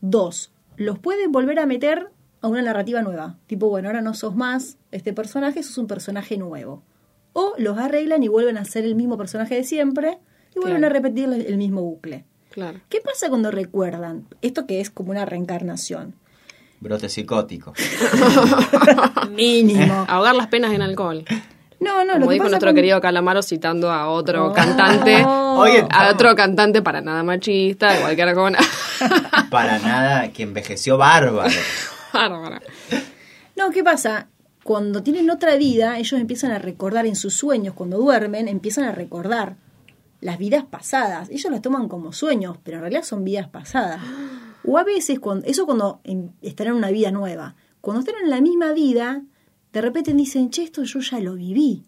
Dos, 0.00 0.50
los 0.80 0.98
pueden 0.98 1.30
volver 1.30 1.58
a 1.58 1.66
meter 1.66 2.08
a 2.40 2.48
una 2.48 2.62
narrativa 2.62 3.02
nueva. 3.02 3.36
Tipo, 3.46 3.68
bueno, 3.68 3.88
ahora 3.88 4.00
no 4.00 4.14
sos 4.14 4.34
más 4.34 4.78
este 4.92 5.12
personaje, 5.12 5.62
sos 5.62 5.76
un 5.76 5.86
personaje 5.86 6.38
nuevo. 6.38 6.82
O 7.34 7.52
los 7.58 7.76
arreglan 7.76 8.22
y 8.22 8.28
vuelven 8.28 8.56
a 8.56 8.64
ser 8.64 8.84
el 8.86 8.94
mismo 8.94 9.18
personaje 9.18 9.54
de 9.56 9.64
siempre 9.64 10.18
y 10.56 10.58
vuelven 10.58 10.78
Claro. 10.78 10.86
a 10.86 10.98
repetir 10.98 11.24
el 11.46 11.56
mismo 11.58 11.82
bucle. 11.82 12.24
Claro. 12.50 12.80
¿Qué 12.88 13.00
pasa 13.02 13.28
cuando 13.28 13.50
recuerdan? 13.50 14.26
Esto 14.40 14.66
que 14.66 14.80
es 14.80 14.88
como 14.88 15.10
una 15.10 15.26
reencarnación. 15.26 16.14
Brote 16.80 17.10
psicótico. 17.10 17.74
Mínimo. 19.30 19.92
Ahogar 20.08 20.34
las 20.34 20.46
penas 20.46 20.72
en 20.72 20.80
alcohol. 20.82 21.24
No, 21.80 22.04
no, 22.04 22.12
lo 22.14 22.20
Como 22.20 22.26
que 22.28 22.32
dijo 22.34 22.44
pasa 22.44 22.50
nuestro 22.50 22.68
con- 22.70 22.76
querido 22.76 23.00
Calamaro 23.00 23.42
citando 23.42 23.90
a 23.90 24.08
otro 24.08 24.48
Oh. 24.48 24.52
cantante. 24.52 25.16
A 25.90 26.10
otro 26.12 26.34
cantante 26.36 26.80
para 26.80 27.00
nada 27.02 27.22
machista, 27.22 27.92
de 27.92 28.00
cualquier 28.00 28.34
cosa. 28.34 28.58
Para 29.50 29.78
nada, 29.78 30.30
que 30.32 30.42
envejeció 30.44 30.96
bárbaro. 30.96 31.50
Bárbara. 32.14 32.62
No, 33.56 33.70
¿qué 33.70 33.82
pasa? 33.84 34.28
Cuando 34.64 35.02
tienen 35.02 35.28
otra 35.30 35.56
vida, 35.56 35.98
ellos 35.98 36.18
empiezan 36.20 36.52
a 36.52 36.58
recordar 36.58 37.04
en 37.06 37.16
sus 37.16 37.34
sueños, 37.34 37.74
cuando 37.74 37.98
duermen, 37.98 38.48
empiezan 38.48 38.84
a 38.84 38.92
recordar 38.92 39.56
las 40.20 40.38
vidas 40.38 40.64
pasadas. 40.64 41.28
Ellos 41.30 41.50
las 41.50 41.60
toman 41.62 41.88
como 41.88 42.12
sueños, 42.12 42.56
pero 42.62 42.76
en 42.78 42.82
realidad 42.82 43.02
son 43.02 43.24
vidas 43.24 43.48
pasadas. 43.48 44.00
O 44.64 44.78
a 44.78 44.84
veces, 44.84 45.18
cuando, 45.18 45.46
eso 45.46 45.66
cuando 45.66 46.00
en- 46.04 46.32
están 46.42 46.68
en 46.68 46.74
una 46.74 46.90
vida 46.90 47.10
nueva. 47.10 47.54
Cuando 47.80 48.00
están 48.00 48.14
en 48.22 48.30
la 48.30 48.40
misma 48.40 48.72
vida, 48.72 49.22
de 49.72 49.80
repente 49.80 50.12
dicen, 50.14 50.50
che, 50.50 50.64
esto 50.64 50.82
yo 50.84 51.00
ya 51.00 51.20
lo 51.20 51.34
viví. 51.34 51.84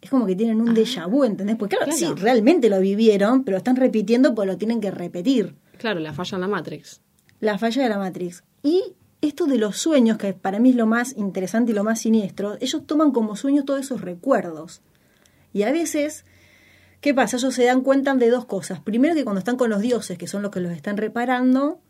Es 0.00 0.10
como 0.10 0.26
que 0.26 0.36
tienen 0.36 0.60
un 0.60 0.74
déjà 0.74 1.08
vu, 1.08 1.24
¿entendés? 1.24 1.56
Porque 1.56 1.76
claro, 1.76 1.92
Claro. 1.96 2.16
sí, 2.16 2.20
realmente 2.22 2.68
lo 2.68 2.78
vivieron, 2.80 3.42
pero 3.44 3.56
están 3.56 3.76
repitiendo 3.76 4.34
porque 4.34 4.52
lo 4.52 4.58
tienen 4.58 4.80
que 4.80 4.90
repetir. 4.90 5.56
Claro, 5.78 6.00
la 6.00 6.12
falla 6.12 6.36
en 6.36 6.40
la 6.42 6.48
Matrix. 6.48 7.00
La 7.40 7.58
falla 7.58 7.82
de 7.82 7.88
la 7.88 7.98
Matrix. 7.98 8.44
Y 8.62 8.82
esto 9.20 9.46
de 9.46 9.58
los 9.58 9.76
sueños, 9.78 10.18
que 10.18 10.32
para 10.34 10.58
mí 10.60 10.70
es 10.70 10.76
lo 10.76 10.86
más 10.86 11.16
interesante 11.16 11.72
y 11.72 11.74
lo 11.74 11.82
más 11.82 12.00
siniestro, 12.00 12.56
ellos 12.60 12.86
toman 12.86 13.10
como 13.10 13.34
sueños 13.36 13.64
todos 13.64 13.80
esos 13.80 14.00
recuerdos. 14.02 14.82
Y 15.52 15.62
a 15.62 15.72
veces, 15.72 16.24
¿qué 17.00 17.12
pasa? 17.14 17.38
Ellos 17.38 17.54
se 17.54 17.64
dan 17.64 17.80
cuenta 17.80 18.14
de 18.14 18.30
dos 18.30 18.44
cosas. 18.44 18.78
Primero 18.80 19.14
que 19.14 19.24
cuando 19.24 19.38
están 19.40 19.56
con 19.56 19.70
los 19.70 19.80
dioses, 19.80 20.18
que 20.18 20.26
son 20.28 20.42
los 20.42 20.50
que 20.50 20.60
los 20.60 20.72
están 20.72 20.96
reparando, 20.98 21.80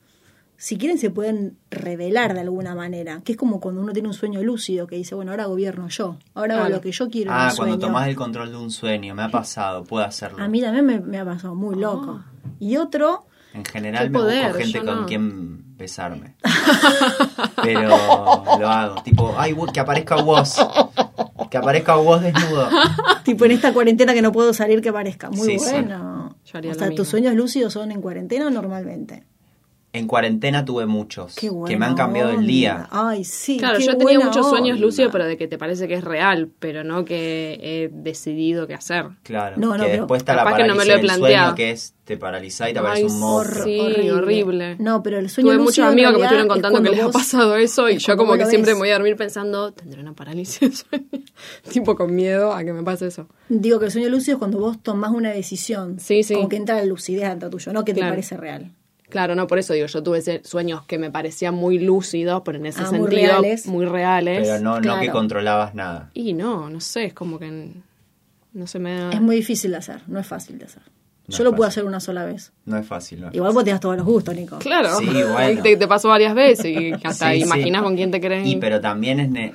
si 0.58 0.78
quieren 0.78 0.98
se 0.98 1.10
pueden 1.10 1.56
revelar 1.70 2.34
de 2.34 2.40
alguna 2.40 2.74
manera, 2.74 3.20
que 3.24 3.32
es 3.32 3.38
como 3.38 3.60
cuando 3.60 3.80
uno 3.80 3.92
tiene 3.92 4.08
un 4.08 4.14
sueño 4.14 4.42
lúcido, 4.42 4.86
que 4.86 4.96
dice, 4.96 5.14
bueno, 5.14 5.30
ahora 5.32 5.46
gobierno 5.46 5.88
yo, 5.88 6.16
ahora 6.34 6.58
hago 6.60 6.68
lo 6.70 6.80
que 6.80 6.92
yo 6.92 7.08
quiero. 7.10 7.30
Ah, 7.32 7.52
cuando 7.56 7.74
sueño. 7.74 7.78
tomás 7.78 8.08
el 8.08 8.16
control 8.16 8.50
de 8.50 8.56
un 8.56 8.70
sueño, 8.70 9.14
me 9.14 9.22
ha 9.22 9.28
pasado, 9.30 9.84
puedo 9.84 10.04
hacerlo. 10.04 10.42
A 10.42 10.48
mí 10.48 10.60
también 10.60 10.86
me, 10.86 11.00
me 11.00 11.18
ha 11.18 11.24
pasado 11.24 11.54
muy 11.54 11.76
loco. 11.76 12.22
Y 12.58 12.76
otro, 12.76 13.26
En 13.52 13.64
general 13.64 14.10
me 14.10 14.18
poder, 14.18 14.46
busco 14.48 14.58
gente 14.58 14.78
con 14.84 15.00
no. 15.02 15.06
quien 15.06 15.76
besarme. 15.76 16.36
Pero 17.62 17.88
lo 18.58 18.68
hago. 18.68 19.02
Tipo, 19.02 19.34
ay, 19.36 19.54
que 19.72 19.80
aparezca 19.80 20.16
vos. 20.16 20.56
Que 21.50 21.58
aparezca 21.58 21.94
vos 21.96 22.22
desnudo. 22.22 22.68
tipo 23.24 23.44
en 23.44 23.50
esta 23.52 23.72
cuarentena 23.72 24.14
que 24.14 24.22
no 24.22 24.32
puedo 24.32 24.52
salir, 24.54 24.80
que 24.80 24.92
parezca. 24.92 25.30
Muy 25.30 25.46
Sí, 25.46 25.58
sí. 25.58 25.70
bueno. 25.70 26.36
Yo 26.44 26.58
haría 26.58 26.70
o 26.72 26.74
lo 26.74 26.78
sea. 26.80 26.94
¿tus 26.94 27.08
sueños 27.08 27.34
lúcidos 27.34 27.72
son 27.72 27.92
en 27.92 28.00
cuarentena 28.00 28.46
o 28.46 28.50
normalmente? 28.50 29.24
En 29.96 30.06
cuarentena 30.06 30.64
tuve 30.64 30.86
muchos 30.86 31.34
Qué 31.36 31.50
que 31.66 31.76
me 31.76 31.86
han 31.86 31.94
cambiado 31.94 32.30
el 32.30 32.46
día. 32.46 32.86
Ay, 32.90 33.24
sí. 33.24 33.56
Claro, 33.56 33.78
qué 33.78 33.84
yo 33.84 33.92
he 33.92 33.96
tenido 33.96 34.20
buena 34.20 34.26
muchos 34.26 34.48
sueños 34.50 34.78
lúcidos, 34.80 35.10
pero 35.10 35.24
de 35.24 35.36
que 35.36 35.48
te 35.48 35.56
parece 35.58 35.88
que 35.88 35.94
es 35.94 36.04
real, 36.04 36.50
pero 36.58 36.84
no 36.84 37.04
que 37.04 37.58
he 37.62 37.88
decidido 37.92 38.66
qué 38.66 38.74
hacer. 38.74 39.06
Claro. 39.22 39.56
No, 39.58 39.76
no, 39.76 39.84
que 39.84 39.90
después 39.92 40.20
está 40.20 40.34
la 40.34 40.44
capaz 40.44 40.56
que 40.58 40.62
no 40.64 40.74
me 40.74 40.84
parálisis 40.84 40.88
lo 40.94 40.98
he 41.00 41.02
planteado. 41.18 41.44
sueño 41.46 41.54
que 41.56 41.70
es 41.70 41.94
te 42.04 42.16
paraliza 42.16 42.70
y 42.70 42.72
te 42.72 42.78
aparece 42.78 43.06
Ay, 43.06 43.10
un 43.10 43.18
monstruo. 43.18 43.64
Sí, 43.64 44.10
horrible. 44.10 44.76
No, 44.78 45.02
pero 45.02 45.18
el 45.18 45.28
sueño 45.28 45.48
Tuve 45.50 45.58
muchos 45.58 45.84
amigos 45.84 46.12
que 46.12 46.18
me 46.18 46.24
estuvieron 46.24 46.46
es 46.46 46.52
contando 46.52 46.82
que 46.82 46.90
les 46.96 47.04
ha 47.04 47.10
pasado 47.10 47.56
eso 47.56 47.88
y 47.88 47.94
es 47.94 48.06
yo 48.06 48.16
como 48.16 48.34
que 48.36 48.46
siempre 48.46 48.74
me 48.74 48.78
voy 48.80 48.90
a 48.90 48.92
dormir 48.94 49.16
pensando, 49.16 49.72
tendré 49.72 50.00
una 50.02 50.12
parálisis 50.12 50.60
de 50.60 50.70
sueño. 50.76 51.06
tipo 51.72 51.96
con 51.96 52.14
miedo 52.14 52.52
a 52.52 52.62
que 52.62 52.72
me 52.72 52.82
pase 52.84 53.08
eso. 53.08 53.26
Digo 53.48 53.78
que 53.80 53.86
el 53.86 53.90
sueño 53.90 54.08
lúcido 54.08 54.36
es 54.36 54.38
cuando 54.38 54.58
vos 54.58 54.80
tomás 54.82 55.10
una 55.10 55.30
decisión. 55.30 55.98
Sí, 55.98 56.22
sí. 56.22 56.34
Como 56.34 56.48
que 56.48 56.56
entra 56.56 56.76
la 56.76 56.84
lucidez 56.84 57.28
dentro 57.28 57.50
tuyo, 57.50 57.72
no 57.72 57.84
que 57.84 57.92
te 57.92 58.00
Claro. 58.00 58.12
parece 58.12 58.36
real. 58.36 58.72
Claro, 59.08 59.34
no, 59.34 59.46
por 59.46 59.58
eso 59.58 59.72
digo, 59.72 59.86
yo 59.86 60.02
tuve 60.02 60.20
sueños 60.44 60.82
que 60.86 60.98
me 60.98 61.10
parecían 61.10 61.54
muy 61.54 61.78
lúcidos, 61.78 62.42
pero 62.44 62.58
en 62.58 62.66
ese 62.66 62.80
Ah, 62.82 62.90
muy 62.90 62.98
sentido 63.10 63.22
reales. 63.40 63.66
muy 63.66 63.86
reales. 63.86 64.48
Pero 64.48 64.60
no, 64.60 64.80
no 64.80 65.00
que 65.00 65.10
controlabas 65.10 65.74
nada. 65.74 66.10
Y 66.14 66.32
no, 66.32 66.68
no 66.70 66.80
sé, 66.80 67.04
es 67.06 67.14
como 67.14 67.38
que 67.38 67.70
no 68.52 68.66
se 68.66 68.78
me 68.78 68.98
da... 68.98 69.10
Es 69.12 69.20
muy 69.20 69.36
difícil 69.36 69.70
de 69.70 69.76
hacer, 69.76 70.00
no 70.08 70.18
es 70.18 70.26
fácil 70.26 70.58
de 70.58 70.64
hacer. 70.64 70.82
No 71.28 71.36
Yo 71.36 71.44
lo 71.44 71.50
puedo 71.50 71.68
fácil. 71.68 71.80
hacer 71.82 71.88
una 71.88 72.00
sola 72.00 72.24
vez. 72.24 72.52
No 72.64 72.76
es 72.78 72.86
fácil. 72.86 73.20
¿no? 73.20 73.30
Igual 73.32 73.52
vos 73.52 73.64
te 73.64 73.70
das 73.70 73.80
todos 73.80 73.96
los 73.96 74.06
gustos, 74.06 74.34
Nico. 74.34 74.58
Claro, 74.58 74.96
Sí, 74.98 75.06
bueno. 75.32 75.62
te, 75.62 75.76
te 75.76 75.88
pasó 75.88 76.08
varias 76.08 76.34
veces 76.34 76.66
y 76.66 76.92
hasta 77.04 77.30
Sí, 77.32 77.38
sí. 77.38 77.42
imaginas 77.42 77.82
con 77.82 77.96
quién 77.96 78.10
te 78.10 78.20
querés 78.20 78.46
Y 78.46 78.56
pero 78.56 78.80
también 78.80 79.20
es 79.20 79.28
ne- 79.30 79.54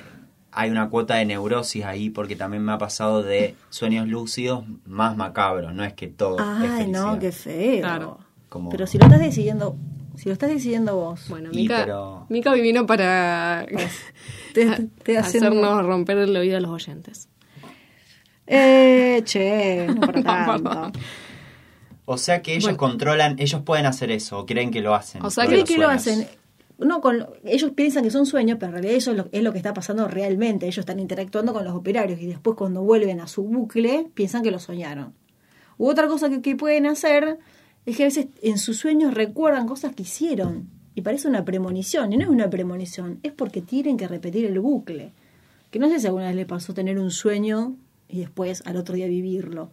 hay 0.50 0.70
una 0.70 0.90
cuota 0.90 1.14
de 1.16 1.24
neurosis 1.24 1.84
ahí 1.84 2.10
porque 2.10 2.36
también 2.36 2.62
me 2.62 2.72
ha 2.72 2.78
pasado 2.78 3.22
de 3.22 3.54
sueños 3.70 4.06
lúcidos 4.06 4.64
más 4.84 5.16
macabros, 5.16 5.72
no 5.74 5.82
es 5.82 5.94
que 5.94 6.08
todo 6.08 6.36
Ay, 6.40 6.88
no, 6.88 7.18
qué 7.18 7.32
feo. 7.32 7.80
Claro. 7.80 8.18
Como- 8.52 8.68
Pero 8.68 8.86
si 8.86 8.98
lo 8.98 9.06
estás 9.06 9.18
decidiendo, 9.20 9.76
si 10.14 10.28
lo 10.28 10.34
estás 10.34 10.50
decidiendo 10.50 10.94
vos, 10.94 11.26
Bueno, 11.30 11.48
Mica, 11.54 11.78
pero- 11.86 12.26
Mica 12.28 12.52
vino 12.52 12.84
para 12.86 13.64
te, 14.54 14.66
te 15.02 15.16
hacen- 15.16 15.44
hacernos 15.44 15.86
romper 15.86 16.18
el 16.18 16.36
oído 16.36 16.58
a 16.58 16.60
los 16.60 16.70
oyentes. 16.70 17.28
Eh, 18.46 19.22
che, 19.24 19.86
no 19.88 20.00
para. 20.00 20.92
O 22.04 22.18
sea 22.18 22.42
que 22.42 22.52
ellos 22.52 22.64
Bueno. 22.64 22.78
controlan, 22.78 23.36
ellos 23.38 23.62
pueden 23.62 23.86
hacer 23.86 24.10
eso, 24.10 24.40
o 24.40 24.44
creen 24.44 24.70
que 24.72 24.80
lo 24.82 24.92
hacen. 24.94 25.24
O 25.24 25.30
sea, 25.30 25.44
con 25.44 25.52
¿Creen 25.52 25.60
los 25.60 25.70
que 25.70 25.78
lo 25.78 25.88
hacen? 25.88 26.26
No, 26.78 27.00
con, 27.00 27.24
ellos 27.44 27.70
piensan 27.76 28.02
que 28.02 28.10
son 28.10 28.26
sueños, 28.26 28.58
pero 28.58 28.70
en 28.70 28.72
realidad 28.74 28.96
eso 28.96 29.12
es 29.12 29.16
lo, 29.16 29.28
es 29.30 29.40
lo 29.42 29.52
que 29.52 29.58
está 29.58 29.72
pasando 29.72 30.08
realmente. 30.08 30.66
Ellos 30.66 30.78
están 30.78 30.98
interactuando 30.98 31.52
con 31.52 31.64
los 31.64 31.72
operarios 31.74 32.20
y 32.20 32.26
después 32.26 32.56
cuando 32.56 32.82
vuelven 32.82 33.20
a 33.20 33.28
su 33.28 33.44
bucle 33.44 34.08
piensan 34.14 34.42
que 34.42 34.50
lo 34.50 34.58
soñaron. 34.58 35.14
U 35.78 35.88
otra 35.88 36.08
cosa 36.08 36.28
que, 36.28 36.42
que 36.42 36.56
pueden 36.56 36.86
hacer 36.86 37.38
es 37.86 37.96
que 37.96 38.02
a 38.04 38.06
veces 38.06 38.26
en 38.42 38.58
sus 38.58 38.76
sueños 38.78 39.14
recuerdan 39.14 39.66
cosas 39.66 39.94
que 39.94 40.02
hicieron 40.02 40.68
y 40.94 41.02
parece 41.02 41.26
una 41.28 41.44
premonición. 41.44 42.12
Y 42.12 42.16
no 42.16 42.22
es 42.24 42.28
una 42.30 42.48
premonición, 42.50 43.18
es 43.22 43.32
porque 43.32 43.60
tienen 43.62 43.96
que 43.96 44.06
repetir 44.08 44.44
el 44.44 44.58
bucle. 44.60 45.12
Que 45.70 45.78
no 45.78 45.88
sé 45.88 45.98
si 46.00 46.06
alguna 46.06 46.26
vez 46.26 46.36
le 46.36 46.46
pasó 46.46 46.74
tener 46.74 46.98
un 46.98 47.10
sueño 47.10 47.74
y 48.08 48.18
después 48.20 48.62
al 48.66 48.76
otro 48.76 48.94
día 48.94 49.06
vivirlo. 49.06 49.70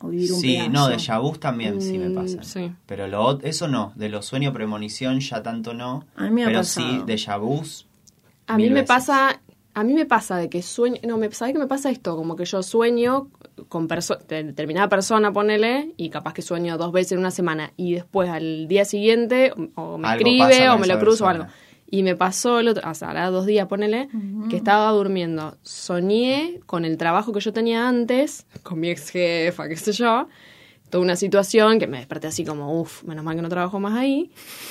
O 0.00 0.08
vivir 0.10 0.32
un 0.32 0.38
Sí, 0.40 0.52
pedazo. 0.54 0.70
no, 0.70 0.88
de 0.88 1.18
vu 1.20 1.32
también 1.38 1.82
sí 1.82 1.98
me 1.98 2.08
Mm, 2.08 2.14
pasa. 2.14 2.42
sí. 2.44 2.72
Pero 2.86 3.08
lo, 3.08 3.40
eso 3.40 3.66
no, 3.66 3.92
de 3.96 4.08
los 4.08 4.26
sueños 4.26 4.54
premonición 4.54 5.18
ya 5.18 5.42
tanto 5.42 5.74
no. 5.74 6.04
A 6.14 6.24
mí 6.24 6.30
me 6.30 6.42
ha 6.44 6.46
pero 6.46 6.60
pasado. 6.60 6.88
sí, 6.88 7.02
de 7.04 7.36
vus. 7.38 7.86
A 8.46 8.56
mí 8.56 8.68
me 8.68 8.74
veces. 8.74 8.86
pasa, 8.88 9.40
a 9.78 9.84
mí 9.84 9.94
me 9.94 10.06
pasa 10.06 10.36
de 10.36 10.48
que 10.48 10.62
sueño, 10.62 10.98
no, 11.06 11.16
me 11.18 11.30
¿sabes 11.32 11.52
qué 11.54 11.58
me 11.58 11.66
pasa 11.66 11.90
esto? 11.90 12.16
Como 12.16 12.36
que 12.36 12.44
yo 12.44 12.62
sueño 12.62 13.28
con 13.68 13.88
perso- 13.88 14.18
de- 14.26 14.44
determinada 14.44 14.88
persona, 14.88 15.32
ponele, 15.32 15.92
y 15.96 16.10
capaz 16.10 16.32
que 16.34 16.42
sueño 16.42 16.76
dos 16.78 16.92
veces 16.92 17.12
en 17.12 17.18
una 17.18 17.30
semana, 17.30 17.72
y 17.76 17.94
después 17.94 18.28
al 18.30 18.68
día 18.68 18.84
siguiente 18.84 19.52
o 19.74 19.98
me 19.98 20.08
Algo 20.08 20.18
escribe 20.20 20.68
o 20.70 20.78
me 20.78 20.86
lo 20.86 20.98
cruzo 20.98 21.24
o 21.24 21.28
algo. 21.28 21.46
Y 21.90 22.02
me 22.02 22.14
pasó 22.16 22.58
el 22.60 22.68
otro, 22.68 22.90
o 22.90 22.94
sea, 22.94 23.10
hará 23.10 23.30
dos 23.30 23.46
días, 23.46 23.66
ponele, 23.66 24.08
que 24.50 24.56
estaba 24.56 24.90
durmiendo. 24.90 25.56
Soñé 25.62 26.60
con 26.66 26.84
el 26.84 26.98
trabajo 26.98 27.32
que 27.32 27.40
yo 27.40 27.52
tenía 27.54 27.88
antes, 27.88 28.46
con 28.62 28.78
mi 28.78 28.90
ex 28.90 29.08
jefa, 29.08 29.68
qué 29.68 29.76
sé 29.76 29.92
yo, 29.92 30.28
toda 30.90 31.02
una 31.02 31.16
situación 31.16 31.78
que 31.78 31.86
me 31.86 31.96
desperté 31.96 32.26
así 32.26 32.44
como, 32.44 32.78
uff, 32.80 33.04
menos 33.04 33.24
mal 33.24 33.36
que 33.36 33.42
no 33.42 33.48
trabajo 33.48 33.80
más 33.80 33.94
ahí. 33.96 34.30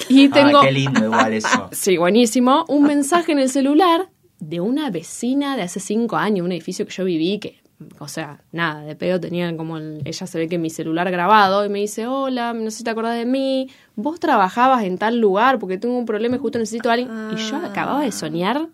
Y 0.10 0.30
tengo... 0.30 0.60
Ah, 0.60 0.66
qué 0.66 0.72
lindo 0.72 1.06
igual 1.06 1.34
eso. 1.34 1.70
Sí, 1.72 1.98
buenísimo. 1.98 2.66
Un 2.68 2.84
mensaje 2.84 3.32
en 3.32 3.40
el 3.40 3.50
celular 3.50 4.10
de 4.40 4.60
una 4.62 4.90
vecina 4.92 5.56
de 5.56 5.64
hace 5.64 5.80
cinco 5.80 6.16
años, 6.18 6.46
un 6.46 6.52
edificio 6.52 6.86
que 6.86 6.92
yo 6.94 7.04
viví, 7.04 7.40
que, 7.40 7.60
o 8.00 8.08
sea, 8.08 8.42
nada, 8.52 8.82
de 8.84 8.96
pedo 8.96 9.20
tenían 9.20 9.58
como 9.58 9.78
el- 9.78 10.02
ella 10.06 10.28
se 10.28 10.38
ve 10.40 10.48
que 10.48 10.58
mi 10.58 10.70
celular 10.70 11.10
grabado 11.12 11.66
y 11.66 11.70
me 11.70 11.80
dice, 11.80 12.08
hola, 12.08 12.54
no 12.54 12.70
sé 12.72 12.78
si 12.80 12.84
te 12.84 12.90
acordás 12.90 13.16
de 13.18 13.26
mí, 13.26 13.70
vos 13.96 14.20
trabajabas 14.20 14.84
en 14.84 14.98
tal 14.98 15.20
lugar 15.20 15.60
porque 15.60 15.78
tengo 15.78 15.98
un 15.98 16.06
problema 16.06 16.36
y 16.36 16.40
justo 16.40 16.60
necesito 16.60 16.90
a 16.90 16.94
alguien. 16.94 17.10
Y 17.34 17.36
yo 17.38 17.58
acababa 17.58 18.02
de 18.02 18.12
soñar, 18.12 18.68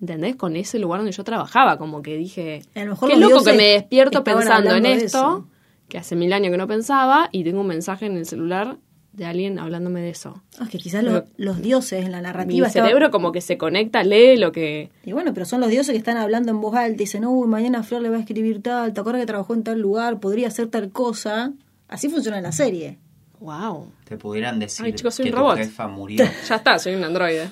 ¿entendés? 0.00 0.36
Con 0.36 0.56
ese 0.56 0.78
lugar 0.78 1.00
donde 1.00 1.12
yo 1.12 1.24
trabajaba, 1.24 1.76
como 1.78 2.02
que 2.02 2.16
dije, 2.16 2.62
A 2.74 2.84
lo 2.84 2.90
mejor 2.90 3.08
qué 3.08 3.16
loco 3.20 3.44
que 3.44 3.56
me 3.56 3.64
despierto 3.72 4.18
pensando 4.24 4.70
en 4.76 4.82
esto, 5.04 5.46
que 5.88 5.98
hace 5.98 6.14
mil 6.16 6.32
años 6.32 6.50
que 6.52 6.56
no 6.56 6.66
pensaba, 6.68 7.28
y 7.32 7.42
tengo 7.44 7.60
un 7.60 7.66
mensaje 7.66 8.06
en 8.06 8.16
el 8.16 8.24
celular 8.26 8.76
de 9.12 9.26
alguien 9.26 9.58
hablándome 9.58 10.00
de 10.00 10.10
eso. 10.10 10.42
Ah, 10.58 10.66
que 10.70 10.78
quizás 10.78 11.02
los, 11.02 11.24
los 11.36 11.60
dioses 11.60 12.04
en 12.04 12.12
la 12.12 12.18
Mi 12.18 12.22
narrativa 12.24 12.66
estaban- 12.68 12.88
cerebro 12.88 13.10
como 13.10 13.32
que 13.32 13.40
se 13.40 13.58
conecta, 13.58 14.02
lee 14.04 14.36
lo 14.36 14.52
que... 14.52 14.90
Y 15.04 15.12
bueno, 15.12 15.34
pero 15.34 15.46
son 15.46 15.60
los 15.60 15.68
dioses 15.70 15.92
que 15.92 15.98
están 15.98 16.16
hablando 16.16 16.50
en 16.52 16.60
voz 16.60 16.74
alta 16.76 16.94
y 16.94 16.96
dicen, 17.06 17.24
uy, 17.24 17.48
mañana 17.48 17.82
Flor 17.82 18.02
le 18.02 18.08
va 18.10 18.16
a 18.16 18.20
escribir 18.20 18.62
tal, 18.62 18.92
te 18.94 19.00
acuerdas 19.00 19.22
que 19.22 19.26
trabajó 19.26 19.54
en 19.54 19.64
tal 19.64 19.80
lugar, 19.80 20.20
podría 20.20 20.48
hacer 20.48 20.68
tal 20.68 20.90
cosa. 20.90 21.52
Así 21.88 22.08
funciona 22.08 22.40
la 22.40 22.52
serie. 22.52 22.98
Wow. 23.40 23.90
Te 24.04 24.16
pudieran 24.16 24.58
decir 24.58 24.86
Ay, 24.86 24.92
chicos, 24.92 25.14
soy 25.14 25.24
que 25.24 25.30
un 25.30 25.34
tu 25.36 25.40
robot. 25.42 25.56
jefa 25.58 25.88
murió. 25.88 26.24
Ya 26.48 26.56
está, 26.56 26.78
soy 26.78 26.94
un 26.94 27.04
androide. 27.04 27.50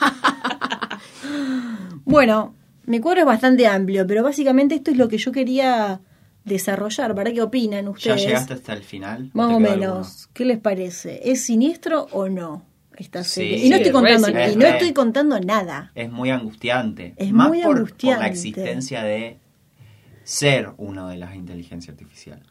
Bueno, 2.04 2.54
mi 2.84 2.98
cuadro 3.00 3.20
es 3.20 3.26
bastante 3.26 3.66
amplio, 3.66 4.06
pero 4.06 4.22
básicamente 4.22 4.74
esto 4.74 4.90
es 4.90 4.96
lo 4.96 5.08
que 5.08 5.18
yo 5.18 5.32
quería 5.32 6.00
desarrollar. 6.44 7.14
¿Para 7.14 7.32
qué 7.32 7.42
opinan 7.42 7.84
¿Ya 7.84 7.90
ustedes? 7.90 8.22
llegaste 8.26 8.54
hasta 8.54 8.72
el 8.72 8.82
final? 8.82 9.30
Más 9.34 9.48
¿Te 9.48 9.54
o 9.54 9.60
menos. 9.60 10.28
¿Qué 10.32 10.44
les 10.44 10.58
parece? 10.58 11.20
¿Es 11.30 11.42
siniestro 11.42 12.08
o 12.12 12.28
no 12.28 12.62
esta 12.96 13.24
Sí. 13.24 13.30
serie? 13.40 13.66
y 13.66 13.70
no 13.70 13.76
estoy 13.76 13.92
contando, 13.92 14.26
re 14.28 14.32
y 14.32 14.34
siniestro. 14.34 14.60
no 14.60 14.66
Es 14.66 14.72
estoy 14.74 14.88
re. 14.88 14.94
contando 14.94 15.40
nada. 15.40 15.92
Es 15.94 16.10
muy 16.10 16.30
angustiante. 16.30 17.14
Es 17.16 17.32
Más 17.32 17.48
muy 17.48 17.58
por, 17.62 17.68
por 17.68 17.76
angustiante. 17.78 18.20
la 18.20 18.28
existencia 18.28 19.02
de 19.02 19.38
ser 20.24 20.70
uno 20.76 21.08
de 21.08 21.16
las 21.16 21.34
inteligencias 21.34 21.94
artificiales. 21.94 22.44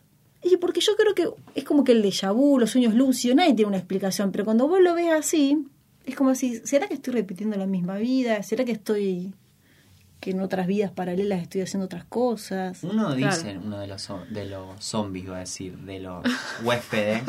Y 0.43 0.57
porque 0.57 0.81
yo 0.81 0.95
creo 0.95 1.13
que 1.13 1.29
es 1.55 1.63
como 1.63 1.83
que 1.83 1.91
el 1.91 2.03
déjà 2.03 2.33
vu, 2.33 2.57
los 2.59 2.71
sueños 2.71 2.95
lúcidos, 2.95 3.35
nadie 3.37 3.53
tiene 3.53 3.67
una 3.69 3.77
explicación, 3.77 4.31
pero 4.31 4.43
cuando 4.43 4.67
vos 4.67 4.81
lo 4.81 4.95
ves 4.95 5.11
así, 5.11 5.67
es 6.05 6.15
como 6.15 6.31
así, 6.31 6.59
¿será 6.65 6.87
que 6.87 6.95
estoy 6.95 7.13
repitiendo 7.13 7.55
la 7.57 7.67
misma 7.67 7.97
vida? 7.97 8.41
¿Será 8.41 8.65
que 8.65 8.71
estoy, 8.71 9.33
que 10.21 10.31
en 10.31 10.39
otras 10.39 10.67
vidas 10.67 10.91
paralelas 10.91 11.41
estoy 11.41 11.61
haciendo 11.61 11.85
otras 11.85 12.05
cosas? 12.05 12.83
Uno 12.83 13.13
Claro. 13.15 13.35
dice, 13.35 13.57
uno 13.57 13.79
de 13.79 13.87
los, 13.87 14.07
de 14.29 14.45
los 14.45 14.81
zombies, 14.83 15.29
va 15.29 15.37
a 15.37 15.39
decir, 15.39 15.77
de 15.79 15.99
los 15.99 16.23
huéspedes, 16.63 17.23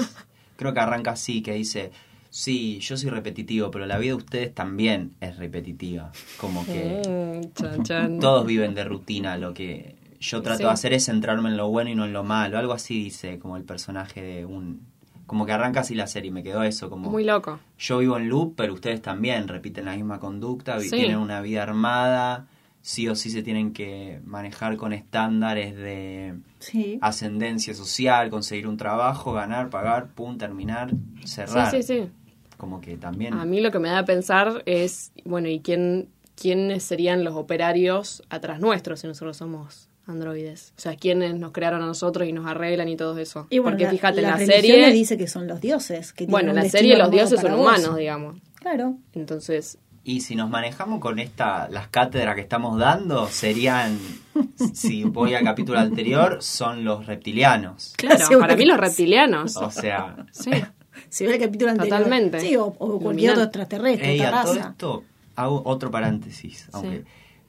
creo 0.56 0.72
que 0.72 0.80
arranca 0.80 1.12
así, 1.12 1.42
que 1.42 1.54
dice, 1.54 1.90
sí, 2.30 2.78
yo 2.80 2.96
soy 2.96 3.10
repetitivo, 3.10 3.70
pero 3.70 3.86
la 3.86 3.98
vida 3.98 4.10
de 4.10 4.16
ustedes 4.16 4.54
también 4.54 5.12
es 5.20 5.36
repetitiva. 5.38 6.12
Como 6.38 6.64
que 6.66 7.02
Mm, 7.42 7.52
chan, 7.54 7.82
chan. 7.82 8.18
todos 8.20 8.46
viven 8.46 8.74
de 8.74 8.84
rutina, 8.84 9.36
lo 9.38 9.52
que 9.54 9.96
yo 10.20 10.40
trato 10.42 10.58
Sí. 10.58 10.64
de 10.64 10.70
hacer 10.70 10.92
es 10.92 11.06
centrarme 11.06 11.48
en 11.48 11.56
lo 11.56 11.68
bueno 11.68 11.90
y 11.90 11.94
no 11.96 12.04
en 12.04 12.12
lo 12.12 12.22
malo. 12.22 12.58
Algo 12.58 12.74
así 12.74 13.02
dice 13.04 13.38
como 13.40 13.56
el 13.56 13.64
personaje 13.64 14.22
de 14.22 14.44
un... 14.46 14.80
Como 15.26 15.46
que 15.46 15.52
arranca 15.52 15.80
así 15.80 15.94
la 15.94 16.06
serie, 16.06 16.30
me 16.30 16.42
quedó 16.42 16.62
eso, 16.62 16.90
como... 16.90 17.10
Muy 17.10 17.24
loco. 17.24 17.58
yo 17.78 17.98
vivo 17.98 18.18
en 18.18 18.28
loop, 18.28 18.54
pero 18.54 18.74
ustedes 18.74 19.00
también 19.00 19.48
repiten 19.48 19.86
la 19.86 19.96
misma 19.96 20.20
conducta, 20.20 20.78
Sí. 20.78 20.90
tienen 20.90 21.16
una 21.16 21.40
vida 21.40 21.62
armada, 21.62 22.46
sí 22.82 23.08
o 23.08 23.14
sí 23.14 23.30
se 23.30 23.42
tienen 23.42 23.72
que 23.72 24.20
manejar 24.24 24.76
con 24.76 24.92
estándares 24.92 25.74
de 25.76 26.34
Sí. 26.58 26.98
ascendencia 27.00 27.74
social, 27.74 28.28
conseguir 28.28 28.66
un 28.66 28.76
trabajo, 28.76 29.32
ganar, 29.32 29.70
pagar, 29.70 30.08
pum, 30.08 30.36
terminar, 30.36 30.92
cerrar. 31.24 31.70
Sí, 31.70 31.82
sí, 31.82 32.02
sí. 32.04 32.10
Como 32.56 32.80
que 32.80 32.96
también... 32.96 33.34
A 33.34 33.44
mí 33.44 33.60
lo 33.60 33.70
que 33.70 33.78
me 33.78 33.88
da 33.88 33.98
a 33.98 34.04
pensar 34.04 34.62
es, 34.66 35.12
bueno, 35.24 35.48
¿y 35.48 35.60
quién, 35.60 36.08
quiénes 36.36 36.82
serían 36.84 37.24
los 37.24 37.34
operarios 37.34 38.22
atrás 38.30 38.60
nuestros 38.60 39.00
si 39.00 39.06
nosotros 39.06 39.36
somos 39.36 39.88
androides? 40.06 40.72
O 40.76 40.80
sea, 40.80 40.94
¿quiénes 40.96 41.34
nos 41.36 41.50
crearon 41.52 41.82
a 41.82 41.86
nosotros 41.86 42.28
y 42.28 42.32
nos 42.32 42.46
arreglan 42.46 42.88
y 42.88 42.96
todo 42.96 43.18
eso? 43.18 43.46
Y 43.50 43.58
bueno, 43.58 43.72
Porque 43.76 43.84
la- 43.84 43.90
fíjate, 43.90 44.18
en 44.20 44.22
la 44.26 44.30
la 44.38 44.46
serie... 44.46 44.86
le 44.86 44.92
dice 44.92 45.16
que 45.16 45.26
son 45.26 45.46
los 45.48 45.60
dioses. 45.60 46.12
Que 46.12 46.18
tienen 46.26 46.30
bueno, 46.32 46.50
en 46.50 46.56
la 46.56 46.68
serie 46.68 46.96
los 46.96 47.10
dioses 47.10 47.40
son 47.40 47.52
vos. 47.52 47.60
humanos, 47.60 47.96
digamos. 47.96 48.38
Claro. 48.60 48.96
Entonces, 49.12 49.78
Y 50.04 50.20
si 50.22 50.34
nos 50.34 50.50
manejamos 50.50 51.00
con 51.00 51.18
esta, 51.18 51.68
las 51.68 51.88
cátedras 51.88 52.34
que 52.34 52.40
estamos 52.40 52.78
dando, 52.78 53.28
serían, 53.28 53.98
si 54.72 55.04
voy 55.04 55.34
al 55.34 55.44
capítulo 55.44 55.78
anterior, 55.78 56.38
son 56.40 56.84
los 56.84 57.06
reptilianos. 57.06 57.94
claro, 57.98 58.40
para 58.40 58.56
mí 58.56 58.64
los 58.64 58.76
sí. 58.76 58.80
reptilianos. 58.80 59.56
O 59.56 59.70
sea, 59.70 60.26
Sí. 60.32 60.50
Si 61.08 61.24
ves 61.24 61.34
el 61.34 61.40
capítulo 61.40 61.70
anterior. 61.70 61.98
Totalmente. 61.98 62.40
Sí, 62.40 62.54
o, 62.54 62.66
o 62.66 63.00
cualquier 63.00 63.32
otro 63.32 63.44
extraterrestre, 63.44 64.12
ey, 64.12 64.20
otra 64.20 64.40
a 64.40 64.44
todo 64.44 64.54
esto 64.54 65.04
hago 65.36 65.62
otro 65.64 65.90
paréntesis, 65.90 66.68
aunque 66.72 67.04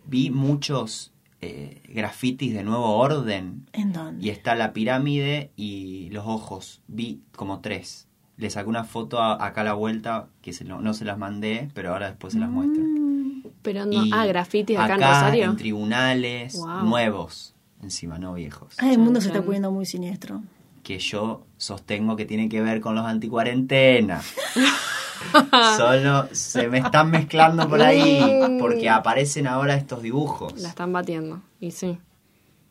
vi 0.06 0.30
muchos 0.30 1.14
eh, 1.42 1.82
grafitis 1.90 2.54
de 2.54 2.64
nuevo 2.64 2.98
orden 2.98 3.68
¿En 3.74 3.94
dónde? 3.94 4.26
y 4.26 4.30
está 4.30 4.56
la 4.56 4.74
pirámide 4.74 5.52
y 5.56 6.10
los 6.12 6.26
ojos, 6.26 6.82
vi 6.88 7.22
como 7.36 7.62
tres. 7.62 8.08
Le 8.38 8.50
saqué 8.50 8.68
una 8.70 8.84
foto 8.84 9.20
a- 9.22 9.46
acá 9.46 9.62
a 9.62 9.64
la 9.64 9.74
vuelta 9.74 10.28
que 10.42 10.54
se 10.54 10.64
lo- 10.66 10.82
no 10.82 10.94
se 10.94 11.06
las 11.06 11.18
mandé, 11.18 11.70
pero 11.74 11.94
ahora 11.94 12.08
después 12.08 12.34
se 12.34 12.40
las 12.40 12.50
muestro. 12.50 12.82
Mm, 12.84 13.44
Pero 13.62 13.86
no, 13.86 14.06
Y 14.06 14.12
ah, 14.14 14.26
grafitis 14.26 14.78
acá, 14.78 14.96
en 14.96 15.04
acá, 15.04 15.14
Rosario. 15.22 15.46
en 15.46 15.56
tribunales 15.58 16.56
Wow. 16.58 16.84
nuevos, 16.84 17.54
encima, 17.82 18.18
no 18.20 18.34
viejos. 18.34 18.76
Ay, 18.80 18.94
el 18.94 19.00
mundo 19.00 19.22
se 19.22 19.28
está 19.28 19.42
poniendo 19.42 19.72
muy 19.72 19.86
siniestro. 19.86 20.42
Que 20.84 21.00
yo 21.00 21.46
sostengo 21.58 22.16
que 22.18 22.26
tiene 22.26 22.50
que 22.50 22.62
ver 22.62 22.82
con 22.82 22.96
los 22.96 23.06
anticuarentena. 23.06 24.22
Solo 25.78 26.28
se 26.34 26.68
me 26.68 26.80
están 26.80 27.10
mezclando 27.12 27.70
por 27.70 27.82
ahí 27.82 28.20
porque 28.60 28.90
aparecen 28.90 29.48
ahora 29.48 29.76
estos 29.76 30.02
dibujos. 30.02 30.60
La 30.62 30.70
están 30.70 30.92
batiendo. 30.92 31.42
Y 31.60 31.72
sí. 31.72 31.98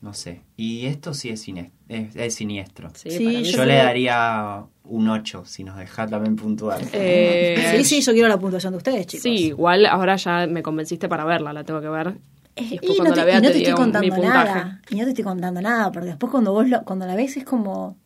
No 0.03 0.13
sé. 0.15 0.43
Y 0.57 0.87
esto 0.87 1.15
sí 1.15 1.29
es, 1.31 1.47
sinies- 1.47 1.71
es, 1.89 2.15
es 2.17 2.35
siniestro. 2.35 2.91
Sí, 2.95 3.11
Sí, 3.11 3.25
yo 3.45 3.51
Yo 3.53 3.63
sí. 3.63 3.69
le 3.69 3.77
daría 3.77 4.65
un 4.85 5.09
8 5.09 5.45
si 5.47 5.63
nos 5.65 5.77
dejás 5.79 6.11
también 6.11 6.37
puntual. 6.37 6.83
Eh, 6.93 7.71
Sí, 7.77 7.85
sí, 7.85 8.01
yo 8.03 8.13
quiero 8.13 8.29
la 8.29 8.37
puntuación 8.39 8.73
de 8.73 8.79
ustedes, 8.79 9.07
chicos. 9.07 9.23
Sí, 9.23 9.47
igual 9.47 9.87
ahora 9.87 10.17
ya 10.17 10.47
me 10.49 10.63
convenciste 10.63 11.09
para 11.09 11.25
verla, 11.25 11.53
la 11.53 11.63
tengo 11.65 11.81
que 11.81 11.89
ver. 11.89 12.09
Eh, 12.57 12.63
Y 12.63 12.65
Y, 12.65 12.69
después 12.71 12.91
no 12.91 12.97
cuando 12.97 13.15
te, 13.15 13.21
la 13.21 13.25
vea 13.27 13.39
y 13.39 13.41
no 13.43 13.47
te 13.47 13.53
te 13.53 13.59
estoy 13.61 13.75
contando 13.75 14.17
nada. 14.19 14.81
Y 14.91 14.97
no 14.97 15.05
te 15.05 15.09
estoy 15.11 15.25
contando 15.25 15.63
nada, 15.63 15.93
porque 15.93 16.09
después 16.09 16.31
cuando 16.33 16.53
vos 16.53 16.69
lo, 16.69 16.83
cuando 16.85 17.07
la 17.07 17.15
ves 17.15 17.37
es 17.37 17.45
como. 17.45 17.97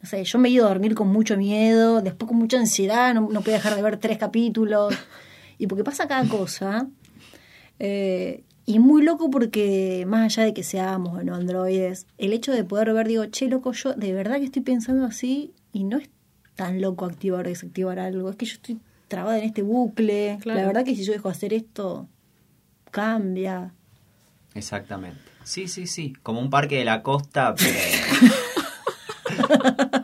No 0.00 0.08
sé, 0.08 0.22
yo 0.22 0.38
me 0.38 0.48
he 0.50 0.52
ido 0.52 0.66
a 0.66 0.68
dormir 0.68 0.94
con 0.94 1.08
mucho 1.08 1.36
miedo, 1.36 2.00
después 2.02 2.28
con 2.28 2.36
mucha 2.38 2.58
ansiedad, 2.58 3.12
no, 3.14 3.22
no 3.22 3.40
podía 3.40 3.54
dejar 3.56 3.74
de 3.74 3.82
ver 3.82 3.96
tres 3.96 4.18
capítulos. 4.18 4.94
Y 5.58 5.66
porque 5.66 5.82
pasa 5.82 6.06
cada 6.06 6.26
cosa. 6.28 6.86
eh, 7.78 8.44
y 8.66 8.78
muy 8.78 9.02
loco 9.02 9.30
porque, 9.30 10.04
más 10.06 10.24
allá 10.24 10.44
de 10.44 10.54
que 10.54 10.62
seamos 10.62 11.18
o 11.18 11.22
no 11.22 11.34
androides, 11.34 12.06
el 12.16 12.32
hecho 12.32 12.52
de 12.52 12.64
poder 12.64 12.92
ver, 12.94 13.08
digo, 13.08 13.26
che, 13.26 13.48
loco, 13.48 13.72
yo 13.72 13.92
de 13.92 14.12
verdad 14.12 14.38
que 14.38 14.44
estoy 14.44 14.62
pensando 14.62 15.04
así 15.04 15.52
y 15.72 15.84
no 15.84 15.98
es 15.98 16.08
tan 16.54 16.80
loco 16.80 17.04
activar 17.04 17.46
o 17.46 17.48
desactivar 17.48 17.98
algo. 17.98 18.30
Es 18.30 18.36
que 18.36 18.46
yo 18.46 18.54
estoy 18.54 18.78
trabada 19.08 19.38
en 19.38 19.44
este 19.44 19.62
bucle. 19.62 20.38
Claro. 20.40 20.60
La 20.60 20.66
verdad 20.66 20.84
que 20.84 20.96
si 20.96 21.04
yo 21.04 21.12
dejo 21.12 21.28
hacer 21.28 21.52
esto, 21.52 22.08
cambia. 22.90 23.74
Exactamente. 24.54 25.20
Sí, 25.42 25.68
sí, 25.68 25.86
sí. 25.86 26.14
Como 26.22 26.40
un 26.40 26.48
parque 26.48 26.78
de 26.78 26.84
la 26.84 27.02
costa, 27.02 27.54
pero, 27.58 27.78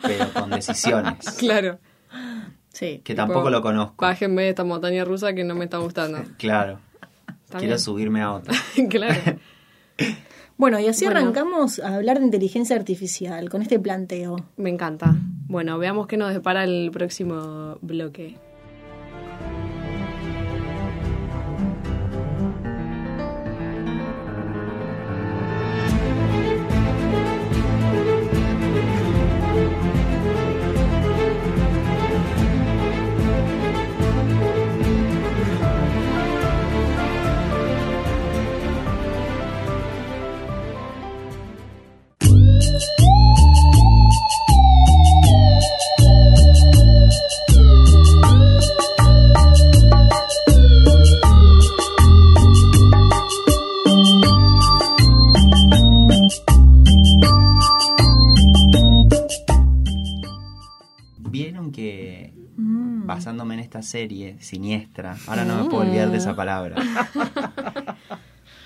pero 0.02 0.32
con 0.34 0.50
decisiones. 0.50 1.30
Claro. 1.38 1.78
Sí. 2.72 3.00
Que 3.04 3.14
tampoco 3.14 3.48
lo 3.48 3.62
conozco. 3.62 3.96
Bájenme 4.04 4.42
de 4.42 4.50
esta 4.50 4.64
montaña 4.64 5.04
rusa 5.04 5.32
que 5.32 5.44
no 5.44 5.54
me 5.54 5.64
está 5.64 5.78
gustando. 5.78 6.22
Claro. 6.36 6.80
Quiero 7.58 7.78
subirme 7.78 8.22
a 8.22 8.32
otra. 8.32 8.54
claro. 8.88 9.38
Bueno, 10.56 10.78
y 10.78 10.88
así 10.88 11.06
Bueno. 11.06 11.20
arrancamos 11.20 11.78
a 11.78 11.96
hablar 11.96 12.18
de 12.18 12.26
inteligencia 12.26 12.76
artificial 12.76 13.48
con 13.48 13.62
este 13.62 13.78
planteo. 13.78 14.36
Me 14.58 14.68
encanta. 14.68 15.16
Bueno, 15.48 15.78
veamos 15.78 16.06
qué 16.06 16.18
nos 16.18 16.34
depara 16.34 16.64
el 16.64 16.90
próximo 16.92 17.78
bloque. 17.80 18.36
Esta 63.70 63.82
serie 63.82 64.36
siniestra, 64.40 65.16
ahora 65.28 65.44
no 65.44 65.62
me 65.62 65.70
puedo 65.70 65.84
olvidar 65.84 66.10
de 66.10 66.18
esa 66.18 66.34
palabra, 66.34 66.74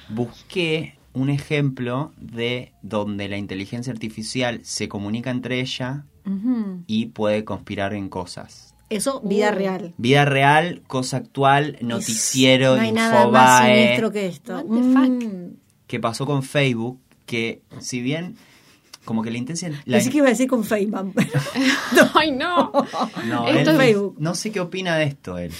busqué 0.08 0.94
un 1.12 1.28
ejemplo 1.28 2.12
de 2.16 2.72
donde 2.80 3.28
la 3.28 3.36
inteligencia 3.36 3.92
artificial 3.92 4.60
se 4.64 4.88
comunica 4.88 5.30
entre 5.30 5.60
ella 5.60 6.06
y 6.86 7.06
puede 7.06 7.44
conspirar 7.44 7.92
en 7.92 8.08
cosas. 8.08 8.74
Eso, 8.88 9.20
vida 9.20 9.50
Uh. 9.52 9.54
real. 9.54 9.94
Vida 9.98 10.24
real, 10.24 10.80
cosa 10.86 11.18
actual, 11.18 11.76
noticiero, 11.82 12.76
no 12.76 12.80
hay 12.82 12.92
nada 12.92 13.26
más 13.28 13.60
Infobae. 13.60 13.74
siniestro 13.82 14.10
que 14.12 14.26
esto. 14.26 14.58
What 14.60 14.80
the 14.80 14.92
fuck? 14.94 15.24
Mm. 15.24 15.56
que 15.86 16.00
pasó 16.00 16.24
con 16.24 16.42
Facebook, 16.42 16.98
que 17.26 17.60
si 17.78 18.00
bien 18.00 18.36
como 19.04 19.22
que 19.22 19.30
la 19.30 19.38
intención... 19.38 19.72
La 19.84 19.98
Pensé 19.98 20.10
que 20.10 20.18
iba 20.18 20.26
a 20.26 20.30
decir 20.30 20.48
con 20.48 20.64
Feynman. 20.64 21.12
Ay, 22.14 22.30
no. 22.32 22.72
no, 23.26 23.48
Esto 23.48 23.60
él- 23.60 23.68
es 23.68 23.76
Facebook. 23.76 24.16
no 24.18 24.34
sé 24.34 24.50
qué 24.52 24.60
opina 24.60 24.96
de 24.96 25.04
esto 25.04 25.38
él. 25.38 25.52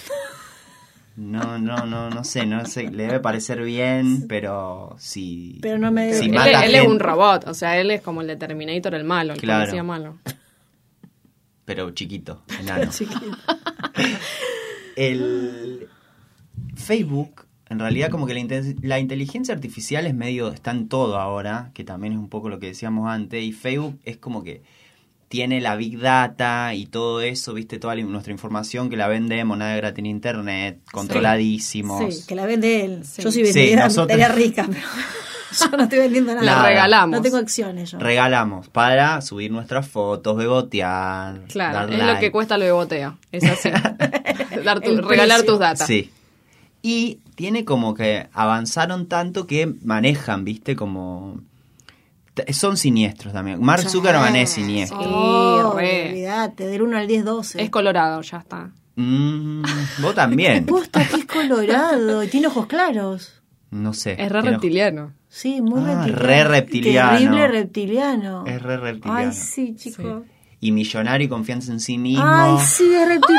No, 1.17 1.59
no, 1.59 1.87
no, 1.87 2.11
no 2.11 2.25
sé, 2.25 2.45
no 2.45 2.67
sé, 2.67 2.91
le 2.91 3.05
debe 3.05 3.21
parecer 3.21 3.63
bien, 3.63 4.27
pero 4.27 4.97
si... 4.99 5.59
Pero 5.63 5.79
no 5.79 5.93
me- 5.93 6.13
si 6.15 6.25
él, 6.27 6.35
él 6.65 6.75
es 6.75 6.87
un 6.87 6.99
robot, 6.99 7.47
o 7.47 7.55
sea, 7.55 7.79
él 7.79 7.91
es 7.93 8.01
como 8.03 8.21
el 8.23 8.27
de 8.27 8.37
Terminator, 8.37 8.95
el 8.97 9.05
malo, 9.05 9.35
el 9.35 9.41
Claro. 9.41 9.61
policía 9.63 9.83
malo. 9.85 10.19
Pero 11.65 11.93
chiquito, 11.93 12.43
enano. 12.61 12.91
Chiquito. 12.91 13.21
El 14.97 15.89
Facebook, 16.77 17.44
en 17.75 17.81
realidad 17.81 18.09
como 18.11 18.27
que 18.27 18.35
la, 18.35 18.63
la 18.83 18.99
inteligencia 18.99 19.55
artificial 19.55 20.07
es 20.07 20.15
medio, 20.15 20.49
está 20.53 20.71
en 20.71 20.89
todo 20.89 21.19
ahora, 21.19 21.71
que 21.75 21.85
también 21.85 22.15
es 22.15 22.19
un 22.19 22.29
poco 22.29 22.49
lo 22.49 22.59
que 22.59 22.67
decíamos 22.69 23.09
antes, 23.11 23.43
y 23.45 23.53
Facebook 23.53 23.99
es 24.05 24.17
como 24.17 24.43
que 24.43 24.63
tiene 25.29 25.61
la 25.61 25.75
big 25.75 25.99
data 25.99 26.75
y 26.75 26.87
todo 26.87 27.21
eso, 27.21 27.55
viste, 27.55 27.79
toda 27.79 27.97
la- 27.97 28.03
nuestra 28.05 28.33
información 28.33 28.89
que 28.89 28.97
la 28.97 29.09
vendemos, 29.09 29.59
nadie 29.59 29.77
gratis 29.79 29.99
en 29.99 30.07
internet, 30.07 30.79
controladísimos. 30.93 32.15
Sí, 32.15 32.25
que 32.27 32.35
la 32.35 32.47
vende 32.47 32.85
él. 32.85 33.05
Sí. 33.05 33.23
Yo 33.23 33.33
soy 33.33 33.45
Sí, 33.47 33.53
vendedora, 33.59 33.85
nosotros- 33.85 34.35
rica, 34.35 34.67
pero 34.69 34.87
yo 35.71 35.77
no 35.77 35.83
estoy 35.85 35.99
vendiendo 35.99 36.35
nada. 36.35 36.45
La 36.47 36.53
Nada. 36.57 36.69
regalamos. 36.69 37.17
No 37.17 37.23
tengo 37.23 37.37
acciones 37.39 37.91
yo. 37.91 37.99
Regalamos 37.99 38.69
para 38.69 39.21
subir 39.23 39.51
nuestras 39.51 39.89
fotos, 39.89 40.37
bebotear, 40.37 41.43
Claro, 41.49 41.75
dar 41.89 41.93
es 41.93 42.15
lo 42.15 42.21
que 42.21 42.31
cuesta 42.31 42.57
lo 42.59 42.65
de 42.65 42.73
botea. 42.73 43.17
Es 43.33 43.45
así. 43.45 43.71
Dar 44.65 44.81
tu- 44.81 44.91
El 44.91 45.03
regalar 45.05 45.43
tus 45.43 45.59
datas. 45.59 45.87
Sí. 45.87 46.11
Y 46.87 47.21
tiene 47.35 47.65
como 47.65 47.95
que 47.95 48.29
avanzaron 48.35 49.07
tanto 49.07 49.47
que 49.47 49.73
manejan, 49.83 50.45
viste, 50.45 50.77
como... 50.77 51.41
Son 52.53 52.77
siniestros 52.77 53.33
también. 53.33 53.59
Mark 53.63 53.83
Sí. 53.85 53.89
Zuckerman 53.89 54.37
es 54.37 54.51
siniestro. 54.51 54.99
Sí, 55.01 55.07
Oh, 55.09 55.73
re. 55.79 56.09
olvídate, 56.11 56.67
del 56.67 56.83
1 56.83 56.99
al 56.99 57.07
10, 57.07 57.25
12. 57.25 57.63
Es 57.63 57.71
colorado, 57.71 58.21
ya 58.21 58.37
está. 58.39 58.71
Mm, 58.97 59.63
vos 60.03 60.15
también. 60.15 60.67
Posta 60.67 61.07
que 61.09 61.17
es 61.17 61.25
colorado 61.27 62.23
y 62.23 62.29
tiene 62.29 62.49
ojos 62.49 62.67
claros. 62.67 63.41
No 63.71 63.95
sé. 63.95 64.17
Es 64.23 64.31
re 64.31 64.43
reptiliano. 64.43 65.15
Sí, 65.29 65.61
muy 65.63 65.81
Ah, 65.81 66.05
reptiliano. 66.05 66.23
re 66.23 66.45
reptiliano. 66.45 67.11
Terrible 67.19 67.49
reptiliano. 67.49 68.47
Es 68.47 68.63
re 68.63 68.77
reptiliano. 68.77 69.19
Ay, 69.19 69.33
sí, 69.33 69.75
chico. 69.77 70.25
Y 70.65 70.73
millonario 70.73 71.27
y 71.27 71.29
confianza 71.29 71.73
en 71.73 71.79
sí 71.81 71.99
mismo. 71.99 72.25
Ay, 72.27 72.57
sí. 72.65 72.91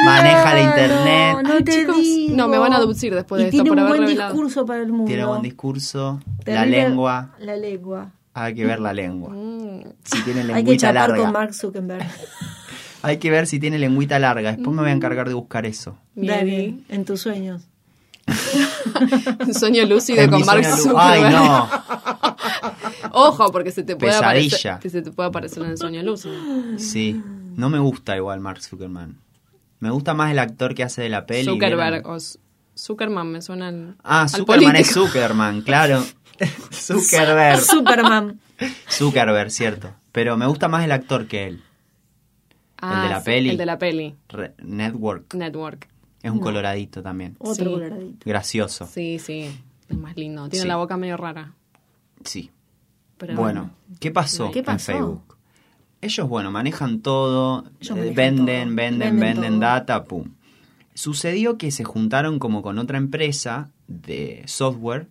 Maneja 0.06 0.54
la 0.54 0.62
internet. 0.62 1.38
No 1.44 1.54
Ay, 1.54 1.64
te 1.64 1.72
chicos, 1.72 1.96
digo. 1.98 2.36
no, 2.36 2.48
me 2.48 2.60
van 2.60 2.74
a 2.74 2.76
aducir 2.78 3.16
después 3.16 3.42
de 3.42 3.48
esto 3.48 3.64
tiene 3.64 3.70
por 3.72 3.80
un 3.80 3.88
buen 3.88 4.02
revelado. 4.02 4.32
discurso 4.34 4.66
para 4.66 4.82
el 4.84 4.90
mundo. 4.92 5.06
Tiene 5.06 5.26
buen 5.26 5.42
discurso. 5.42 6.20
La 6.46 6.68
lengua. 6.68 7.32
La 7.40 7.56
lengua. 7.56 8.12
Hay 8.36 8.54
que 8.54 8.66
ver 8.66 8.80
la 8.80 8.94
lengua. 8.94 9.32
Mm. 9.34 9.82
Si 10.04 10.22
tiene 10.24 10.42
Hay 10.42 10.48
que 10.48 10.54
lengüita 10.54 10.88
chapar 10.94 11.10
larga. 11.10 11.24
con 11.24 11.32
Mark 11.34 11.54
Zuckerberg. 11.56 12.06
Hay 13.02 13.18
que 13.18 13.32
ver 13.32 13.48
si 13.48 13.60
tiene 13.60 13.80
lengüita 13.80 14.20
larga. 14.20 14.52
Después 14.52 14.76
me 14.76 14.84
voy 14.84 14.92
a 14.92 14.94
encargar 14.94 15.28
de 15.28 15.34
buscar 15.34 15.66
eso. 15.66 15.98
Dale, 16.14 16.76
en 16.90 17.06
tus 17.06 17.22
sueños. 17.22 17.64
Un 19.48 19.54
sueño 19.54 19.84
lúcido 19.86 20.22
En 20.22 20.30
con 20.30 20.46
Mark 20.46 20.64
Zuckerberg. 20.64 20.98
Ay, 21.00 21.24
no. 21.32 21.70
Ojo, 23.14 23.52
porque 23.52 23.72
se 23.72 23.84
te 23.84 23.96
puede 23.96 24.14
Pesadilla. 24.14 24.56
aparecer, 24.58 24.80
que 24.82 24.90
se 24.90 25.02
te 25.02 25.12
puede 25.12 25.30
aparecer 25.30 25.64
en 25.64 25.70
el 25.72 25.78
sueño 25.78 26.02
lúcido. 26.04 26.36
Sí. 26.78 27.22
No 27.56 27.70
me 27.70 27.80
gusta 27.80 28.16
igual 28.18 28.40
Mark 28.42 28.62
Zuckerman. 28.62 29.18
Me 29.80 29.90
gusta 29.92 30.14
más 30.14 30.32
el 30.32 30.40
actor 30.40 30.74
que 30.76 30.84
hace 30.84 31.02
de 31.02 31.10
la 31.10 31.26
peli. 31.26 31.46
Zuckerberg 31.46 32.06
o 32.08 32.18
Zuckerman 32.78 33.32
me 33.32 33.42
suena 33.42 33.68
al, 33.70 33.96
Ah, 34.04 34.24
al 34.24 34.30
Zuckerman 34.30 34.76
es. 34.76 34.92
Zuckerman, 34.94 35.62
claro. 35.62 36.04
Zuckerberg. 36.72 37.60
Superman. 37.62 38.40
Zuckerberg, 38.90 39.52
cierto. 39.52 39.94
Pero 40.12 40.38
me 40.38 40.46
gusta 40.48 40.68
más 40.68 40.84
el 40.84 40.92
actor 40.92 41.28
que 41.28 41.48
él. 41.48 41.64
Ah, 42.82 42.96
el 42.98 43.02
de 43.04 43.10
la 43.14 43.20
sí, 43.20 43.26
peli. 43.26 43.50
El 43.52 43.58
de 43.58 43.66
la 43.66 43.78
peli. 43.78 44.16
Re- 44.30 44.54
Network. 44.64 45.34
Network. 45.34 45.88
Es 46.22 46.32
un 46.32 46.40
coloradito 46.40 47.02
también. 47.04 47.36
Otro 47.40 47.54
Sí. 47.56 47.64
coloradito. 47.72 48.18
Gracioso. 48.26 48.88
Sí, 48.88 49.20
sí. 49.20 49.50
Es 49.88 49.98
más 49.98 50.16
lindo. 50.18 50.50
Tiene 50.50 50.64
Sí. 50.64 50.68
la 50.68 50.76
boca 50.78 50.98
medio 50.98 51.18
rara. 51.18 51.54
Sí. 52.24 52.50
Pero 53.26 53.40
bueno, 53.40 53.72
¿qué 54.00 54.12
pasó 54.12 54.52
¿Qué 54.52 54.60
en 54.60 54.66
pasó? 54.66 54.92
Facebook? 54.92 55.38
Ellos, 56.02 56.30
bueno, 56.30 56.52
manejan 56.52 57.02
todo, 57.02 57.66
Ellos 57.80 57.98
eh, 57.98 58.02
manejan 58.02 58.16
venden, 58.16 58.68
todo, 58.68 58.76
venden, 58.76 59.20
venden 59.20 59.60
data, 59.60 60.04
pum. 60.04 60.32
Sucedió 60.94 61.58
que 61.58 61.72
se 61.72 61.84
juntaron 61.84 62.40
como 62.40 62.62
con 62.62 62.78
otra 62.80 62.98
empresa 62.98 63.72
de 63.88 64.44
software 64.46 65.08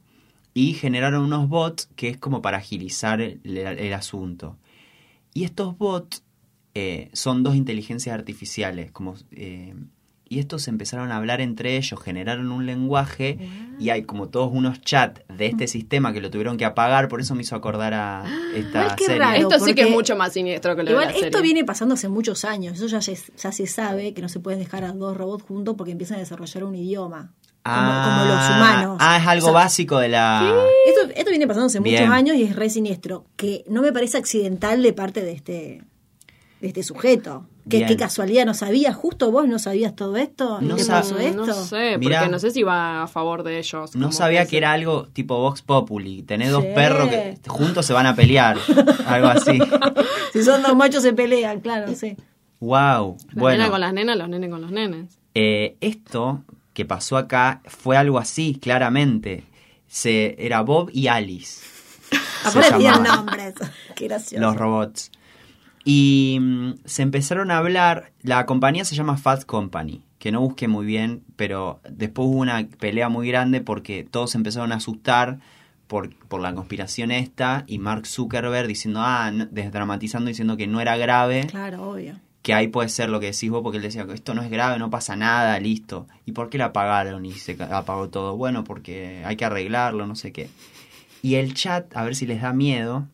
y 0.54 0.74
generaron 0.74 1.24
unos 1.24 1.48
bots 1.48 1.88
que 1.96 2.08
es 2.08 2.16
como 2.16 2.40
para 2.42 2.58
agilizar 2.58 3.20
el, 3.20 3.40
el 3.44 3.92
asunto. 3.92 4.56
Y 5.34 5.44
estos 5.44 5.76
bots 5.76 6.22
eh, 6.74 7.10
son 7.12 7.42
dos 7.42 7.54
inteligencias 7.54 8.14
artificiales, 8.14 8.90
como 8.90 9.14
eh, 9.30 9.74
y 10.34 10.38
estos 10.40 10.66
empezaron 10.68 11.12
a 11.12 11.16
hablar 11.16 11.40
entre 11.40 11.76
ellos, 11.76 12.00
generaron 12.02 12.50
un 12.52 12.66
lenguaje 12.66 13.38
y 13.78 13.90
hay 13.90 14.02
como 14.04 14.28
todos 14.28 14.50
unos 14.52 14.80
chats 14.80 15.22
de 15.28 15.46
este 15.46 15.66
sistema 15.68 16.12
que 16.12 16.20
lo 16.20 16.30
tuvieron 16.30 16.56
que 16.56 16.64
apagar, 16.64 17.08
por 17.08 17.20
eso 17.20 17.34
me 17.34 17.42
hizo 17.42 17.54
acordar 17.56 17.94
a 17.94 18.24
esta 18.54 18.82
Igual 18.82 18.96
qué 18.96 19.04
serie. 19.06 19.18
raro. 19.20 19.48
Esto 19.48 19.64
sí 19.64 19.74
que 19.74 19.82
es 19.82 19.90
mucho 19.90 20.16
más 20.16 20.32
siniestro 20.32 20.74
que 20.76 20.82
lo 20.82 20.90
Igual 20.90 21.06
de 21.08 21.12
la 21.12 21.18
esto 21.26 21.38
serie. 21.38 21.52
viene 21.54 21.64
pasando 21.64 21.94
hace 21.94 22.08
muchos 22.08 22.44
años. 22.44 22.76
Eso 22.76 22.86
ya 22.88 23.00
se, 23.00 23.16
ya 23.36 23.52
se 23.52 23.66
sabe 23.66 24.12
que 24.14 24.22
no 24.22 24.28
se 24.28 24.40
pueden 24.40 24.58
dejar 24.58 24.84
a 24.84 24.92
dos 24.92 25.16
robots 25.16 25.44
juntos 25.44 25.74
porque 25.78 25.92
empiezan 25.92 26.16
a 26.16 26.20
desarrollar 26.20 26.64
un 26.64 26.74
idioma. 26.74 27.32
Como, 27.62 27.76
como 27.76 28.24
los 28.26 28.50
humanos. 28.50 28.98
Ah, 29.00 29.16
es 29.20 29.26
algo 29.26 29.46
O 29.46 29.50
sea, 29.50 29.60
básico 29.60 29.98
de 29.98 30.10
la... 30.10 30.54
Esto, 30.86 31.12
esto 31.16 31.30
viene 31.30 31.46
pasando 31.46 31.66
hace 31.66 31.80
Bien. 31.80 32.02
muchos 32.02 32.14
años 32.14 32.36
y 32.36 32.42
es 32.42 32.54
re 32.56 32.68
siniestro. 32.68 33.24
Que 33.36 33.64
no 33.68 33.80
me 33.80 33.90
parece 33.92 34.18
accidental 34.18 34.82
de 34.82 34.92
parte 34.92 35.22
de 35.22 35.32
este, 35.32 35.82
de 36.60 36.66
este 36.68 36.82
sujeto. 36.82 37.46
Qué 37.68 37.96
casualidad, 37.96 38.44
¿no 38.44 38.52
sabías? 38.54 38.94
¿Justo 38.94 39.30
vos 39.30 39.48
no 39.48 39.58
sabías 39.58 39.96
todo 39.96 40.16
esto? 40.16 40.58
¿Y 40.60 40.66
No 40.66 40.76
sab- 40.76 40.88
pasó 41.00 41.18
esto? 41.18 41.46
No 41.46 41.54
sé, 41.54 41.96
Mirá. 41.98 42.18
porque 42.20 42.30
no 42.32 42.38
sé 42.38 42.50
si 42.50 42.62
va 42.62 43.02
a 43.04 43.06
favor 43.06 43.42
de 43.42 43.58
ellos. 43.58 43.96
No 43.96 44.12
sabía 44.12 44.44
que 44.46 44.58
era 44.58 44.72
algo 44.72 45.06
tipo 45.06 45.38
Vox 45.38 45.62
Populi. 45.62 46.22
Tenés 46.22 46.50
dos 46.50 46.62
Sí. 46.62 46.68
perros 46.74 47.08
que 47.08 47.38
juntos 47.46 47.86
se 47.86 47.92
van 47.94 48.06
a 48.06 48.14
pelear. 48.14 48.58
algo 49.06 49.28
así. 49.28 49.58
Si 50.32 50.42
son 50.44 50.62
dos 50.62 50.76
machos 50.76 51.02
se 51.02 51.12
pelean, 51.14 51.60
claro, 51.60 51.94
sí. 51.94 52.16
Wow. 52.60 53.16
La 53.34 53.40
Bueno, 53.40 53.58
nena 53.58 53.70
con 53.70 53.80
las 53.80 53.92
nenas, 53.92 54.16
los 54.18 54.28
nenes 54.28 54.50
con 54.50 54.60
los 54.60 54.70
nenes. 54.70 55.18
eh, 55.34 55.76
esto 55.80 56.42
que 56.74 56.84
pasó 56.84 57.16
acá 57.16 57.62
fue 57.66 57.96
algo 57.96 58.18
así, 58.18 58.58
claramente. 58.60 59.44
Se, 59.86 60.34
era 60.44 60.60
Bob 60.62 60.90
y 60.92 61.06
Alice. 61.06 61.62
se 62.10 62.58
Aparte 62.58 63.00
nombres. 63.00 63.54
Qué 63.94 64.08
gracioso. 64.08 64.44
los 64.44 64.56
robots. 64.56 65.10
Y 65.84 66.38
mm, 66.40 66.74
se 66.84 67.02
empezaron 67.02 67.50
a 67.50 67.58
hablar, 67.58 68.12
la 68.22 68.46
compañía 68.46 68.84
se 68.84 68.94
llama 68.94 69.16
Fast 69.16 69.44
Company, 69.44 70.02
que 70.18 70.32
no 70.32 70.40
busqué 70.40 70.66
muy 70.68 70.86
bien, 70.86 71.22
pero 71.36 71.80
después 71.88 72.26
hubo 72.28 72.38
una 72.38 72.66
pelea 72.78 73.08
muy 73.08 73.28
grande 73.28 73.60
porque 73.60 74.06
todos 74.10 74.30
se 74.30 74.38
empezaron 74.38 74.72
a 74.72 74.76
asustar 74.76 75.38
por, 75.86 76.14
por 76.28 76.40
la 76.40 76.54
conspiración 76.54 77.10
esta 77.10 77.64
y 77.66 77.78
Mark 77.78 78.06
Zuckerberg 78.06 78.66
diciendo, 78.66 79.00
ah, 79.02 79.30
no- 79.30 79.46
desdramatizando, 79.46 80.28
diciendo 80.28 80.56
que 80.56 80.66
no 80.66 80.80
era 80.80 80.96
grave, 80.96 81.46
Claro, 81.50 81.90
obvio. 81.90 82.14
que 82.40 82.54
ahí 82.54 82.68
puede 82.68 82.88
ser 82.88 83.10
lo 83.10 83.20
que 83.20 83.26
decís 83.32 83.50
vos, 83.50 83.62
porque 83.62 83.76
él 83.76 83.82
decía 83.82 84.06
que 84.06 84.14
esto 84.14 84.32
no 84.32 84.40
es 84.42 84.50
grave, 84.50 84.78
no 84.78 84.88
pasa 84.88 85.14
nada, 85.16 85.58
listo. 85.60 86.06
¿Y 86.24 86.32
por 86.32 86.48
qué 86.48 86.56
la 86.56 86.66
apagaron 86.66 87.26
y 87.26 87.32
se 87.32 87.62
apagó 87.62 88.08
todo? 88.08 88.34
Bueno, 88.38 88.64
porque 88.64 89.22
hay 89.26 89.36
que 89.36 89.44
arreglarlo, 89.44 90.06
no 90.06 90.14
sé 90.16 90.32
qué. 90.32 90.48
Y 91.24 91.36
el 91.36 91.54
chat, 91.54 91.96
a 91.96 92.04
ver 92.04 92.14
si 92.14 92.26
les 92.26 92.42
da 92.42 92.52
miedo, 92.52 93.08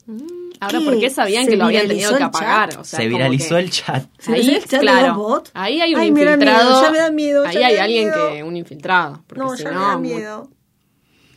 Ahora, 0.59 0.79
¿Qué? 0.81 0.85
¿por 0.85 0.99
qué 0.99 1.11
sabían 1.11 1.45
¿Se 1.45 1.53
que 1.53 1.57
lo 1.57 1.65
habían 1.67 1.87
tenido 1.89 2.17
que 2.17 2.23
apagar? 2.25 2.71
O 2.79 2.85
sea, 2.85 2.99
se 2.99 3.09
viralizó 3.09 3.55
que- 3.55 3.61
el 3.63 3.71
chat. 3.71 4.05
¿Se 4.19 4.33
Ahí, 4.35 4.49
el 4.51 4.61
chat 4.65 4.71
de 4.73 4.79
claro, 4.81 5.07
los 5.09 5.17
bots? 5.17 5.51
ahí 5.55 5.81
hay 5.81 5.95
un 5.95 6.01
Ay, 6.01 6.11
me 6.11 6.25
da 6.25 6.33
infiltrado. 6.33 6.69
miedo, 6.71 6.83
ya 6.83 6.91
me 6.91 6.99
da 6.99 7.11
miedo, 7.13 7.45
ya 7.45 7.51
ahí 7.51 7.63
hay 7.63 7.77
alguien 7.77 8.05
miedo. 8.11 8.31
que, 8.33 8.43
un 8.43 8.57
infiltrado. 8.57 9.23
Porque 9.29 9.43
No, 9.43 9.57
si 9.57 9.63
ya 9.63 9.69
me 9.71 9.75
no, 9.77 9.81
da 9.83 9.99
miedo. 9.99 10.51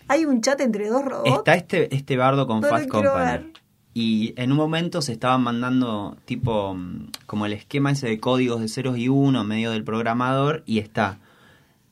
Hay 0.08 0.26
un 0.26 0.42
chat 0.42 0.60
entre 0.62 0.90
dos 0.90 1.06
robots. 1.06 1.30
Está 1.38 1.54
este, 1.56 1.96
este 1.96 2.18
bardo 2.18 2.48
con 2.48 2.60
No 2.62 2.68
Fast 2.68 2.90
Company. 2.90 3.14
ver. 3.26 3.46
Y 3.94 4.34
en 4.36 4.52
un 4.52 4.58
momento 4.58 5.02
se 5.04 5.12
estaban 5.14 5.42
mandando 5.44 6.18
tipo 6.26 6.74
mm, 6.74 7.10
como 7.28 7.46
el 7.46 7.54
esquema 7.54 7.92
ese 7.92 8.08
de 8.08 8.20
códigos 8.20 8.60
de 8.62 8.68
ceros 8.68 8.98
y 8.98 9.08
uno 9.10 9.42
en 9.42 9.48
medio 9.48 9.70
del 9.72 9.84
programador 9.84 10.64
y 10.66 10.80
está 10.80 11.20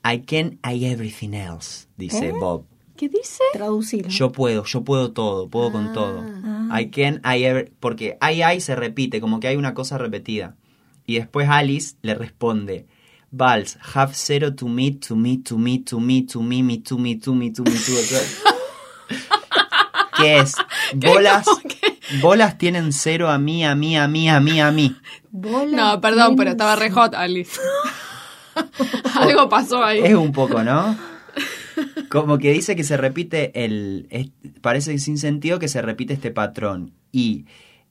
I 0.03 0.21
can 0.21 0.59
I 0.67 0.83
everything 0.85 1.33
else, 1.33 1.87
dice 1.97 2.29
¿Eh? 2.29 2.33
Bob. 2.39 2.65
¿Qué 3.01 3.09
dice? 3.09 3.41
Traducilo. 3.51 4.09
Yo 4.09 4.31
puedo, 4.31 4.63
yo 4.63 4.83
puedo 4.83 5.11
todo, 5.11 5.49
puedo 5.49 5.71
con 5.71 5.91
todo. 5.91 6.23
Ah. 6.23 6.79
I 6.79 6.91
can, 6.91 7.19
I 7.25 7.43
ever, 7.45 7.71
porque 7.79 8.19
I, 8.21 8.43
I 8.43 8.61
se 8.61 8.75
repite, 8.75 9.19
como 9.19 9.39
que 9.39 9.47
hay 9.47 9.55
una 9.55 9.73
cosa 9.73 9.97
repetida. 9.97 10.55
Y 11.07 11.15
después 11.15 11.49
Alice 11.49 11.95
le 12.03 12.13
responde, 12.13 12.85
Vals, 13.31 13.79
have 13.95 14.13
zero 14.13 14.53
to 14.53 14.67
me, 14.67 14.91
to 14.91 15.15
me, 15.15 15.39
to 15.39 15.57
me, 15.57 15.79
to 15.79 15.99
me, 15.99 16.21
to 16.21 16.43
me, 16.43 16.61
me, 16.61 16.77
to 16.77 16.99
me, 16.99 17.15
to 17.15 17.33
me, 17.33 17.49
to 17.49 17.63
me, 17.63 17.71
to 17.71 17.91
me. 17.91 19.17
¿Qué 20.17 20.37
es? 20.37 20.53
Bolas, 20.93 21.47
bolas 22.21 22.59
tienen 22.59 22.93
cero 22.93 23.31
a 23.31 23.39
mí, 23.39 23.65
a 23.65 23.73
mí, 23.73 23.97
a 23.97 24.07
mí, 24.07 24.29
a 24.29 24.39
mí, 24.39 24.61
a 24.61 24.71
mí. 24.71 24.95
No, 25.31 25.99
perdón, 25.99 26.35
pero 26.35 26.51
estaba 26.51 26.75
re 26.75 26.91
hot, 26.91 27.15
Alice. 27.15 27.59
Algo 29.15 29.49
pasó 29.49 29.83
ahí. 29.83 30.01
Es 30.03 30.13
un 30.13 30.31
poco, 30.31 30.61
¿no? 30.61 31.09
Como 32.11 32.37
que 32.37 32.51
dice 32.51 32.75
que 32.75 32.83
se 32.83 32.97
repite 32.97 33.63
el... 33.65 34.07
es- 34.09 34.29
parece 34.61 34.97
sin 34.99 35.17
sentido 35.17 35.59
que 35.59 35.67
se 35.67 35.81
repite 35.81 36.13
este 36.13 36.31
patrón. 36.31 36.91
Y 37.11 37.45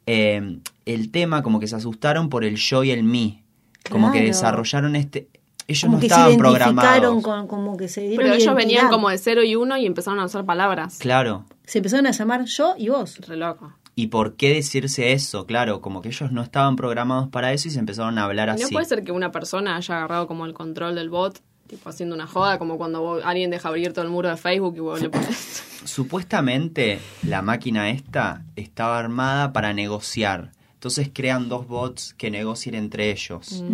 eh, 0.07 0.59
el 0.87 1.11
tema 1.11 1.43
como 1.43 1.59
que 1.61 1.67
se 1.67 1.77
asustaron 1.77 2.29
por 2.29 2.45
el 2.45 2.57
yo 2.57 2.85
y 2.85 2.91
el 2.91 3.03
mí. 3.03 3.43
Como 3.91 4.13
que 4.13 4.23
desarrollaron 4.23 4.95
este... 4.97 5.29
Ellos 5.67 5.83
como 5.85 5.97
no 5.97 6.01
que 6.01 6.09
se 6.09 6.15
estaban 6.15 6.33
identificaron 6.33 7.23
programados. 7.23 7.23
con, 7.23 7.47
como 7.47 7.77
que 7.77 7.89
se 7.89 8.01
dieron 8.01 8.25
Pero 8.25 8.35
ellos 8.35 8.55
venían 8.57 8.89
como 8.89 9.09
de 9.09 9.19
0 9.19 9.45
y 9.45 9.55
1 9.55 9.77
y 9.79 9.87
empezaron 9.87 10.19
a 10.19 10.25
usar 10.25 10.45
palabras. 10.45 10.99
Claro. 10.99 11.45
Se 11.65 11.79
empezaron 11.79 12.07
a 12.09 12.11
llamar 12.11 12.45
yo 12.47 12.75
y 12.77 12.89
vos. 12.89 13.19
Re 13.27 13.37
loco. 13.37 13.73
¿Y 13.95 14.09
por 14.09 14.35
qué 14.35 14.53
decirse 14.55 15.13
eso? 15.13 15.47
Claro, 15.47 15.81
como 15.81 16.03
que 16.03 16.09
ellos 16.09 16.33
no 16.33 16.43
estaban 16.43 16.75
programados 16.75 17.29
para 17.29 17.53
eso 17.53 17.69
y 17.69 17.71
se 17.71 17.79
empezaron 17.79 18.19
a 18.19 18.25
hablar 18.25 18.49
Y 18.49 18.53
así. 18.53 18.63
No 18.65 18.69
puede 18.71 18.87
ser 18.87 19.05
que 19.05 19.13
una 19.13 19.31
persona 19.31 19.77
haya 19.77 19.97
agarrado 19.97 20.27
como 20.27 20.45
el 20.47 20.55
control 20.55 20.95
del 20.97 21.09
bot, 21.09 21.41
tipo 21.71 21.89
haciendo 21.89 22.15
una 22.17 22.27
joda, 22.27 22.59
como 22.59 22.77
cuando 22.77 23.01
vos- 23.01 23.23
alguien 23.25 23.51
deja 23.51 23.69
abierto 23.69 24.03
el 24.03 24.09
muro 24.09 24.29
de 24.29 24.37
Facebook 24.37 24.75
y 24.77 24.81
vos 24.81 25.01
le 25.01 25.09
pones. 25.09 25.63
Supuestamente 25.85 26.99
la 27.27 27.41
máquina 27.43 27.89
esta 27.91 28.45
estaba 28.57 28.99
armada 28.99 29.53
para 29.53 29.73
negociar. 29.73 30.53
Entonces 30.75 31.11
crean 31.13 31.49
dos 31.49 31.67
bots 31.69 32.15
que 32.15 32.31
negocien 32.31 32.75
entre 32.75 33.11
ellos. 33.11 33.65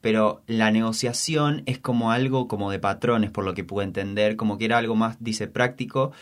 Pero 0.00 0.42
la 0.46 0.70
negociación 0.72 1.62
es 1.66 1.78
como 1.78 2.10
algo 2.10 2.48
como 2.48 2.70
de 2.70 2.78
patrones, 2.80 3.30
por 3.30 3.44
lo 3.44 3.54
que 3.54 3.62
pude 3.64 3.84
entender, 3.84 4.36
como 4.36 4.58
que 4.58 4.64
era 4.64 4.78
algo 4.78 4.96
más, 4.96 5.16
dice, 5.20 5.46
práctico, 5.46 6.12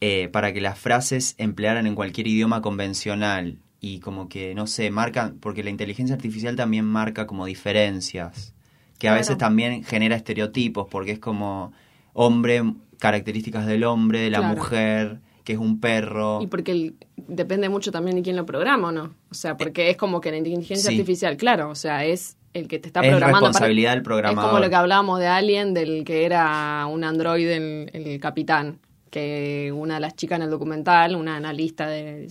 eh, 0.00 0.28
para 0.30 0.52
que 0.52 0.60
las 0.60 0.78
frases 0.78 1.34
emplearan 1.38 1.86
en 1.86 1.94
cualquier 1.94 2.26
idioma 2.26 2.60
convencional. 2.60 3.58
Y 3.80 4.00
como 4.00 4.28
que, 4.28 4.54
no 4.54 4.66
sé, 4.66 4.90
marcan, 4.90 5.38
porque 5.40 5.62
la 5.64 5.70
inteligencia 5.70 6.14
artificial 6.14 6.56
también 6.56 6.84
marca 6.84 7.26
como 7.26 7.46
diferencias, 7.46 8.54
que 9.02 9.08
a 9.08 9.10
Claro. 9.10 9.20
veces 9.20 9.36
también 9.36 9.82
genera 9.82 10.14
estereotipos, 10.14 10.86
porque 10.88 11.10
es 11.10 11.18
como 11.18 11.72
hombre, 12.12 12.62
características 13.00 13.66
del 13.66 13.82
hombre, 13.82 14.20
de 14.20 14.30
la 14.30 14.38
Claro. 14.38 14.54
mujer, 14.54 15.18
que 15.42 15.54
es 15.54 15.58
un 15.58 15.80
perro. 15.80 16.38
Y 16.40 16.46
porque 16.46 16.70
el- 16.70 16.94
depende 17.16 17.68
mucho 17.68 17.90
también 17.90 18.14
de 18.14 18.22
quién 18.22 18.36
lo 18.36 18.46
programa 18.46 18.88
o 18.88 18.92
no. 18.92 19.12
O 19.28 19.34
sea, 19.34 19.56
porque 19.56 19.90
es 19.90 19.96
como 19.96 20.20
que 20.20 20.30
la 20.30 20.36
inteligencia 20.36 20.88
Sí. 20.88 20.96
artificial, 20.96 21.36
claro, 21.36 21.68
o 21.70 21.74
sea, 21.74 22.04
es 22.04 22.36
el 22.54 22.68
que 22.68 22.78
te 22.78 22.86
está 22.86 23.00
Es 23.00 23.08
programando. 23.10 23.40
para- 23.40 23.48
responsabilidad 23.48 23.90
del 23.90 23.98
Es 23.98 24.04
programador. 24.04 24.50
como 24.50 24.62
lo 24.62 24.70
que 24.70 24.76
hablábamos 24.76 25.18
de 25.18 25.26
Alien, 25.26 25.74
del 25.74 26.04
que 26.04 26.24
era 26.24 26.86
un 26.88 27.02
androide, 27.02 27.56
el, 27.56 27.90
el 27.92 28.20
capitán. 28.20 28.78
Que 29.10 29.72
una 29.74 29.94
de 29.94 30.00
las 30.00 30.14
chicas 30.14 30.36
en 30.36 30.42
el 30.44 30.50
documental, 30.50 31.16
una 31.16 31.36
analista 31.36 31.86
de 31.88 32.28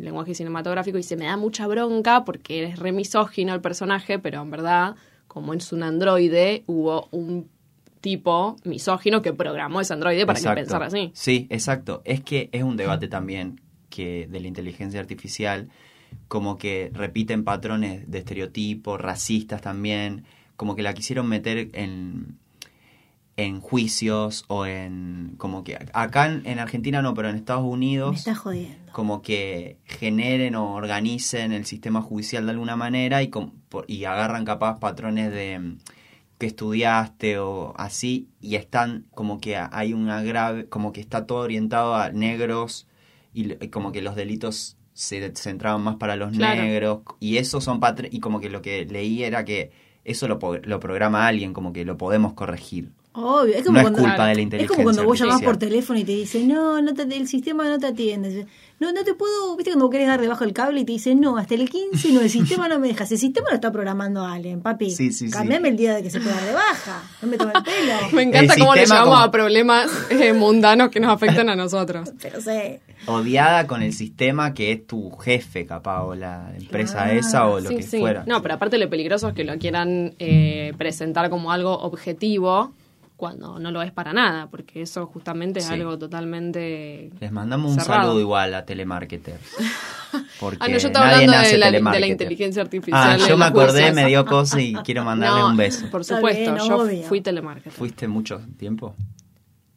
lenguaje 0.00 0.32
cinematográfico, 0.34 0.96
dice: 0.96 1.16
Me 1.16 1.26
da 1.26 1.36
mucha 1.36 1.66
bronca 1.66 2.24
porque 2.24 2.64
es 2.64 2.78
re 2.78 2.92
misógino 2.92 3.52
el 3.52 3.60
personaje, 3.60 4.18
pero 4.20 4.40
en 4.42 4.50
verdad, 4.50 4.94
como 5.34 5.52
es 5.52 5.72
un 5.72 5.82
androide, 5.82 6.62
hubo 6.68 7.08
un 7.10 7.50
tipo 8.00 8.56
misógino 8.62 9.20
que 9.20 9.32
programó 9.32 9.80
ese 9.80 9.92
androide 9.92 10.26
para 10.26 10.38
Exacto. 10.38 10.54
que 10.54 10.62
pensara 10.62 10.86
así. 10.86 11.10
Sí, 11.12 11.48
exacto. 11.50 12.02
Es 12.04 12.20
que 12.22 12.50
es 12.52 12.62
un 12.62 12.76
debate 12.76 13.08
también 13.08 13.60
que 13.90 14.28
de 14.30 14.38
la 14.38 14.46
inteligencia 14.46 15.00
artificial, 15.00 15.70
como 16.28 16.56
que 16.56 16.92
repiten 16.94 17.42
patrones 17.42 18.08
de 18.08 18.18
estereotipos, 18.18 19.00
racistas 19.00 19.60
también, 19.60 20.24
como 20.54 20.76
que 20.76 20.84
la 20.84 20.94
quisieron 20.94 21.28
meter 21.28 21.70
en, 21.72 22.38
en 23.36 23.60
juicios 23.60 24.44
o 24.48 24.64
en... 24.66 25.34
como 25.38 25.64
que 25.64 25.76
acá 25.92 26.26
en, 26.26 26.46
en 26.46 26.58
Argentina 26.60 27.02
no, 27.02 27.14
pero 27.14 27.28
en 27.28 27.36
Estados 27.36 27.64
Me 27.64 27.68
Unidos 27.70 28.16
está 28.18 28.34
jodiendo. 28.34 28.92
como 28.92 29.22
que 29.22 29.78
generen 29.84 30.54
o 30.54 30.74
organicen 30.74 31.52
el 31.52 31.66
sistema 31.66 32.00
judicial 32.00 32.44
de 32.46 32.52
alguna 32.52 32.76
manera 32.76 33.22
y, 33.22 33.28
com- 33.30 33.52
por- 33.68 33.84
y 33.88 34.04
agarran 34.04 34.44
capaz 34.44 34.78
patrones 34.78 35.32
de 35.32 35.58
mm, 35.58 35.78
que 36.38 36.46
estudiaste 36.46 37.38
o 37.38 37.74
así 37.76 38.28
y 38.40 38.54
están 38.56 39.06
como 39.10 39.40
que 39.40 39.56
hay 39.56 39.92
una 39.92 40.22
grave, 40.22 40.66
como 40.68 40.92
que 40.92 41.00
está 41.00 41.26
todo 41.26 41.38
orientado 41.38 41.94
a 41.96 42.10
negros 42.10 42.86
y, 43.32 43.52
y 43.64 43.68
como 43.68 43.90
que 43.92 44.00
los 44.02 44.14
delitos 44.14 44.76
se 44.92 45.32
centraban 45.34 45.82
más 45.82 45.96
para 45.96 46.14
los 46.14 46.30
Claro. 46.32 46.62
negros 46.62 47.00
y 47.18 47.38
esos 47.38 47.64
son 47.64 47.80
patr- 47.80 48.08
y 48.12 48.20
como 48.20 48.38
que 48.38 48.48
lo 48.48 48.62
que 48.62 48.84
leí 48.84 49.24
era 49.24 49.44
que 49.44 49.72
eso 50.04 50.28
lo, 50.28 50.38
po- 50.38 50.58
lo 50.58 50.78
programa 50.78 51.26
alguien, 51.26 51.52
como 51.52 51.72
que 51.72 51.84
lo 51.84 51.96
podemos 51.96 52.34
corregir. 52.34 52.92
Obvio, 53.16 53.54
es 53.54 53.62
como 53.64 53.74
No 53.74 53.78
es 53.78 53.82
cuando, 53.84 53.98
culpa 54.00 54.26
de 54.26 54.34
la 54.34 54.40
Es 54.40 54.44
inteligencia 54.44 54.76
como 54.76 54.84
cuando 54.84 55.04
vos 55.04 55.18
llamás 55.20 55.40
por 55.42 55.56
teléfono 55.56 55.98
y 56.00 56.04
te 56.04 56.12
dicen, 56.12 56.48
no, 56.48 56.82
no 56.82 56.94
te, 56.94 57.02
el 57.02 57.28
sistema 57.28 57.68
no 57.68 57.78
te 57.78 57.86
atiende. 57.86 58.44
No, 58.80 58.90
no 58.90 59.04
te 59.04 59.14
puedo, 59.14 59.54
viste 59.56 59.70
cuando 59.70 59.84
vos 59.84 59.92
querés 59.92 60.08
dar 60.08 60.20
debajo 60.20 60.42
el 60.42 60.52
cable 60.52 60.80
y 60.80 60.84
te 60.84 60.90
dicen, 60.92 61.20
no, 61.20 61.36
hasta 61.38 61.54
el 61.54 61.70
15 61.70 62.12
no, 62.12 62.20
el 62.22 62.28
sistema 62.38 62.66
no 62.68 62.80
me 62.80 62.88
deja. 62.88 63.06
Si 63.06 63.14
el 63.14 63.20
sistema 63.20 63.50
lo 63.50 63.54
está 63.54 63.70
programando 63.70 64.24
alguien, 64.24 64.62
papi. 64.62 64.90
Sí, 64.90 65.12
sí, 65.12 65.26
sí. 65.26 65.30
Cambiame 65.30 65.68
el 65.68 65.76
día 65.76 65.94
de 65.94 66.02
que 66.02 66.10
se 66.10 66.20
pueda 66.20 66.34
dar 66.34 66.44
de 66.44 66.52
baja. 66.54 67.02
No 67.22 67.28
me 67.28 67.36
tome 67.38 67.52
el 67.54 67.62
pelo. 67.62 67.92
Me 68.12 68.22
encanta 68.22 68.54
El 68.54 68.58
cómo 68.60 68.74
le 68.74 68.84
llamamos 68.84 69.14
como- 69.14 69.22
a 69.22 69.30
problemas 69.30 69.90
eh, 70.10 70.32
mundanos 70.32 70.88
que 70.88 70.98
nos 70.98 71.12
afectan 71.12 71.48
a 71.48 71.54
nosotros. 71.54 72.10
Pero 72.20 72.40
sé. 72.40 72.80
odiada 73.06 73.68
con 73.68 73.80
el 73.82 73.92
sistema 73.92 74.54
que 74.54 74.72
es 74.72 74.86
tu 74.88 75.12
jefe, 75.12 75.66
capaz, 75.66 76.02
o 76.02 76.16
la 76.16 76.52
empresa 76.58 77.04
Claro. 77.04 77.20
esa 77.20 77.46
o 77.46 77.60
lo 77.60 77.68
Sí, 77.68 77.76
que 77.76 77.82
sí. 77.84 78.00
fuera. 78.00 78.24
No, 78.26 78.42
pero 78.42 78.54
aparte 78.54 78.76
lo 78.76 78.90
peligroso 78.90 79.28
es 79.28 79.34
que 79.34 79.44
lo 79.44 79.56
quieran 79.58 80.14
eh, 80.18 80.72
presentar 80.78 81.30
como 81.30 81.52
algo 81.52 81.78
objetivo 81.78 82.72
cuando 83.24 83.58
no 83.58 83.70
lo 83.70 83.80
es 83.80 83.90
para 83.90 84.12
nada, 84.12 84.48
porque 84.50 84.82
eso 84.82 85.06
justamente 85.06 85.60
es 85.60 85.64
Sí. 85.66 85.72
algo 85.72 85.96
totalmente... 85.98 87.10
Les 87.20 87.32
mandamos 87.32 87.72
un 87.72 87.80
saludo 87.80 88.20
igual 88.20 88.52
a 88.54 88.66
telemarketers. 88.66 89.40
Porque 90.38 90.58
Ah, 90.60 90.68
no, 90.68 90.76
yo 90.76 90.86
estaba 90.88 91.06
nadie 91.06 91.24
hablando 91.24 91.38
nace 91.38 91.52
de 91.52 91.58
la, 91.58 91.66
de 91.66 91.72
la 91.72 91.78
telemarketer. 91.78 92.10
inteligencia 92.10 92.62
artificial. 92.62 93.20
Ah, 93.22 93.26
yo 93.26 93.36
me 93.38 93.46
acordé, 93.46 93.92
me 93.92 94.06
dio 94.06 94.26
cosa 94.26 94.60
y 94.60 94.74
quiero 94.84 95.02
mandarle 95.10 95.40
No, 95.40 95.46
un 95.48 95.56
beso. 95.56 95.86
Por 95.90 96.04
supuesto, 96.04 96.52
bien, 96.54 96.68
yo 96.68 96.76
obvio. 96.76 97.02
fui 97.04 97.20
telemarketer. 97.22 97.72
¿Fuiste 97.72 98.06
mucho 98.06 98.40
tiempo? 98.58 98.94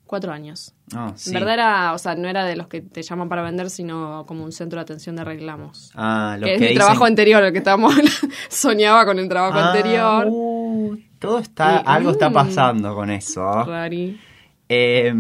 Cuatro 0.05 0.31
años. 0.31 0.73
Ah, 0.95 1.11
sí. 1.15 1.29
En 1.31 1.33
verdad 1.35 1.53
era, 1.53 1.93
o 1.93 1.97
sea, 1.97 2.15
no 2.15 2.27
era 2.29 2.45
de 2.45 2.55
los 2.55 2.67
que 2.67 2.81
te 2.81 3.01
llaman 3.01 3.27
para 3.29 3.41
vender, 3.41 3.69
sino 3.69 4.25
como 4.27 4.43
un 4.43 4.51
centro 4.51 4.77
de 4.79 4.83
atención 4.83 5.15
de 5.15 5.23
reclamos. 5.23 5.91
Ah, 5.95 6.37
los 6.39 6.47
que 6.47 6.53
es 6.53 6.59
que 6.59 6.65
mi 6.65 6.71
dicen- 6.71 6.77
trabajo 6.83 7.05
anterior, 7.05 7.43
el 7.43 7.51
que 7.51 7.57
estábamos 7.57 7.93
soñaba 8.49 9.05
con 9.05 9.19
el 9.19 9.27
trabajo 9.27 9.57
Ah, 9.57 9.71
anterior. 9.71 10.27
uh, 10.29 10.56
todo 11.19 11.39
está, 11.39 11.81
Y- 11.85 11.89
algo 11.89 12.11
está 12.11 12.29
mm. 12.29 12.33
pasando 12.33 12.95
con 12.95 13.09
eso. 13.09 13.65
Eh, 14.69 15.13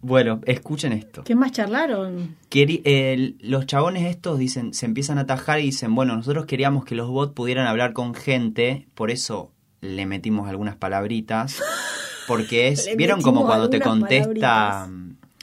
bueno, 0.00 0.40
escuchen 0.46 0.92
esto. 0.92 1.22
¿Qué 1.24 1.34
más 1.36 1.52
charlaron? 1.52 2.36
Queri- 2.50 2.82
el- 2.84 3.36
los 3.40 3.66
chabones 3.66 4.04
estos 4.04 4.38
dicen, 4.38 4.74
se 4.74 4.86
empiezan 4.86 5.18
a 5.18 5.22
atajar 5.22 5.60
y 5.60 5.64
dicen, 5.64 5.94
bueno, 5.94 6.16
nosotros 6.16 6.46
queríamos 6.46 6.84
que 6.84 6.94
los 6.96 7.08
bots 7.08 7.32
pudieran 7.34 7.66
hablar 7.68 7.92
con 7.92 8.14
gente, 8.14 8.88
por 8.94 9.10
eso 9.10 9.52
le 9.80 10.04
metimos 10.06 10.48
algunas 10.48 10.74
palabritas, 10.76 11.62
porque 12.26 12.68
es, 12.68 12.88
vieron 12.96 13.22
como 13.22 13.46
cuando 13.46 13.70
te 13.70 13.80
contesta, 13.80 14.86
palabritas. 14.88 14.88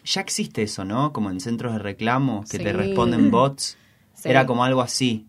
ya 0.03 0.21
existe 0.21 0.63
eso, 0.63 0.83
¿no? 0.83 1.13
Como 1.13 1.29
en 1.29 1.39
centros 1.39 1.71
de 1.73 1.79
reclamo, 1.79 2.43
que 2.49 2.59
te 2.59 2.73
responden 2.73 3.31
bots, 3.31 3.77
Sí. 4.13 4.27
era 4.29 4.45
como 4.45 4.65
algo 4.65 4.81
así. 4.81 5.25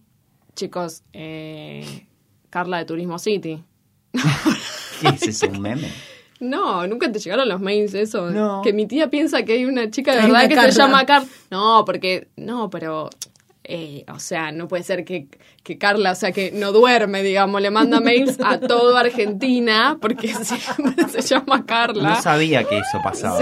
Chicos, 0.57 1.05
eh, 1.13 2.09
Carla 2.51 2.79
de 2.79 2.85
Turismo 2.87 3.21
City. 3.21 3.63
¿Qué 5.01 5.09
es 5.09 5.23
eso, 5.23 5.49
un 5.49 5.61
meme? 5.61 5.89
No, 6.41 6.87
nunca 6.87 7.11
te 7.13 7.19
llegaron 7.19 7.49
los 7.49 7.61
mails 7.61 7.95
esos. 7.95 8.33
No. 8.33 8.63
Que 8.63 8.73
mi 8.73 8.87
tía 8.87 9.09
piensa 9.11 9.43
que 9.45 9.53
hay 9.53 9.65
una 9.67 9.91
chica 9.91 10.13
de 10.13 10.21
Hay 10.21 10.27
verdad 10.31 10.49
que 10.49 10.55
Carla. 10.55 10.73
se 10.73 10.79
llama 10.79 11.07
Carla. 11.07 11.29
No, 11.51 11.85
porque, 11.85 12.29
no, 12.37 12.71
pero, 12.71 13.11
eh, 13.65 14.05
o 14.13 14.19
sea, 14.19 14.51
no 14.51 14.67
puede 14.67 14.83
ser 14.83 15.05
que, 15.05 15.29
que 15.63 15.77
Carla, 15.77 16.13
o 16.13 16.15
sea, 16.15 16.33
que 16.33 16.51
no 16.51 16.73
duerme, 16.73 17.23
digamos, 17.23 17.61
le 17.61 17.71
manda 17.71 18.01
mails 18.01 18.39
a 18.43 18.59
toda 18.59 19.01
Argentina 19.01 19.99
porque 20.01 20.29
siempre 20.45 21.09
se 21.09 21.21
llama 21.23 21.67
Carla. 21.67 22.09
No 22.11 22.23
sabía 22.23 22.65
que 22.65 22.79
eso 22.79 22.99
pasaba. 23.05 23.41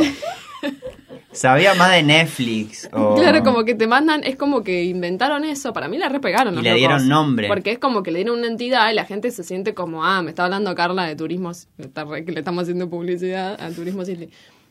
Sabía 1.32 1.74
más 1.74 1.92
de 1.92 2.02
Netflix. 2.02 2.88
o- 2.92 3.14
Claro, 3.16 3.42
como 3.44 3.64
que 3.64 3.74
te 3.74 3.86
mandan, 3.86 4.24
es 4.24 4.36
como 4.36 4.62
que 4.62 4.84
inventaron 4.84 5.44
eso, 5.44 5.72
para 5.72 5.88
mí 5.88 5.98
la 5.98 6.08
repegaron. 6.08 6.54
Y 6.54 6.62
le 6.62 6.70
locos. 6.70 6.78
dieron 6.78 7.08
nombre. 7.08 7.48
Porque 7.48 7.72
es 7.72 7.78
como 7.78 8.02
que 8.02 8.10
le 8.10 8.20
dieron 8.20 8.38
una 8.38 8.48
entidad 8.48 8.90
y 8.90 8.94
la 8.94 9.04
gente 9.04 9.30
se 9.30 9.44
siente 9.44 9.74
como, 9.74 10.04
ah, 10.04 10.22
me 10.22 10.30
está 10.30 10.44
hablando 10.44 10.74
Carla 10.74 11.04
de 11.04 11.16
Turismo, 11.16 11.52
que 11.76 12.32
le 12.32 12.38
estamos 12.38 12.62
haciendo 12.62 12.88
publicidad 12.88 13.60
a 13.60 13.70
Turismo 13.70 14.04
City. 14.04 14.30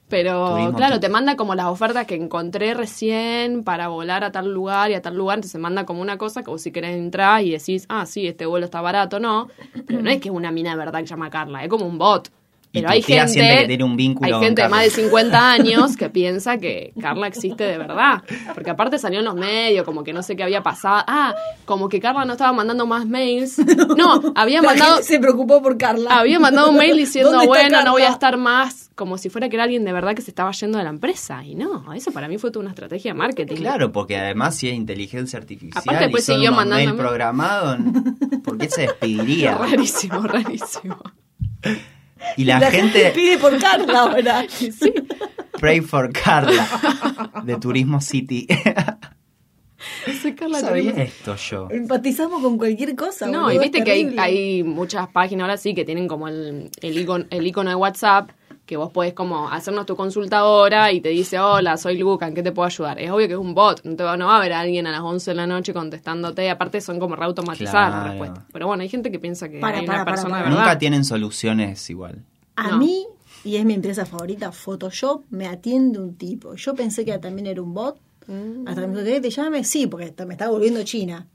Pero 0.09 0.51
Turismo 0.51 0.77
claro, 0.77 0.99
te 1.01 1.09
manda 1.09 1.35
como 1.35 1.53
las 1.53 1.65
ofertas 1.65 2.07
que 2.07 2.15
encontré 2.15 2.73
recién 2.73 3.63
para 3.65 3.89
volar 3.89 4.23
a 4.23 4.31
tal 4.31 4.51
lugar 4.53 4.89
y 4.89 4.93
a 4.93 5.01
tal 5.01 5.15
lugar, 5.17 5.37
entonces 5.37 5.59
manda 5.59 5.85
como 5.85 6.01
una 6.01 6.17
cosa 6.17 6.43
vos 6.43 6.61
si 6.61 6.71
querés 6.71 6.95
entrar 6.95 7.43
y 7.43 7.51
decís, 7.51 7.85
ah, 7.89 8.05
sí, 8.05 8.25
este 8.25 8.45
vuelo 8.45 8.65
está 8.65 8.79
barato, 8.79 9.19
no. 9.19 9.49
Pero 9.85 10.01
no 10.01 10.09
es 10.09 10.21
que 10.21 10.29
es 10.29 10.33
una 10.33 10.49
mina 10.49 10.71
de 10.71 10.77
verdad 10.77 10.99
que 11.01 11.07
se 11.07 11.11
llama 11.11 11.29
Carla, 11.29 11.61
es 11.63 11.69
como 11.69 11.85
un 11.85 11.97
bot. 11.97 12.31
Pero 12.77 12.87
tu 12.87 12.93
hay 12.93 13.01
tía 13.03 13.27
gente, 13.27 13.57
que 13.61 13.67
tiene 13.67 13.83
un 13.83 13.95
vínculo 13.97 14.37
hay 14.37 14.43
gente 14.43 14.61
de 14.63 14.69
más 14.69 14.83
de 14.83 14.89
50 14.89 15.51
años 15.51 15.97
que 15.97 16.09
piensa 16.09 16.57
que 16.57 16.93
Carla 17.01 17.27
existe 17.27 17.63
de 17.63 17.77
verdad. 17.77 18.23
Porque 18.53 18.69
aparte 18.69 18.97
salió 18.99 19.19
en 19.19 19.25
los 19.25 19.35
medios, 19.35 19.85
como 19.85 20.03
que 20.03 20.13
no 20.13 20.23
sé 20.23 20.35
qué 20.35 20.43
había 20.43 20.63
pasado. 20.63 21.03
Ah, 21.07 21.35
como 21.65 21.89
que 21.89 21.99
Carla 21.99 22.25
no 22.25 22.33
estaba 22.33 22.53
mandando 22.53 22.85
más 22.85 23.05
mails. 23.05 23.57
No, 23.97 24.21
había 24.35 24.61
La 24.61 24.67
mandado, 24.69 24.95
gente 24.95 25.07
se 25.07 25.19
preocupó 25.19 25.61
por 25.61 25.77
Carla. 25.77 26.19
había 26.19 26.39
mandado 26.39 26.69
un 26.69 26.77
mail 26.77 26.95
diciendo, 26.97 27.31
¿Dónde 27.31 27.45
está 27.45 27.59
bueno, 27.61 27.83
no 27.83 27.91
voy 27.93 28.03
a 28.03 28.09
estar 28.09 28.37
más, 28.37 28.91
como 28.95 29.17
si 29.17 29.29
fuera 29.29 29.49
que 29.49 29.55
era 29.55 29.63
alguien 29.63 29.83
de 29.85 29.91
verdad 29.93 30.13
que 30.15 30.21
se 30.21 30.29
estaba 30.31 30.51
yendo 30.51 30.77
de 30.77 30.83
la 30.83 30.89
empresa. 30.91 31.43
Y 31.43 31.55
no, 31.55 31.91
eso 31.93 32.11
para 32.11 32.27
mí 32.27 32.37
fue 32.37 32.51
toda 32.51 32.61
una 32.61 32.71
estrategia 32.71 33.13
de 33.13 33.17
marketing. 33.17 33.55
Claro, 33.55 33.91
porque 33.91 34.17
además 34.17 34.55
si 34.55 34.69
es 34.69 34.75
inteligencia 34.75 35.39
artificial 35.39 35.81
Aparte, 35.83 36.03
después 36.05 36.23
y 36.23 36.25
son 36.27 36.35
siguió 36.35 36.51
unos 36.51 36.65
mail 36.67 36.89
mandándome- 36.89 36.97
programados, 36.97 37.77
¿por 38.43 38.57
qué 38.57 38.69
se 38.69 38.81
despediría? 38.87 39.55
Rarísimo, 39.57 40.21
rarísimo. 40.21 40.97
Y 42.35 42.45
la, 42.45 42.59
gente 42.71 43.11
pide 43.15 43.37
por 43.37 43.57
Carla 43.59 43.99
ahora. 43.99 44.45
Sí. 44.57 44.93
pray 45.59 45.81
for 45.81 46.11
Carla 46.11 46.67
de 47.43 47.55
Turismo 47.57 48.01
City. 48.01 48.47
Sí, 50.21 50.33
Carla, 50.33 50.59
sabía 50.59 50.91
esto 51.03 51.35
yo. 51.35 51.67
Empatizamos 51.69 52.41
con 52.41 52.57
cualquier 52.57 52.95
cosa. 52.95 53.27
No, 53.27 53.43
boludo, 53.43 53.53
y 53.53 53.59
viste 53.59 53.83
que 53.83 53.91
hay, 53.91 54.15
hay 54.17 54.63
muchas 54.63 55.07
páginas 55.09 55.43
ahora 55.43 55.57
sí 55.57 55.75
que 55.75 55.85
tienen 55.85 56.07
como 56.07 56.27
el, 56.27 56.71
el, 56.81 56.97
icono, 56.97 57.25
el 57.29 57.45
icono 57.45 57.69
de 57.69 57.75
WhatsApp 57.75 58.31
que 58.67 58.77
vos 58.77 58.91
podés 58.91 59.13
como 59.13 59.49
hacernos 59.49 59.85
tu 59.87 59.95
consulta 59.95 60.39
ahora 60.39 60.91
y 60.91 61.01
te 61.01 61.09
dice, 61.09 61.39
hola, 61.39 61.77
soy 61.77 61.97
Luca, 61.97 62.27
¿en 62.27 62.35
qué 62.35 62.43
te 62.43 62.51
puedo 62.51 62.67
ayudar? 62.67 62.99
Es 62.99 63.09
obvio 63.09 63.25
que 63.27 63.33
es 63.33 63.39
un 63.39 63.55
bot, 63.55 63.81
no, 63.83 63.95
te 63.95 64.03
va, 64.03 64.17
no 64.17 64.27
va 64.27 64.35
a 64.35 64.37
haber 64.37 64.53
alguien 64.53 64.85
a 64.85 64.91
las 64.91 65.01
11 65.01 65.31
de 65.31 65.35
la 65.35 65.47
noche 65.47 65.73
contestándote, 65.73 66.49
aparte 66.49 66.81
son 66.81 66.99
como 66.99 67.15
reautomatizadas 67.15 67.89
las 67.89 67.99
Claro. 68.01 68.09
respuestas. 68.11 68.43
Pero 68.53 68.67
bueno, 68.67 68.83
hay 68.83 68.89
gente 68.89 69.09
que 69.09 69.17
piensa 69.19 69.49
que 69.49 69.59
Para, 69.59 69.79
hay 69.79 69.85
para, 69.87 69.99
una 69.99 70.05
para, 70.05 70.15
persona 70.15 70.29
para. 70.35 70.43
de 70.43 70.49
verdad. 70.51 70.65
Nunca 70.65 70.77
tienen 70.77 71.03
soluciones 71.05 71.89
igual. 71.89 72.23
A 72.57 72.71
No. 72.71 72.77
mí, 72.77 73.07
y 73.45 73.55
es 73.55 73.63
mi 73.65 73.73
empresa 73.73 74.05
favorita, 74.05 74.51
Photoshop, 74.51 75.23
me 75.29 75.47
atiende 75.47 75.99
un 75.99 76.15
tipo. 76.17 76.53
Yo 76.55 76.75
pensé 76.75 77.05
que 77.05 77.17
también 77.19 77.47
era 77.47 77.61
un 77.61 77.73
bot. 77.73 77.97
Mm. 78.27 78.67
Hasta 78.67 78.81
que 78.81 78.87
me 78.87 78.93
dijo, 78.95 79.05
¿querés 79.05 79.21
que 79.21 79.29
te 79.29 79.29
llame? 79.29 79.63
Sí, 79.63 79.87
porque 79.87 80.13
me 80.25 80.33
estaba 80.33 80.51
volviendo 80.51 80.83
china. 80.83 81.25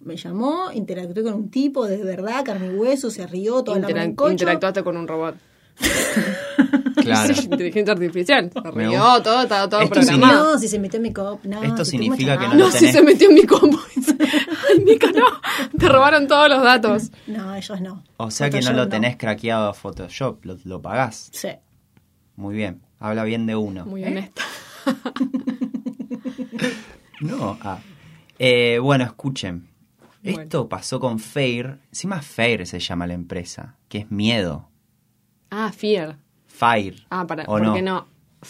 Me 0.00 0.16
llamó, 0.16 0.72
interactué 0.74 1.22
con 1.22 1.34
un 1.34 1.48
tipo 1.48 1.86
de 1.86 2.02
verdad, 2.02 2.44
carne 2.44 2.66
y 2.66 2.76
hueso, 2.76 3.08
se 3.08 3.24
rió, 3.28 3.62
toda 3.62 3.78
la 3.78 3.86
Interac- 3.88 4.06
mancocho. 4.08 4.32
interactuaste 4.32 4.82
con 4.82 4.96
un 4.96 5.06
robot. 5.06 5.36
Claro. 7.02 7.34
Sí, 7.34 7.44
inteligencia 7.44 7.94
artificial. 7.94 8.50
Se 8.52 8.72
Me 8.72 8.86
rió, 8.88 9.22
todo, 9.22 9.42
estaba 9.42 9.68
todo 9.68 9.80
Esto 9.80 9.94
programado. 9.94 10.52
No, 10.52 10.58
si 10.58 10.68
se 10.68 10.78
metió 10.78 10.98
en 10.98 11.02
mi 11.02 11.12
cop, 11.12 11.44
no. 11.44 11.62
Esto 11.62 11.84
significa 11.84 12.38
que 12.38 12.46
no 12.46 12.54
No, 12.54 12.58
lo 12.66 12.70
si 12.70 12.78
tenés. 12.78 12.94
se 12.94 13.02
metió 13.02 13.28
en 13.28 13.34
mi. 13.34 13.40
Ay, 13.40 14.80
Mica, 14.84 15.08
no. 15.10 15.24
Te 15.76 15.88
robaron 15.88 16.28
todos 16.28 16.48
los 16.48 16.62
datos. 16.62 17.10
No, 17.26 17.54
ellos 17.56 17.80
no. 17.80 18.04
O 18.18 18.30
sea 18.30 18.50
que 18.50 18.60
no 18.60 18.72
lo 18.72 18.88
tenés 18.88 19.16
craqueado 19.16 19.68
a 19.70 19.74
Photoshop, 19.74 20.44
lo, 20.44 20.56
lo 20.64 20.80
pagás. 20.80 21.30
Sí. 21.32 21.48
Muy 22.36 22.54
bien, 22.54 22.82
habla 23.00 23.24
bien 23.24 23.46
de 23.46 23.56
uno. 23.56 23.84
Muy 23.84 24.04
honesta. 24.04 24.42
No, 27.20 27.56
ah. 27.62 27.78
Eh, 28.38 28.80
bueno, 28.80 29.04
escuchen. 29.04 29.68
Bueno. 30.24 30.42
Esto 30.42 30.68
pasó 30.68 30.98
con 30.98 31.20
Fair. 31.20 31.78
Encima 31.90 32.20
Fair 32.20 32.66
se 32.66 32.80
llama 32.80 33.06
la 33.06 33.14
empresa, 33.14 33.76
que 33.88 33.98
es 33.98 34.10
miedo. 34.10 34.71
Ah, 35.54 35.70
fear. 35.70 36.16
Fire. 36.46 36.96
Ah, 37.10 37.26
para, 37.26 37.42
¿O 37.44 37.58
porque 37.58 37.82
no. 37.82 38.00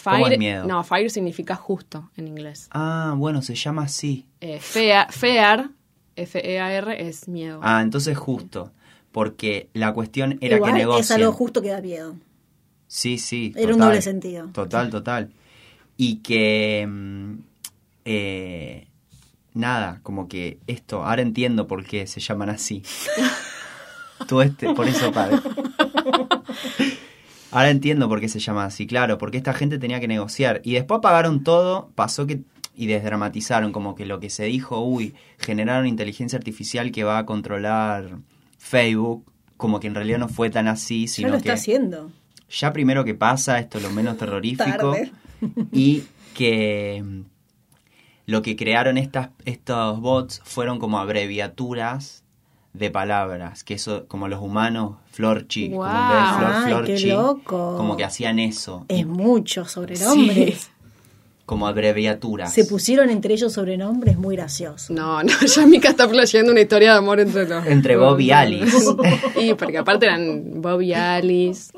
¿Cómo 0.03 0.15
Fire, 0.25 0.33
es 0.33 0.39
miedo? 0.39 0.65
no, 0.65 0.83
fire 0.83 1.11
significa 1.11 1.55
justo 1.55 2.09
en 2.17 2.27
inglés. 2.27 2.67
Ah, 2.71 3.13
bueno, 3.17 3.41
se 3.43 3.53
llama 3.55 3.83
así. 3.83 4.25
Eh, 4.41 4.59
fea- 4.59 5.07
fear, 5.11 5.69
F-E-A-R, 6.15 7.07
es 7.07 7.27
miedo. 7.27 7.59
Ah, 7.61 7.81
entonces 7.81 8.17
justo. 8.17 8.71
Porque 9.11 9.69
la 9.73 9.93
cuestión 9.93 10.37
era 10.41 10.55
Igual 10.55 10.73
que 10.73 10.79
es 10.79 10.85
negocien. 10.87 11.19
algo 11.21 11.31
justo 11.33 11.61
que 11.61 11.69
da 11.69 11.81
miedo. 11.81 12.15
Sí, 12.87 13.17
sí. 13.19 13.51
Era 13.55 13.73
un 13.73 13.79
doble 13.79 14.01
sentido. 14.01 14.47
Total, 14.53 14.89
total. 14.89 15.31
Y 15.97 16.15
que. 16.17 16.85
mm, 16.89 17.33
eh, 18.05 18.87
nada, 19.53 19.99
como 20.01 20.27
que 20.27 20.57
esto. 20.65 21.03
Ahora 21.05 21.21
entiendo 21.21 21.67
por 21.67 21.85
qué 21.85 22.07
se 22.07 22.19
llaman 22.19 22.49
así. 22.49 22.81
Tú 24.27 24.41
este, 24.41 24.73
por 24.73 24.87
eso 24.87 25.11
padre. 25.11 25.37
Ahora 27.51 27.69
entiendo 27.69 28.09
por 28.09 28.19
qué 28.19 28.29
se 28.29 28.39
llama 28.39 28.65
así, 28.65 28.87
claro, 28.87 29.17
porque 29.17 29.37
esta 29.37 29.53
gente 29.53 29.77
tenía 29.77 29.99
que 29.99 30.07
negociar. 30.07 30.61
Y 30.63 30.73
después 30.73 30.97
apagaron 30.99 31.43
todo, 31.43 31.91
pasó 31.95 32.25
que. 32.25 32.41
Y 32.75 32.87
desdramatizaron, 32.87 33.71
como 33.71 33.93
que 33.93 34.07
lo 34.07 34.19
que 34.19 34.31
se 34.31 34.45
dijo, 34.45 34.79
uy, 34.79 35.13
generaron 35.37 35.85
inteligencia 35.85 36.39
artificial 36.39 36.91
que 36.91 37.03
va 37.03 37.19
a 37.19 37.25
controlar 37.27 38.17
Facebook, 38.57 39.31
como 39.57 39.79
que 39.79 39.85
en 39.85 39.93
realidad 39.93 40.17
no 40.17 40.27
fue 40.27 40.49
tan 40.49 40.67
así, 40.67 41.05
Ya 41.05 41.13
sino 41.13 41.27
lo 41.27 41.33
que 41.33 41.37
está 41.39 41.53
haciendo. 41.53 42.11
ya 42.49 42.73
primero 42.73 43.03
que 43.05 43.13
pasa, 43.13 43.59
esto 43.59 43.77
es 43.77 43.83
lo 43.83 43.91
menos 43.91 44.17
terrorífico, 44.17 44.93
Tarde. 44.93 45.11
y 45.71 46.01
que 46.33 47.03
mm, 47.05 47.21
lo 48.25 48.41
que 48.41 48.55
crearon 48.55 48.97
estas, 48.97 49.29
estos 49.45 49.99
bots 49.99 50.41
fueron 50.43 50.79
como 50.79 50.97
abreviaturas 50.97 52.22
de 52.73 52.89
palabras, 52.89 53.63
que 53.63 53.75
eso, 53.75 54.05
como 54.07 54.27
los 54.27 54.41
humanos, 54.41 54.95
Florchi, 55.11 55.69
como 55.69 55.85
en 55.85 55.91
vez 55.91 55.99
de 55.99 56.15
Guau. 56.15 56.37
Flor, 56.39 56.51
Ay, 56.53 56.63
qué 56.63 56.69
Florchi, 56.97 57.07
loco. 57.09 57.77
como 57.77 57.95
que 57.97 58.03
hacían 58.03 58.39
eso, 58.39 58.85
y 58.89 59.01
Es 59.01 59.05
mucho 59.07 59.65
sobrenombres. 59.65 60.71
como 61.45 61.67
abreviaturas. 61.67 62.51
Se 62.53 62.65
pusieron 62.65 63.09
entre 63.11 63.33
ellos 63.35 63.53
sobrenombres 63.53 64.17
muy 64.17 64.35
graciosos. 64.37 64.89
No, 64.89 65.21
no, 65.21 65.33
ya 65.45 65.67
Mika 65.67 65.89
está 65.89 66.07
flasheando 66.09 66.51
una 66.51 66.61
historia 66.61 66.93
de 66.93 66.97
amor 66.97 67.19
entre 67.19 67.47
los... 67.47 67.65
Entre 67.67 67.95
Bob 67.97 68.19
y 68.21 68.31
Alice. 68.31 68.75
Y 69.39 69.53
porque 69.53 69.77
aparte 69.77 70.05
eran 70.07 70.61
Bob 70.61 70.81
y 70.81 70.93
Alice. 70.93 71.71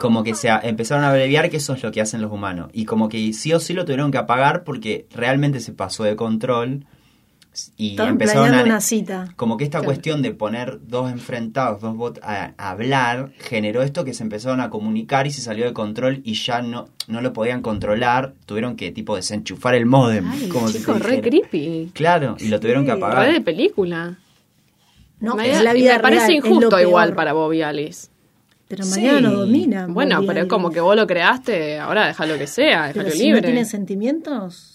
como 0.00 0.22
que 0.24 0.34
se 0.34 0.50
a- 0.50 0.60
empezaron 0.62 1.04
a 1.04 1.10
abreviar 1.10 1.48
que 1.50 1.58
eso 1.58 1.72
es 1.72 1.82
lo 1.82 1.92
que 1.92 2.00
hacen 2.02 2.20
los 2.20 2.32
humanos. 2.32 2.68
Y 2.74 2.84
como 2.84 3.08
que 3.08 3.32
sí 3.32 3.52
o 3.54 3.60
sí 3.60 3.72
lo 3.74 3.84
tuvieron 3.84 4.10
que 4.10 4.18
apagar 4.18 4.64
porque 4.64 5.06
realmente 5.14 5.60
se 5.60 5.72
pasó 5.72 6.02
de 6.04 6.16
control 6.16 6.84
y 7.76 8.00
empezaron 8.00 8.54
a... 8.54 8.62
una 8.62 8.80
cita. 8.80 9.32
Como 9.36 9.56
que 9.56 9.64
esta 9.64 9.78
Claro. 9.78 9.86
cuestión 9.86 10.22
de 10.22 10.32
poner 10.32 10.78
dos 10.86 11.10
enfrentados, 11.12 11.80
dos 11.80 11.96
bots 11.96 12.20
a, 12.22 12.52
a 12.56 12.70
hablar, 12.70 13.32
generó 13.38 13.82
esto 13.82 14.04
que 14.04 14.14
se 14.14 14.22
empezaron 14.22 14.60
a 14.60 14.70
comunicar 14.70 15.26
y 15.26 15.30
se 15.32 15.40
salió 15.42 15.64
de 15.66 15.72
control 15.72 16.20
y 16.24 16.34
ya 16.34 16.62
no, 16.62 16.88
no 17.08 17.20
lo 17.20 17.32
podían 17.32 17.60
controlar. 17.62 18.32
Tuvieron 18.46 18.76
que 18.76 18.90
tipo 18.90 19.16
desenchufar 19.16 19.74
el 19.74 19.84
modem. 19.86 20.30
Ay, 20.30 20.48
como 20.48 20.70
chico, 20.70 20.94
re 20.94 21.20
creepy. 21.20 21.90
Claro, 21.92 22.36
y 22.40 22.48
lo 22.48 22.58
tuvieron 22.60 22.84
que 22.86 22.92
apagar. 22.92 23.26
Re 23.26 23.32
de 23.34 23.40
película. 23.42 24.18
No, 25.20 25.34
me, 25.36 25.50
es 25.50 25.62
la 25.62 25.72
vida 25.72 25.94
me 25.96 26.00
parece 26.00 26.28
real, 26.28 26.40
lo 26.42 26.48
injusto 26.48 26.80
igual 26.80 27.14
para 27.14 27.32
Bob 27.32 27.52
y 27.52 27.62
Alice. 27.62 28.08
Pero 28.66 28.86
mañana 28.86 29.18
Sí. 29.18 29.22
nos 29.24 29.32
dominan. 29.34 29.92
Bueno, 29.92 30.16
Bobby 30.16 30.26
pero 30.28 30.40
es 30.40 30.46
como 30.46 30.70
que 30.70 30.80
vos 30.80 30.96
lo 30.96 31.06
creaste, 31.06 31.78
ahora 31.78 32.06
déjalo 32.06 32.38
que 32.38 32.46
sea, 32.46 32.88
Pero 32.92 33.04
déjalo 33.04 33.10
si 33.10 33.22
libre. 33.24 33.40
no 33.42 33.44
tienen 33.46 33.66
sentimientos, 33.66 34.71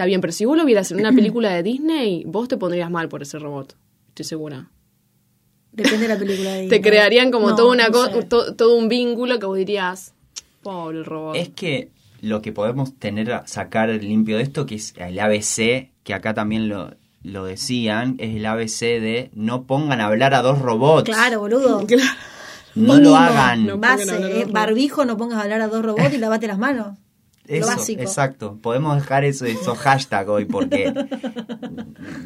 Está 0.00 0.06
bien, 0.06 0.22
pero 0.22 0.32
si 0.32 0.46
vos 0.46 0.56
lo 0.56 0.64
vieras 0.64 0.90
en 0.92 0.98
una 1.00 1.12
película 1.12 1.50
de 1.54 1.62
Disney, 1.62 2.24
vos 2.26 2.48
te 2.48 2.56
pondrías 2.56 2.90
mal 2.90 3.10
por 3.10 3.20
ese 3.20 3.38
robot. 3.38 3.76
Estoy 4.08 4.24
segura. 4.24 4.70
depende 5.72 6.08
de 6.08 6.14
la 6.14 6.18
película 6.18 6.52
de 6.52 6.56
Te 6.56 6.62
Disney. 6.76 6.80
crearían 6.80 7.30
como 7.30 7.50
No, 7.50 7.56
todo, 7.56 7.70
una 7.70 7.88
no 7.88 7.92
co- 7.92 8.06
sé. 8.06 8.22
to- 8.22 8.54
todo 8.54 8.76
un 8.76 8.88
vínculo 8.88 9.38
que 9.38 9.44
vos 9.44 9.58
dirías, 9.58 10.14
pobre 10.62 10.96
el 10.98 11.04
robot. 11.04 11.36
Es 11.36 11.50
que 11.50 11.90
lo 12.22 12.40
que 12.40 12.50
podemos 12.52 12.94
tener 12.98 13.30
a 13.30 13.46
sacar 13.46 13.90
limpio 13.90 14.38
de 14.38 14.42
esto, 14.44 14.64
que 14.64 14.76
es 14.76 14.94
el 14.96 15.18
ABC, 15.20 15.90
que 16.02 16.14
acá 16.14 16.32
también 16.32 16.70
lo, 16.70 16.94
lo 17.22 17.44
decían, 17.44 18.14
es 18.18 18.34
el 18.36 18.46
ABC 18.46 18.80
de 18.80 19.30
no 19.34 19.64
pongan 19.64 20.00
a 20.00 20.06
hablar 20.06 20.32
a 20.32 20.40
dos 20.40 20.60
robots. 20.60 21.04
Claro, 21.10 21.40
boludo. 21.40 21.86
No 22.74 22.94
Mínimo. 22.94 23.10
lo 23.10 23.16
hagan. 23.16 23.66
No. 23.66 23.78
Base, 23.78 24.06
pongan 24.06 24.10
a 24.10 24.16
hablar 24.16 24.30
a 24.32 24.34
eh, 24.40 24.44
dos 24.44 24.52
barbijo, 24.52 25.04
no 25.04 25.16
pongas 25.16 25.38
a 25.38 25.42
hablar 25.42 25.60
a 25.60 25.66
dos 25.68 25.84
robots 25.84 26.14
y 26.14 26.18
lavate 26.18 26.46
las 26.46 26.56
manos. 26.56 26.96
Eso, 27.50 27.70
lo 27.70 27.76
básico. 27.76 28.00
exacto. 28.02 28.58
Podemos 28.62 28.94
dejar 28.96 29.24
eso, 29.24 29.44
esos 29.46 29.76
hashtag 29.78 30.28
hoy 30.28 30.44
porque 30.44 30.92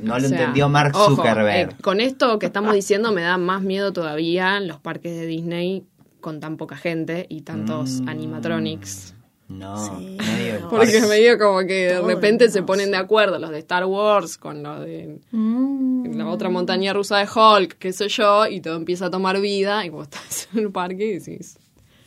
no 0.02 0.18
lo 0.18 0.26
O 0.26 0.28
sea, 0.28 0.38
entendió 0.40 0.68
Mark 0.68 0.92
ojo, 0.94 1.16
Zuckerberg. 1.16 1.70
eh, 1.70 1.76
con 1.82 2.00
esto 2.00 2.38
que 2.38 2.46
estamos 2.46 2.74
diciendo 2.74 3.12
me 3.12 3.22
da 3.22 3.38
más 3.38 3.62
miedo 3.62 3.92
todavía 3.92 4.60
los 4.60 4.80
parques 4.80 5.16
de 5.16 5.26
Disney 5.26 5.84
con 6.20 6.40
tan 6.40 6.56
poca 6.56 6.76
gente 6.76 7.26
y 7.28 7.42
tantos 7.42 8.00
Mm. 8.00 8.08
animatronics. 8.08 9.14
No, 9.46 9.76
Sí. 9.98 10.16
medio 10.18 10.54
el 10.56 10.62
Porque 10.70 11.00
medio 11.02 11.38
como 11.38 11.58
que 11.60 11.88
de 11.92 12.00
repente 12.00 12.50
se 12.50 12.62
ponen 12.62 12.90
de 12.90 12.96
acuerdo 12.96 13.38
los 13.38 13.50
de 13.50 13.58
Star 13.58 13.84
Wars 13.84 14.38
con 14.38 14.62
los 14.62 14.80
de 14.80 15.20
Mm. 15.32 16.16
la 16.16 16.26
otra 16.28 16.48
montaña 16.48 16.94
rusa 16.94 17.18
de 17.18 17.24
Hulk, 17.34 17.76
qué 17.78 17.92
sé 17.92 18.08
yo, 18.08 18.46
y 18.46 18.60
todo 18.62 18.76
empieza 18.76 19.06
a 19.06 19.10
tomar 19.10 19.38
vida 19.40 19.84
y 19.84 19.90
vos 19.90 20.04
estás 20.04 20.48
en 20.54 20.60
el 20.60 20.72
parque 20.72 21.04
y 21.06 21.18
decís, 21.18 21.58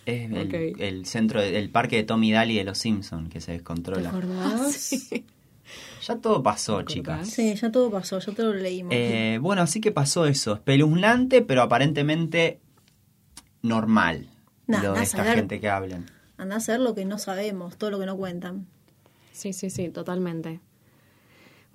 Es 0.08 0.32
el, 0.32 0.48
Ok. 0.48 0.80
el 0.80 1.06
centro, 1.06 1.42
de- 1.42 1.60
el 1.60 1.70
parque 1.70 1.98
de 1.98 2.04
Tommy 2.04 2.32
Daly 2.32 2.56
de 2.56 2.64
los 2.64 2.78
Simpsons 2.78 3.30
que 3.30 3.42
se 3.42 3.48
¿Te 3.48 3.52
descontrola. 3.54 4.10
acordás? 4.10 5.10
Ya 6.08 6.16
todo 6.16 6.42
pasó, 6.42 6.84
chicas. 6.84 7.28
Sí, 7.30 7.54
ya 7.56 7.70
todo 7.72 7.92
pasó, 7.92 8.20
ya 8.20 8.32
todo 8.34 8.54
lo 8.54 8.60
leímos. 8.60 8.94
Eh, 8.96 9.38
bueno, 9.42 9.64
así 9.64 9.82
que 9.82 9.92
pasó 9.92 10.26
eso. 10.26 10.54
Espeluznante, 10.54 11.42
pero 11.42 11.62
aparentemente 11.62 12.62
normal. 13.62 14.30
Nah, 14.68 14.78
lo 14.78 14.82
de 14.84 14.88
andá 14.90 15.04
esta 15.04 15.18
saber. 15.18 15.36
gente 15.36 15.60
que 15.60 15.70
hablan. 15.70 16.06
Anda 16.38 16.56
a 16.56 16.58
hacer 16.60 16.80
lo 16.80 16.96
que 16.96 17.04
no 17.04 17.18
sabemos, 17.18 17.78
todo 17.78 17.92
lo 17.92 18.00
que 18.00 18.06
no 18.06 18.16
cuentan. 18.16 18.68
Sí, 19.34 19.52
sí, 19.54 19.70
sí, 19.70 19.90
totalmente. 19.90 20.62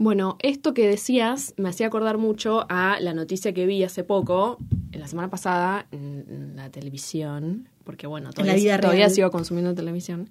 Bueno, 0.03 0.37
esto 0.41 0.75
que 0.75 0.89
decías 0.89 1.55
me 1.57 1.69
hacía 1.69 1.87
acordar 1.87 2.19
mucho 2.19 2.67
a 2.69 2.99
la 2.99 3.15
noticia 3.15 3.53
que 3.53 3.67
vi 3.67 3.85
hace 3.85 4.03
poco 4.03 4.59
la 4.91 5.07
semana 5.07 5.31
pasada 5.31 5.87
en 5.93 6.55
la 6.57 6.71
televisión, 6.71 7.69
porque 7.85 8.09
bueno, 8.09 8.33
todavía, 8.33 8.81
todavía 8.81 9.09
sigo 9.11 9.31
consumiendo 9.31 9.77
televisión, 9.77 10.29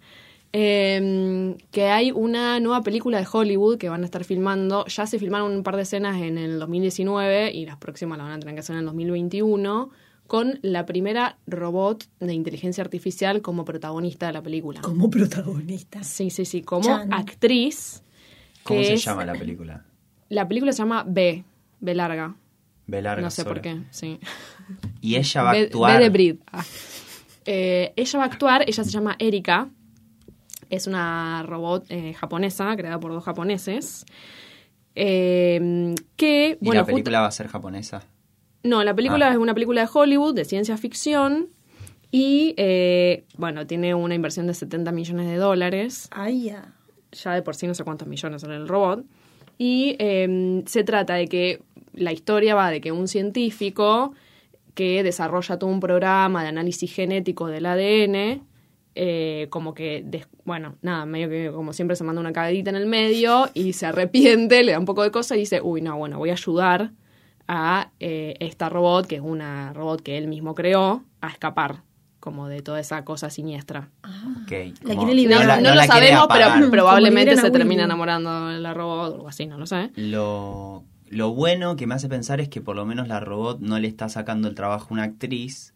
eh, 0.51 1.55
que 1.71 1.85
hay 1.85 2.11
una 2.11 2.59
nueva 2.59 2.83
película 2.83 3.19
de 3.19 3.27
Hollywood 3.31 3.77
que 3.77 3.87
van 3.87 4.01
a 4.01 4.05
estar 4.05 4.25
filmando. 4.25 4.85
Ya 4.87 5.07
se 5.07 5.17
filmaron 5.19 5.53
un 5.53 5.63
par 5.63 5.77
de 5.77 5.83
escenas 5.83 6.21
en 6.21 6.37
el 6.37 6.59
2019 6.59 7.53
y 7.53 7.65
las 7.65 7.77
próximas 7.77 8.17
las 8.17 8.27
van 8.27 8.35
a 8.35 8.39
tener 8.39 8.55
que 8.55 8.59
hacer 8.59 8.73
en 8.73 8.81
el 8.81 8.85
2021 8.87 9.89
con 10.27 10.59
la 10.63 10.85
primera 10.85 11.37
robot 11.47 12.09
de 12.19 12.33
inteligencia 12.33 12.83
artificial 12.83 13.41
como 13.41 13.63
protagonista 13.63 14.27
de 14.27 14.33
la 14.33 14.43
película. 14.43 14.81
Como 14.81 15.09
protagonista. 15.09 16.03
Sí, 16.03 16.29
sí, 16.29 16.43
sí, 16.43 16.61
como 16.61 16.83
Chan. 16.83 17.13
actriz. 17.13 18.03
¿Cómo 18.63 18.83
se 18.83 18.93
es- 18.93 19.03
llama 19.05 19.25
la 19.25 19.33
película? 19.33 19.85
La 20.29 20.47
película 20.47 20.71
se 20.71 20.79
llama 20.79 21.03
B, 21.07 21.43
B 21.79 21.95
larga. 21.95 22.35
B 22.87 23.01
larga 23.01 23.21
no 23.21 23.29
sé 23.31 23.43
por 23.45 23.61
qué, 23.61 23.81
sí. 23.89 24.19
Y 25.01 25.15
ella 25.15 25.43
va 25.43 25.51
a 25.51 25.53
actuar. 25.53 25.97
B 25.97 26.03
de 26.03 26.09
Brid. 26.09 26.35
Ah. 26.51 26.63
Eh, 27.45 27.93
ella 27.95 28.19
va 28.19 28.25
a 28.25 28.27
actuar, 28.27 28.63
ella 28.67 28.83
se 28.83 28.89
llama 28.89 29.15
Erika. 29.19 29.69
Es 30.69 30.87
una 30.87 31.43
robot 31.43 31.85
eh, 31.89 32.13
japonesa, 32.13 32.75
creada 32.77 32.99
por 32.99 33.11
dos 33.11 33.23
japoneses. 33.23 34.05
eh, 34.95 35.95
que, 36.15 36.57
¿Y 36.61 36.65
bueno, 36.65 36.81
la 36.81 36.85
película 36.85 37.21
va 37.21 37.27
a 37.27 37.31
ser 37.31 37.47
japonesa? 37.47 38.03
no, 38.63 38.83
la 38.83 38.93
película 38.93 39.29
Ah. 39.29 39.31
es 39.31 39.37
una 39.37 39.53
película 39.53 39.81
de 39.81 39.89
Hollywood, 39.91 40.35
de 40.35 40.45
ciencia 40.45 40.77
ficción. 40.77 41.49
Y, 42.13 42.53
eh, 42.57 43.23
bueno, 43.37 43.65
tiene 43.65 43.95
una 43.95 44.13
inversión 44.15 44.45
de 44.45 44.53
70 44.53 44.91
millones 44.91 45.27
de 45.27 45.37
dólares 45.37 46.09
Ay, 46.11 46.43
ya. 46.43 46.73
Ya 47.11 47.33
de 47.33 47.41
por 47.41 47.55
sí 47.55 47.67
no 47.67 47.73
sé 47.73 47.83
cuántos 47.83 48.07
millones 48.07 48.43
en 48.43 48.51
el 48.51 48.67
robot. 48.67 49.05
Y 49.57 49.95
eh, 49.99 50.63
se 50.65 50.83
trata 50.83 51.15
de 51.15 51.27
que 51.27 51.61
la 51.93 52.11
historia 52.11 52.55
va 52.55 52.71
de 52.71 52.81
que 52.81 52.91
un 52.91 53.07
científico 53.07 54.13
que 54.73 55.03
desarrolla 55.03 55.59
todo 55.59 55.69
un 55.69 55.79
programa 55.79 56.43
de 56.43 56.49
análisis 56.49 56.93
genético 56.93 57.47
del 57.47 57.65
ADN, 57.65 58.41
eh, 58.95 59.47
como 59.49 59.73
que, 59.73 60.25
bueno, 60.45 60.75
nada, 60.81 61.05
medio 61.05 61.29
que 61.29 61.51
como 61.53 61.73
siempre 61.73 61.95
se 61.95 62.03
manda 62.03 62.19
una 62.19 62.33
cagadita 62.33 62.69
en 62.69 62.75
el 62.75 62.87
medio 62.87 63.49
y 63.53 63.73
se 63.73 63.85
arrepiente, 63.85 64.63
le 64.63 64.71
da 64.71 64.79
un 64.79 64.85
poco 64.85 65.03
de 65.03 65.11
cosa 65.11 65.35
y 65.35 65.41
dice, 65.41 65.61
uy, 65.61 65.81
no, 65.81 65.97
bueno, 65.97 66.17
voy 66.17 66.29
a 66.29 66.33
ayudar 66.33 66.91
a 67.47 67.91
eh, 67.99 68.35
esta 68.39 68.69
robot, 68.69 69.07
que 69.07 69.15
es 69.15 69.21
una 69.21 69.73
robot 69.73 70.01
que 70.01 70.17
él 70.17 70.27
mismo 70.27 70.55
creó, 70.55 71.03
a 71.21 71.29
escapar 71.29 71.83
como 72.21 72.47
de 72.47 72.61
toda 72.61 72.79
esa 72.79 73.03
cosa 73.03 73.29
siniestra. 73.29 73.89
Ok. 74.43 74.51
La 74.83 74.95
como- 74.95 74.99
quiere 74.99 75.15
liberar. 75.15 75.41
No, 75.41 75.47
la- 75.47 75.61
no 75.61 75.69
lo 75.71 75.75
la 75.75 75.85
sabemos, 75.87 76.27
pero 76.29 76.71
probablemente 76.71 77.35
se 77.35 77.51
termina 77.51 77.83
enamorando 77.83 78.47
de 78.47 78.59
la 78.59 78.73
robot 78.73 79.11
o 79.11 79.15
algo 79.15 79.27
así, 79.27 79.45
no 79.47 79.57
lo 79.57 79.65
sé. 79.65 79.91
Lo, 79.95 80.85
lo 81.09 81.33
bueno 81.33 81.75
que 81.75 81.85
me 81.87 81.95
hace 81.95 82.07
pensar 82.07 82.39
es 82.39 82.47
que 82.47 82.61
por 82.61 82.77
lo 82.77 82.85
menos 82.85 83.09
la 83.09 83.19
robot 83.19 83.59
no 83.59 83.77
le 83.79 83.89
está 83.89 84.07
sacando 84.07 84.47
el 84.47 84.55
trabajo 84.55 84.87
a 84.91 84.93
una 84.93 85.03
actriz. 85.03 85.73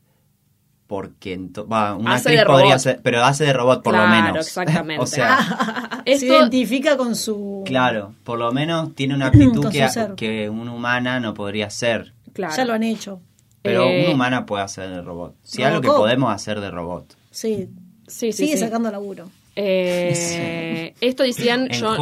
Porque 0.88 1.36
va, 1.64 1.96
una 1.96 2.14
Hace 2.14 2.30
actriz 2.30 2.40
de 2.42 2.46
podría 2.46 2.66
robot. 2.74 2.80
ser, 2.80 3.00
pero 3.02 3.24
hace 3.26 3.44
de 3.44 3.54
robot 3.54 3.82
por 3.82 3.96
Claro, 3.96 4.08
lo 4.08 4.22
menos. 4.24 4.46
exactamente. 4.48 5.04
o 5.04 5.08
sea, 5.08 5.40
Se 6.06 6.28
identifica 6.28 6.96
con 6.96 7.16
su... 7.16 7.64
claro, 7.66 8.14
por 8.24 8.38
lo 8.38 8.52
menos 8.52 8.94
tiene 8.94 9.16
una 9.16 9.26
actitud 9.30 9.68
que, 9.72 9.88
que 10.16 10.48
una 10.48 10.72
humana 10.74 11.20
no 11.20 11.34
podría 11.34 11.72
ser. 11.72 12.14
claro. 12.34 12.54
Ya 12.56 12.66
lo 12.66 12.74
han 12.74 12.84
hecho. 12.84 13.20
Pero 13.66 13.84
Eh, 13.90 14.04
una 14.06 14.14
humana 14.16 14.46
puede 14.46 14.64
hacer 14.64 14.90
de 14.90 15.02
robot. 15.02 15.36
Si 15.44 15.62
algo 15.64 15.82
que 15.82 15.88
Robocop. 15.88 16.06
podemos 16.06 16.34
hacer 16.34 16.60
de 16.62 16.72
robot. 16.72 17.16
Sí. 17.32 17.68
Sí, 18.08 18.32
sí, 18.32 18.34
Sigue 18.34 18.54
sí. 18.54 18.60
sacando 18.60 18.90
laburo. 18.92 19.30
Eh, 19.58 20.94
esto 21.02 21.24
decían, 21.24 21.70
yo, 21.70 21.98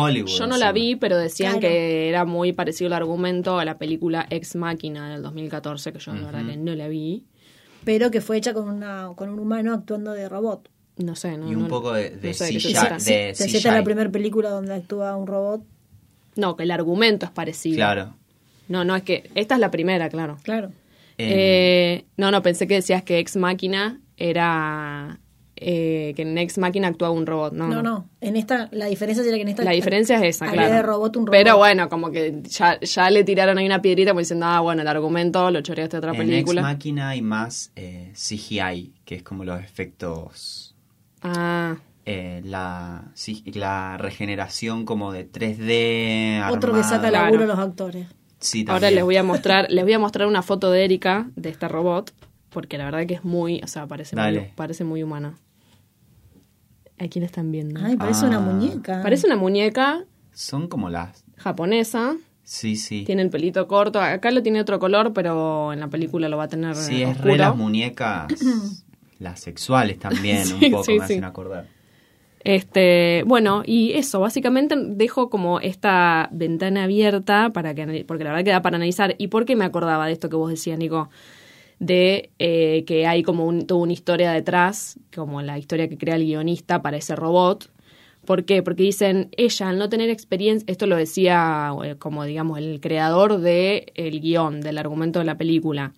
no 0.47 0.57
la 0.57 0.72
vi, 0.72 0.95
pero 0.95 1.18
decían 1.18 1.59
Claro. 1.59 1.68
que 1.70 2.09
era 2.09 2.26
muy 2.26 2.51
parecido 2.53 2.88
el 2.88 2.93
argumento 2.93 3.59
a 3.59 3.66
la 3.66 3.78
película 3.78 4.26
Ex 4.30 4.55
Máquina 4.55 5.09
del 5.14 5.22
2014, 5.22 5.93
que 5.93 5.99
yo 5.99 6.14
la 6.14 6.26
verdad 6.32 6.45
que 6.49 6.57
no 6.57 6.76
la 6.76 6.88
vi. 6.88 7.24
Pero 7.86 8.11
que 8.11 8.22
fue 8.22 8.38
hecha 8.38 8.53
con, 8.53 8.70
una, 8.70 9.09
con 9.16 9.30
un 9.30 9.39
humano 9.39 9.74
actuando 9.74 10.11
de 10.14 10.30
robot. 10.30 10.70
No 10.97 11.16
sé, 11.16 11.38
no. 11.38 11.49
Y 11.51 11.55
un 11.55 11.64
no- 11.64 11.68
poco 11.68 11.91
de- 11.93 12.11
de 12.11 12.30
no 12.30 12.34
sé 12.34 12.47
CGI, 12.47 12.74
de- 12.74 12.99
Se 12.99 13.34
CGI. 13.45 13.57
cita 13.59 13.72
la 13.76 13.84
primera 13.84 14.09
película 14.09 14.49
donde 14.49 14.74
actúa 14.74 15.16
un 15.16 15.28
robot. 15.28 15.64
No, 16.36 16.55
que 16.55 16.64
el 16.64 16.72
argumento 16.72 17.26
es 17.26 17.32
parecido. 17.32 17.76
Claro. 17.78 18.14
No, 18.70 18.86
no, 18.86 18.95
es 18.95 19.03
que 19.03 19.30
esta 19.36 19.55
es 19.55 19.59
la 19.61 19.70
primera, 19.72 20.09
claro. 20.09 20.38
Claro. 20.43 20.72
Eh, 21.24 21.93
Eh, 22.01 22.05
no, 22.17 22.32
no, 22.32 22.41
pensé 22.41 22.67
que 22.67 22.76
decías 22.76 23.03
que 23.03 23.19
Ex 23.19 23.36
Máquina 23.38 23.99
era. 24.17 25.19
eh, 25.65 26.11
que 26.15 26.24
en 26.24 26.38
Ex 26.38 26.57
Máquina 26.57 26.89
actuaba 26.89 27.13
un 27.13 27.26
robot. 27.26 27.53
No, 27.53 27.67
No, 27.69 27.82
no. 27.82 28.09
En 28.19 28.36
esta, 28.36 28.67
la 28.74 28.88
diferencia 28.88 29.24
sería 29.24 29.38
que 29.38 29.43
en 29.43 29.47
esta. 29.49 29.63
La 29.63 29.71
diferencia 29.71 30.17
es 30.17 30.36
esa, 30.36 30.45
había 30.49 30.63
claro. 30.63 30.74
de 30.76 30.82
robot 30.82 31.15
un 31.15 31.26
robot. 31.28 31.38
Pero 31.39 31.57
bueno, 31.57 31.88
como 31.89 32.11
que 32.11 32.41
ya, 32.43 32.80
ya 32.82 33.09
le 33.09 33.24
tiraron 33.24 33.57
ahí 33.57 33.65
una 33.65 33.82
piedrita 33.82 34.11
como 34.11 34.19
diciendo, 34.19 34.45
ah, 34.47 34.59
bueno, 34.59 34.82
el 34.82 34.88
argumento 34.89 35.49
lo 35.51 35.61
choreaste 35.61 35.95
de 35.95 35.99
otra 35.99 36.11
en 36.11 36.17
película. 36.17 36.59
Ex 36.61 36.67
Máquina 36.69 37.09
hay 37.09 37.21
más 37.21 37.71
eh, 37.78 38.11
CGI, 38.13 38.93
que 39.05 39.15
es 39.15 39.24
como 39.24 39.45
los 39.45 39.61
efectos 39.61 40.76
Ah, 41.21 41.78
eh, 42.05 42.41
la, 42.43 43.05
sí, 43.13 43.43
la 43.53 43.97
regeneración 43.97 44.84
como 44.84 45.13
de 45.13 45.32
3D. 45.32 46.51
Otro 46.51 46.74
que 46.74 46.84
saca 46.84 47.07
Claro. 47.07 47.26
laburo 47.26 47.43
a 47.43 47.47
los 47.47 47.59
actores. 47.59 48.07
Sí, 48.44 48.66
ahora 48.68 48.91
les 48.91 49.04
voy 49.04 49.16
a 49.18 49.24
mostrar, 49.24 49.68
les 49.72 49.84
voy 49.84 49.94
a 49.94 50.00
mostrar 50.00 50.28
una 50.28 50.41
foto 50.41 50.70
de 50.72 50.84
Erika, 50.86 51.30
de 51.36 51.50
esta 51.50 51.68
robot, 51.68 52.14
porque 52.50 52.78
la 52.78 52.86
verdad 52.86 53.06
que 53.08 53.16
es 53.16 53.24
muy, 53.24 53.62
o 53.64 53.68
sea, 53.68 53.88
parece 53.88 54.16
muy, 54.16 54.48
parece 54.56 54.84
muy 54.84 55.02
humana. 55.02 55.36
Aquí 57.00 57.20
la 57.20 57.26
están 57.26 57.52
viendo. 57.52 57.80
Ay, 57.84 57.98
parece 57.98 58.26
Ah. 58.26 58.30
una 58.30 58.39
muñeca. 58.39 59.02
Parece 59.02 59.26
una 59.28 59.36
muñeca 59.36 60.04
Son 60.34 60.68
como 60.68 60.89
las. 60.89 61.24
japonesa, 61.38 62.16
Sí, 62.44 62.76
sí. 62.76 63.04
tiene 63.06 63.22
el 63.22 63.30
pelito 63.30 63.68
corto, 63.68 64.00
acá 64.02 64.30
lo 64.32 64.44
tiene 64.44 64.60
otro 64.62 64.78
color, 64.80 65.14
pero 65.14 65.72
en 65.74 65.80
la 65.80 65.88
película 65.88 66.28
lo 66.30 66.38
va 66.38 66.44
a 66.44 66.48
tener 66.50 66.76
Sí, 66.76 67.02
es 67.02 67.18
re 67.22 67.38
las 67.38 67.56
muñecas. 67.56 68.28
las 69.20 69.39
sexuales 69.39 69.98
también, 70.00 70.46
Sí, 70.46 70.54
un 70.66 70.72
poco 70.72 70.84
sí, 70.84 70.91
me 70.94 70.98
sí. 71.00 71.04
hacen 71.14 71.24
acordar. 71.24 71.68
Este, 72.44 73.24
bueno, 73.26 73.64
y 73.66 73.94
eso, 73.94 74.20
básicamente 74.20 74.76
dejo 74.78 75.30
como 75.30 75.60
esta 75.62 76.28
ventana 76.34 76.84
abierta 76.84 77.52
para 77.54 77.74
que, 77.74 78.04
porque 78.06 78.24
la 78.26 78.32
verdad 78.32 78.44
que 78.46 78.52
da 78.52 78.62
para 78.62 78.76
analizar. 78.76 79.16
¿Y 79.18 79.28
por 79.28 79.46
qué 79.46 79.56
me 79.56 79.66
acordaba 79.66 80.08
de 80.08 80.14
esto 80.14 80.30
que 80.30 80.36
vos 80.36 80.50
decías, 80.50 80.78
Nico? 80.78 81.10
De 81.80 82.32
eh, 82.39 82.84
que 82.86 83.08
hay 83.08 83.24
como 83.24 83.46
un- 83.46 83.66
toda 83.68 83.82
una 83.82 83.94
historia 83.94 84.32
detrás, 84.32 85.00
como 85.16 85.41
la 85.41 85.58
historia 85.58 85.88
que 85.89 85.98
crea 85.98 86.16
el 86.16 86.26
guionista 86.26 86.82
para 86.82 86.98
ese 86.98 87.16
robot. 87.16 87.70
¿Por 88.26 88.46
qué? 88.46 88.64
Porque 88.64 88.84
dicen, 88.84 89.30
ella 89.38 89.70
al 89.70 89.78
no 89.80 89.89
tener 89.89 90.10
experiencia, 90.10 90.66
esto 90.72 90.88
lo 90.88 90.96
decía 90.96 91.72
eh, 91.84 91.96
como 91.98 92.24
digamos 92.26 92.58
el 92.60 92.80
creador 92.82 93.39
del 93.39 93.86
el 93.96 94.22
guion, 94.22 94.62
del 94.62 94.78
argumento 94.78 95.20
de 95.20 95.26
la 95.26 95.38
película, 95.38 95.94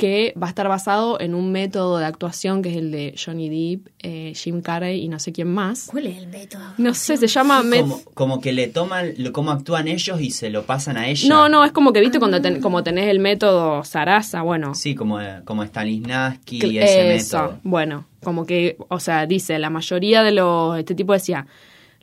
que 0.00 0.34
va 0.42 0.46
a 0.46 0.50
estar 0.50 0.66
basado 0.66 1.20
en 1.20 1.34
un 1.36 1.52
método 1.52 1.98
de 1.98 2.06
actuación 2.06 2.62
que 2.62 2.70
es 2.70 2.76
el 2.76 2.90
de 2.90 3.14
Johnny 3.22 3.48
Depp, 3.48 3.86
eh, 4.02 4.32
Jim 4.34 4.60
Carrey 4.62 5.00
y 5.04 5.08
no 5.08 5.18
sé 5.20 5.30
quién 5.32 5.48
más. 5.52 5.86
¿Cuál 5.90 6.06
es 6.08 6.18
el 6.18 6.26
método? 6.26 6.62
No 6.78 6.92
sé, 6.94 7.16
se 7.16 7.28
llama... 7.28 7.62
met- 7.62 7.80
Como, 7.82 8.00
como 8.14 8.40
que 8.40 8.52
le 8.52 8.66
toman 8.66 9.12
lo, 9.18 9.32
cómo 9.32 9.52
actúan 9.52 9.86
ellos 9.86 10.20
y 10.20 10.30
se 10.32 10.50
lo 10.50 10.64
pasan 10.64 10.96
a 10.96 11.08
ella. 11.08 11.28
No, 11.28 11.48
no, 11.48 11.64
es 11.64 11.70
como 11.70 11.92
que, 11.92 12.00
viste, 12.00 12.18
cuando 12.18 12.40
ten- 12.42 12.60
como 12.60 12.82
tenés 12.82 13.06
el 13.08 13.20
método 13.20 13.84
Sarasa, 13.84 14.42
bueno. 14.42 14.74
Sí, 14.74 14.94
como, 14.96 15.18
como 15.44 15.62
Stanislavski 15.64 16.64
y 16.66 16.78
ese 16.78 17.14
eso, 17.14 17.36
método. 17.42 17.58
bueno, 17.62 18.06
como 18.22 18.46
que, 18.46 18.76
o 18.88 18.98
sea, 19.00 19.26
dice, 19.26 19.58
la 19.58 19.70
mayoría 19.70 20.22
de 20.22 20.32
los, 20.32 20.78
este 20.78 20.94
tipo 20.94 21.12
decía, 21.12 21.46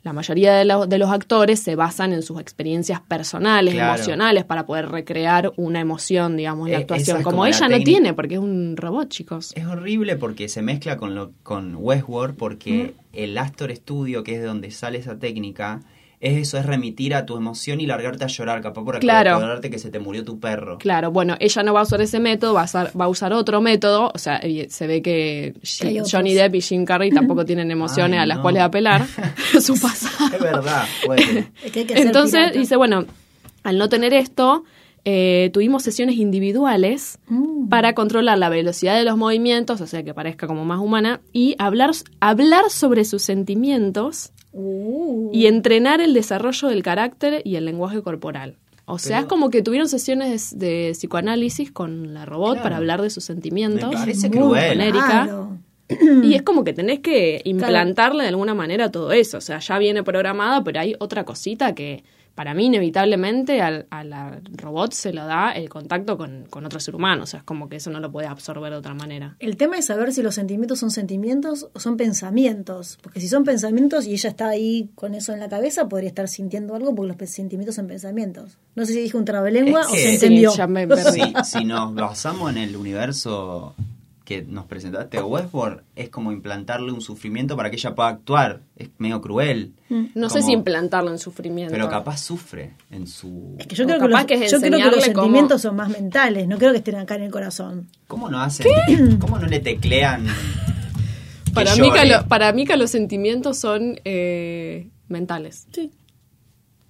la 0.08 0.12
mayoría 0.14 0.54
de, 0.54 0.64
los- 0.64 0.88
de 0.88 0.98
los 0.98 1.10
actores 1.10 1.60
se 1.60 1.76
basan 1.76 2.12
en 2.12 2.22
sus 2.22 2.40
experiencias 2.40 3.00
personales, 3.00 3.74
Claro. 3.74 3.94
emocionales, 3.94 4.44
para 4.44 4.64
poder 4.66 4.88
recrear 4.88 5.52
una 5.56 5.80
emoción, 5.80 6.36
digamos, 6.36 6.66
en 6.68 6.72
la 6.72 6.78
Eh, 6.78 6.82
actuación. 6.82 7.02
esa 7.16 7.18
es 7.18 7.24
Como, 7.24 7.36
como 7.36 7.44
la 7.44 7.50
ella 7.56 7.68
no 7.68 7.84
tiene, 7.84 8.14
porque 8.14 8.34
es 8.34 8.40
un 8.40 8.76
robot, 8.76 9.08
chicos. 9.08 9.52
Es 9.54 9.66
horrible 9.66 10.16
porque 10.16 10.48
se 10.48 10.62
mezcla 10.62 10.96
con 10.96 11.14
lo 11.14 11.32
con 11.42 11.76
Westworld 11.76 12.36
porque 12.36 12.94
el 13.12 13.36
Astor 13.38 13.74
Studio, 13.76 14.24
que 14.24 14.34
es 14.36 14.40
de 14.40 14.46
donde 14.46 14.70
sale 14.70 14.98
esa 14.98 15.18
técnica, 15.18 15.82
es 16.20 16.36
eso, 16.38 16.58
es 16.58 16.66
remitir 16.66 17.14
a 17.14 17.26
tu 17.26 17.36
emoción 17.36 17.80
y 17.80 17.86
largarte 17.86 18.24
a 18.24 18.26
llorar, 18.26 18.60
capaz 18.60 18.84
por 18.84 18.98
Claro. 18.98 19.36
acordarte 19.36 19.70
que 19.70 19.78
se 19.78 19.90
te 19.90 19.98
murió 20.00 20.24
tu 20.24 20.40
perro. 20.40 20.78
Claro, 20.78 21.10
bueno, 21.12 21.36
ella 21.38 21.62
no 21.62 21.72
va 21.72 21.80
a 21.80 21.82
usar 21.84 22.00
ese 22.00 22.18
método, 22.20 22.54
va 22.54 22.62
a 22.62 22.64
usar, 22.64 22.90
va 23.00 23.04
a 23.04 23.08
usar 23.08 23.32
otro 23.32 23.60
método. 23.60 24.10
O 24.14 24.18
sea, 24.18 24.40
se 24.68 24.86
ve 24.86 25.00
que. 25.02 25.54
Johnny 26.10 26.34
Depp 26.34 26.54
y 26.56 26.60
Jim 26.60 26.84
Carrey 26.84 27.10
tampoco 27.10 27.44
tienen 27.44 27.70
emociones 27.70 28.18
Ay, 28.18 28.22
a 28.24 28.26
las 28.26 28.36
no. 28.38 28.42
cuales 28.42 28.62
apelar. 28.62 29.06
Su 29.60 29.80
pasado. 29.80 30.34
Es 30.34 30.40
verdad, 30.42 30.86
puede. 31.06 31.48
Es 31.64 31.72
que 31.72 31.80
hay 31.80 31.86
que 31.86 31.94
ser 31.96 32.06
Entonces 32.06 32.52
dice, 32.52 32.76
bueno, 32.76 33.04
al 33.62 33.78
no 33.78 33.88
tener 33.88 34.12
esto, 34.14 34.64
eh, 35.10 35.48
tuvimos 35.54 35.82
sesiones 35.84 36.16
individuales 36.16 37.18
Mm. 37.28 37.68
para 37.70 37.94
controlar 37.94 38.36
la 38.36 38.50
velocidad 38.50 38.94
de 38.98 39.04
los 39.04 39.16
movimientos, 39.16 39.80
o 39.80 39.86
sea, 39.86 40.02
que 40.02 40.12
parezca 40.12 40.46
como 40.46 40.66
más 40.66 40.80
humana, 40.80 41.22
y 41.32 41.54
hablar, 41.58 41.92
hablar 42.20 42.64
sobre 42.68 43.06
sus 43.06 43.22
sentimientos 43.22 44.32
Uh. 44.52 45.30
y 45.32 45.46
entrenar 45.46 46.02
el 46.02 46.12
desarrollo 46.12 46.68
del 46.68 46.82
carácter 46.82 47.40
y 47.44 47.56
el 47.56 47.64
lenguaje 47.64 48.02
corporal. 48.02 48.56
O 48.84 48.98
sea, 48.98 49.16
Pero- 49.18 49.26
es 49.26 49.28
como 49.30 49.48
que 49.50 49.62
tuvieron 49.62 49.88
sesiones 49.88 50.58
de 50.58 50.90
psicoanálisis 50.94 51.70
con 51.72 52.12
la 52.12 52.26
robot 52.26 52.52
Claro. 52.54 52.62
para 52.64 52.76
hablar 52.76 53.00
de 53.00 53.08
sus 53.10 53.24
sentimientos. 53.24 53.88
Me 53.90 53.96
parece 53.96 54.28
Muy 54.28 54.38
cruel. 54.38 54.92
con. 54.92 56.22
Y 56.22 56.34
es 56.34 56.42
como 56.42 56.64
que 56.64 56.74
tenés 56.74 56.98
que 57.00 57.40
implantarle 57.44 58.22
de 58.24 58.28
alguna 58.28 58.52
manera 58.54 58.90
todo 58.90 59.10
eso. 59.12 59.38
O 59.38 59.40
sea, 59.40 59.58
ya 59.58 59.78
viene 59.78 60.02
programada, 60.02 60.62
pero 60.64 60.80
hay 60.80 60.94
otra 60.98 61.24
cosita 61.24 61.74
que 61.74 62.04
para 62.38 62.54
mí 62.54 62.66
inevitablemente 62.66 63.60
al, 63.62 63.88
a 63.90 64.04
la 64.04 64.40
robot 64.52 64.92
se 64.92 65.12
lo 65.12 65.26
da 65.26 65.50
el 65.50 65.68
contacto 65.68 66.16
con, 66.16 66.44
con 66.48 66.64
otro 66.64 66.78
ser 66.78 66.94
humano, 66.94 67.24
o 67.24 67.26
sea, 67.26 67.40
es 67.40 67.44
como 67.44 67.68
que 67.68 67.74
eso 67.74 67.90
no 67.90 67.98
lo 67.98 68.12
puede 68.12 68.28
absorber 68.28 68.70
de 68.70 68.78
otra 68.78 68.94
manera. 68.94 69.34
El 69.40 69.56
tema 69.56 69.76
es 69.76 69.86
saber 69.86 70.12
si 70.12 70.22
los 70.22 70.36
sentimientos 70.36 70.78
son 70.78 70.92
sentimientos 70.92 71.68
o 71.72 71.80
son 71.80 71.96
pensamientos. 71.96 72.96
Porque 73.02 73.18
si 73.18 73.26
son 73.26 73.42
pensamientos 73.42 74.06
y 74.06 74.12
ella 74.12 74.30
está 74.30 74.50
ahí 74.50 74.88
con 74.94 75.16
eso 75.16 75.32
en 75.32 75.40
la 75.40 75.48
cabeza, 75.48 75.88
podría 75.88 76.10
estar 76.10 76.28
sintiendo 76.28 76.76
algo 76.76 76.94
porque 76.94 77.16
los 77.18 77.28
sentimientos 77.28 77.74
son 77.74 77.88
pensamientos. 77.88 78.56
No 78.76 78.86
sé 78.86 78.92
si 78.92 79.00
dije 79.00 79.16
un 79.16 79.24
trabalengua 79.24 79.80
Es 79.80 79.86
o 79.88 79.90
se 79.90 80.14
entendió. 80.14 80.52
Sí, 80.52 80.58
ya 80.58 80.68
me 80.68 80.86
perdí. 80.86 81.20
Si, 81.42 81.58
si 81.58 81.64
nos 81.64 81.92
basamos 81.92 82.52
en 82.52 82.58
el 82.58 82.76
universo 82.76 83.74
que 84.28 84.42
nos 84.42 84.66
presentaste, 84.66 85.22
Westworld 85.22 85.84
es 85.96 86.10
como 86.10 86.32
implantarle 86.32 86.92
un 86.92 87.00
sufrimiento 87.00 87.56
para 87.56 87.70
que 87.70 87.76
ella 87.76 87.94
pueda 87.94 88.10
actuar. 88.10 88.60
Es 88.76 88.90
medio 88.98 89.22
cruel. 89.22 89.72
No 90.14 90.28
sé 90.28 90.42
si 90.42 90.52
implantarlo 90.52 91.10
en 91.10 91.18
sufrimiento. 91.18 91.72
Pero 91.72 91.88
capaz 91.88 92.18
sufre 92.18 92.74
en 92.90 93.06
su... 93.06 93.56
Es 93.58 93.66
que 93.66 93.74
yo 93.74 93.86
creo 93.86 93.96
que, 93.98 94.04
capaz 94.04 94.18
los, 94.18 94.26
que 94.26 94.34
es 94.44 94.52
yo 94.52 94.60
creo 94.60 94.72
que 94.72 94.84
los 94.84 95.08
cómo- 95.08 95.14
sentimientos 95.22 95.62
son 95.62 95.76
más 95.76 95.88
mentales, 95.88 96.46
no 96.46 96.58
creo 96.58 96.72
que 96.72 96.76
estén 96.78 96.96
acá 96.96 97.14
en 97.14 97.22
el 97.22 97.30
corazón. 97.30 97.88
¿Cómo 98.06 98.28
no 98.28 98.38
hacen? 98.38 98.66
¿Cómo 99.18 99.38
no 99.38 99.46
le 99.46 99.60
teclean? 99.60 100.26
que 101.46 101.52
Para? 101.54 101.74
Mika, 101.76 102.04
lo- 102.04 102.28
para 102.28 102.52
Mika 102.52 102.76
los 102.76 102.90
sentimientos 102.90 103.58
son 103.58 103.98
eh, 104.04 104.90
mentales. 105.08 105.68
Sí. 105.72 105.90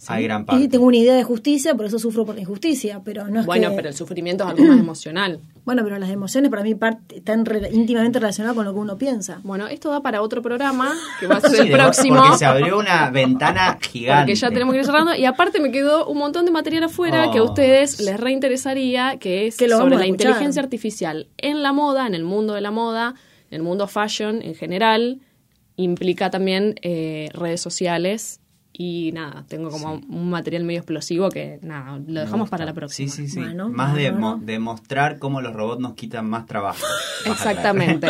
Hay 0.08 0.24
gran 0.24 0.44
parte. 0.44 0.64
Y 0.64 0.68
tengo 0.68 0.86
una 0.86 0.96
idea 0.96 1.14
de 1.14 1.24
justicia, 1.24 1.74
por 1.74 1.86
eso 1.86 1.98
sufro 1.98 2.24
por 2.24 2.34
la 2.36 2.40
injusticia, 2.40 3.02
pero 3.04 3.28
no 3.28 3.40
es 3.40 3.46
Bueno, 3.46 3.70
que... 3.70 3.76
pero 3.76 3.88
el 3.88 3.94
sufrimiento 3.94 4.44
es 4.44 4.50
algo 4.50 4.64
más 4.64 4.78
emocional. 4.78 5.40
Bueno, 5.68 5.84
pero 5.84 5.98
las 5.98 6.08
emociones 6.08 6.50
para 6.50 6.62
mí 6.62 6.74
parte- 6.74 7.16
están 7.18 7.44
re- 7.44 7.68
íntimamente 7.70 8.18
relacionadas 8.18 8.56
con 8.56 8.64
lo 8.64 8.72
que 8.72 8.78
uno 8.78 8.96
piensa. 8.96 9.40
Bueno, 9.42 9.66
esto 9.66 9.90
da 9.90 10.00
para 10.00 10.22
otro 10.22 10.40
programa, 10.40 10.94
que 11.20 11.26
va 11.26 11.36
a 11.36 11.40
ser 11.42 11.50
Sí, 11.50 11.58
el 11.58 11.70
próximo. 11.72 12.16
Porque 12.22 12.38
se 12.38 12.46
abrió 12.46 12.78
una 12.78 13.10
ventana 13.10 13.76
gigante. 13.82 14.22
Porque 14.32 14.34
ya 14.34 14.48
tenemos 14.48 14.72
que 14.72 14.78
ir 14.78 14.86
cerrando. 14.86 15.14
Y 15.14 15.26
aparte 15.26 15.60
me 15.60 15.70
quedó 15.70 16.06
un 16.06 16.16
montón 16.16 16.46
de 16.46 16.52
material 16.52 16.84
afuera 16.84 17.26
Oh. 17.28 17.32
que 17.32 17.38
a 17.40 17.42
ustedes 17.42 18.00
les 18.00 18.18
reinteresaría, 18.18 19.18
que 19.18 19.46
es 19.46 19.58
Que 19.58 19.68
lo 19.68 19.76
sobre 19.76 19.96
la 19.96 20.04
escuchar. 20.06 20.28
inteligencia 20.28 20.62
artificial 20.62 21.28
en 21.36 21.62
la 21.62 21.72
moda, 21.74 22.06
en 22.06 22.14
el 22.14 22.24
mundo 22.24 22.54
de 22.54 22.62
la 22.62 22.70
moda, 22.70 23.14
en 23.50 23.56
el 23.56 23.62
mundo 23.62 23.86
fashion 23.88 24.40
en 24.40 24.54
general. 24.54 25.20
Implica 25.76 26.30
también 26.30 26.76
eh, 26.82 27.28
redes 27.34 27.60
sociales. 27.60 28.40
Y 28.80 29.10
nada, 29.12 29.44
tengo 29.48 29.70
como 29.70 29.94
un 29.94 30.30
material 30.30 30.62
medio 30.62 30.78
explosivo 30.78 31.30
que 31.30 31.58
nada, 31.62 31.98
lo 32.06 32.20
dejamos 32.20 32.48
para 32.48 32.64
la 32.64 32.72
próxima. 32.74 33.10
Sí, 33.10 33.26
sí, 33.26 33.28
sí. 33.28 33.40
Bueno, 33.40 33.68
más 33.70 33.96
de, 33.96 34.12
bueno. 34.12 34.36
mo- 34.36 34.44
de 34.44 34.60
mostrar 34.60 35.18
cómo 35.18 35.40
los 35.40 35.52
robots 35.52 35.80
nos 35.80 35.94
quitan 35.94 36.26
más 36.30 36.46
trabajo. 36.46 36.86
Exactamente. 37.26 38.06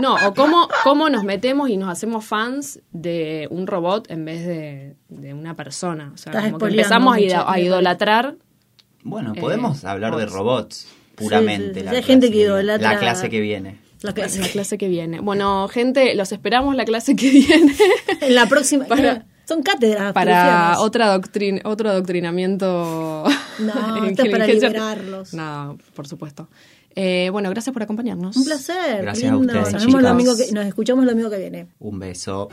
No, 0.00 0.14
o 0.26 0.34
cómo, 0.34 0.68
cómo 0.84 1.10
nos 1.10 1.22
metemos 1.24 1.68
y 1.68 1.76
nos 1.76 1.90
hacemos 1.90 2.24
fans 2.24 2.80
de 2.92 3.46
un 3.50 3.66
robot 3.66 4.10
en 4.10 4.24
vez 4.24 4.46
de, 4.46 4.96
de 5.10 5.34
una 5.34 5.54
persona. 5.54 6.12
O 6.14 6.16
sea, 6.16 6.32
Estás 6.32 6.44
como 6.46 6.58
que 6.60 6.66
empezamos 6.70 7.16
a, 7.46 7.60
idolatrar. 7.60 8.36
Bueno, 9.02 9.34
Eh, 9.36 9.40
podemos 9.40 9.84
hablar 9.84 10.16
de 10.16 10.24
bots. 10.24 10.32
robots 10.34 10.88
puramente. 11.14 11.74
Sí, 11.74 11.80
sí, 11.80 11.84
la. 11.84 11.90
Hay 11.92 12.02
gente 12.02 12.26
clase 12.30 12.32
que 12.38 12.46
idolatra- 12.48 12.80
La 12.94 12.98
clase 12.98 13.28
que 13.30 13.40
viene. 13.40 13.78
La 14.02 14.12
clase. 14.14 14.40
La 14.40 14.48
clase 14.48 14.78
que 14.78 14.88
viene. 14.88 15.20
Bueno, 15.20 15.68
gente, 15.68 16.14
los 16.14 16.32
esperamos 16.32 16.74
la 16.74 16.84
clase 16.86 17.16
que 17.16 17.30
viene 17.30 17.74
En 18.22 18.34
la 18.34 18.46
próxima... 18.46 18.86
Para- 18.86 19.26
son 19.46 19.62
cátedras. 19.62 20.12
para 20.12 20.78
otra 20.80 21.12
doctrin 21.12 21.60
otro 21.64 21.88
adoctrinamiento. 21.90 23.24
No, 23.58 23.96
en 24.04 24.04
esto 24.10 24.22
es 24.24 24.30
para 24.30 24.46
liberarlos. 24.46 25.32
No, 25.32 25.78
por 25.94 26.06
supuesto. 26.06 26.46
Eh, 26.94 27.30
bueno, 27.32 27.48
gracias 27.50 27.72
por 27.72 27.82
acompañarnos. 27.82 28.36
Un 28.36 28.44
placer. 28.44 29.00
Gracias 29.02 29.30
a 29.32 29.34
lindo. 29.34 29.46
ustedes, 29.52 29.72
nos, 29.72 29.82
vemos 29.84 29.94
el 29.94 30.00
chicas. 30.00 30.02
domingo 30.12 30.36
que- 30.36 30.52
nos 30.52 30.66
escuchamos 30.66 31.02
el 31.04 31.08
domingo 31.08 31.30
que 31.30 31.38
viene. 31.38 31.66
Un 31.78 31.98
beso. 31.98 32.48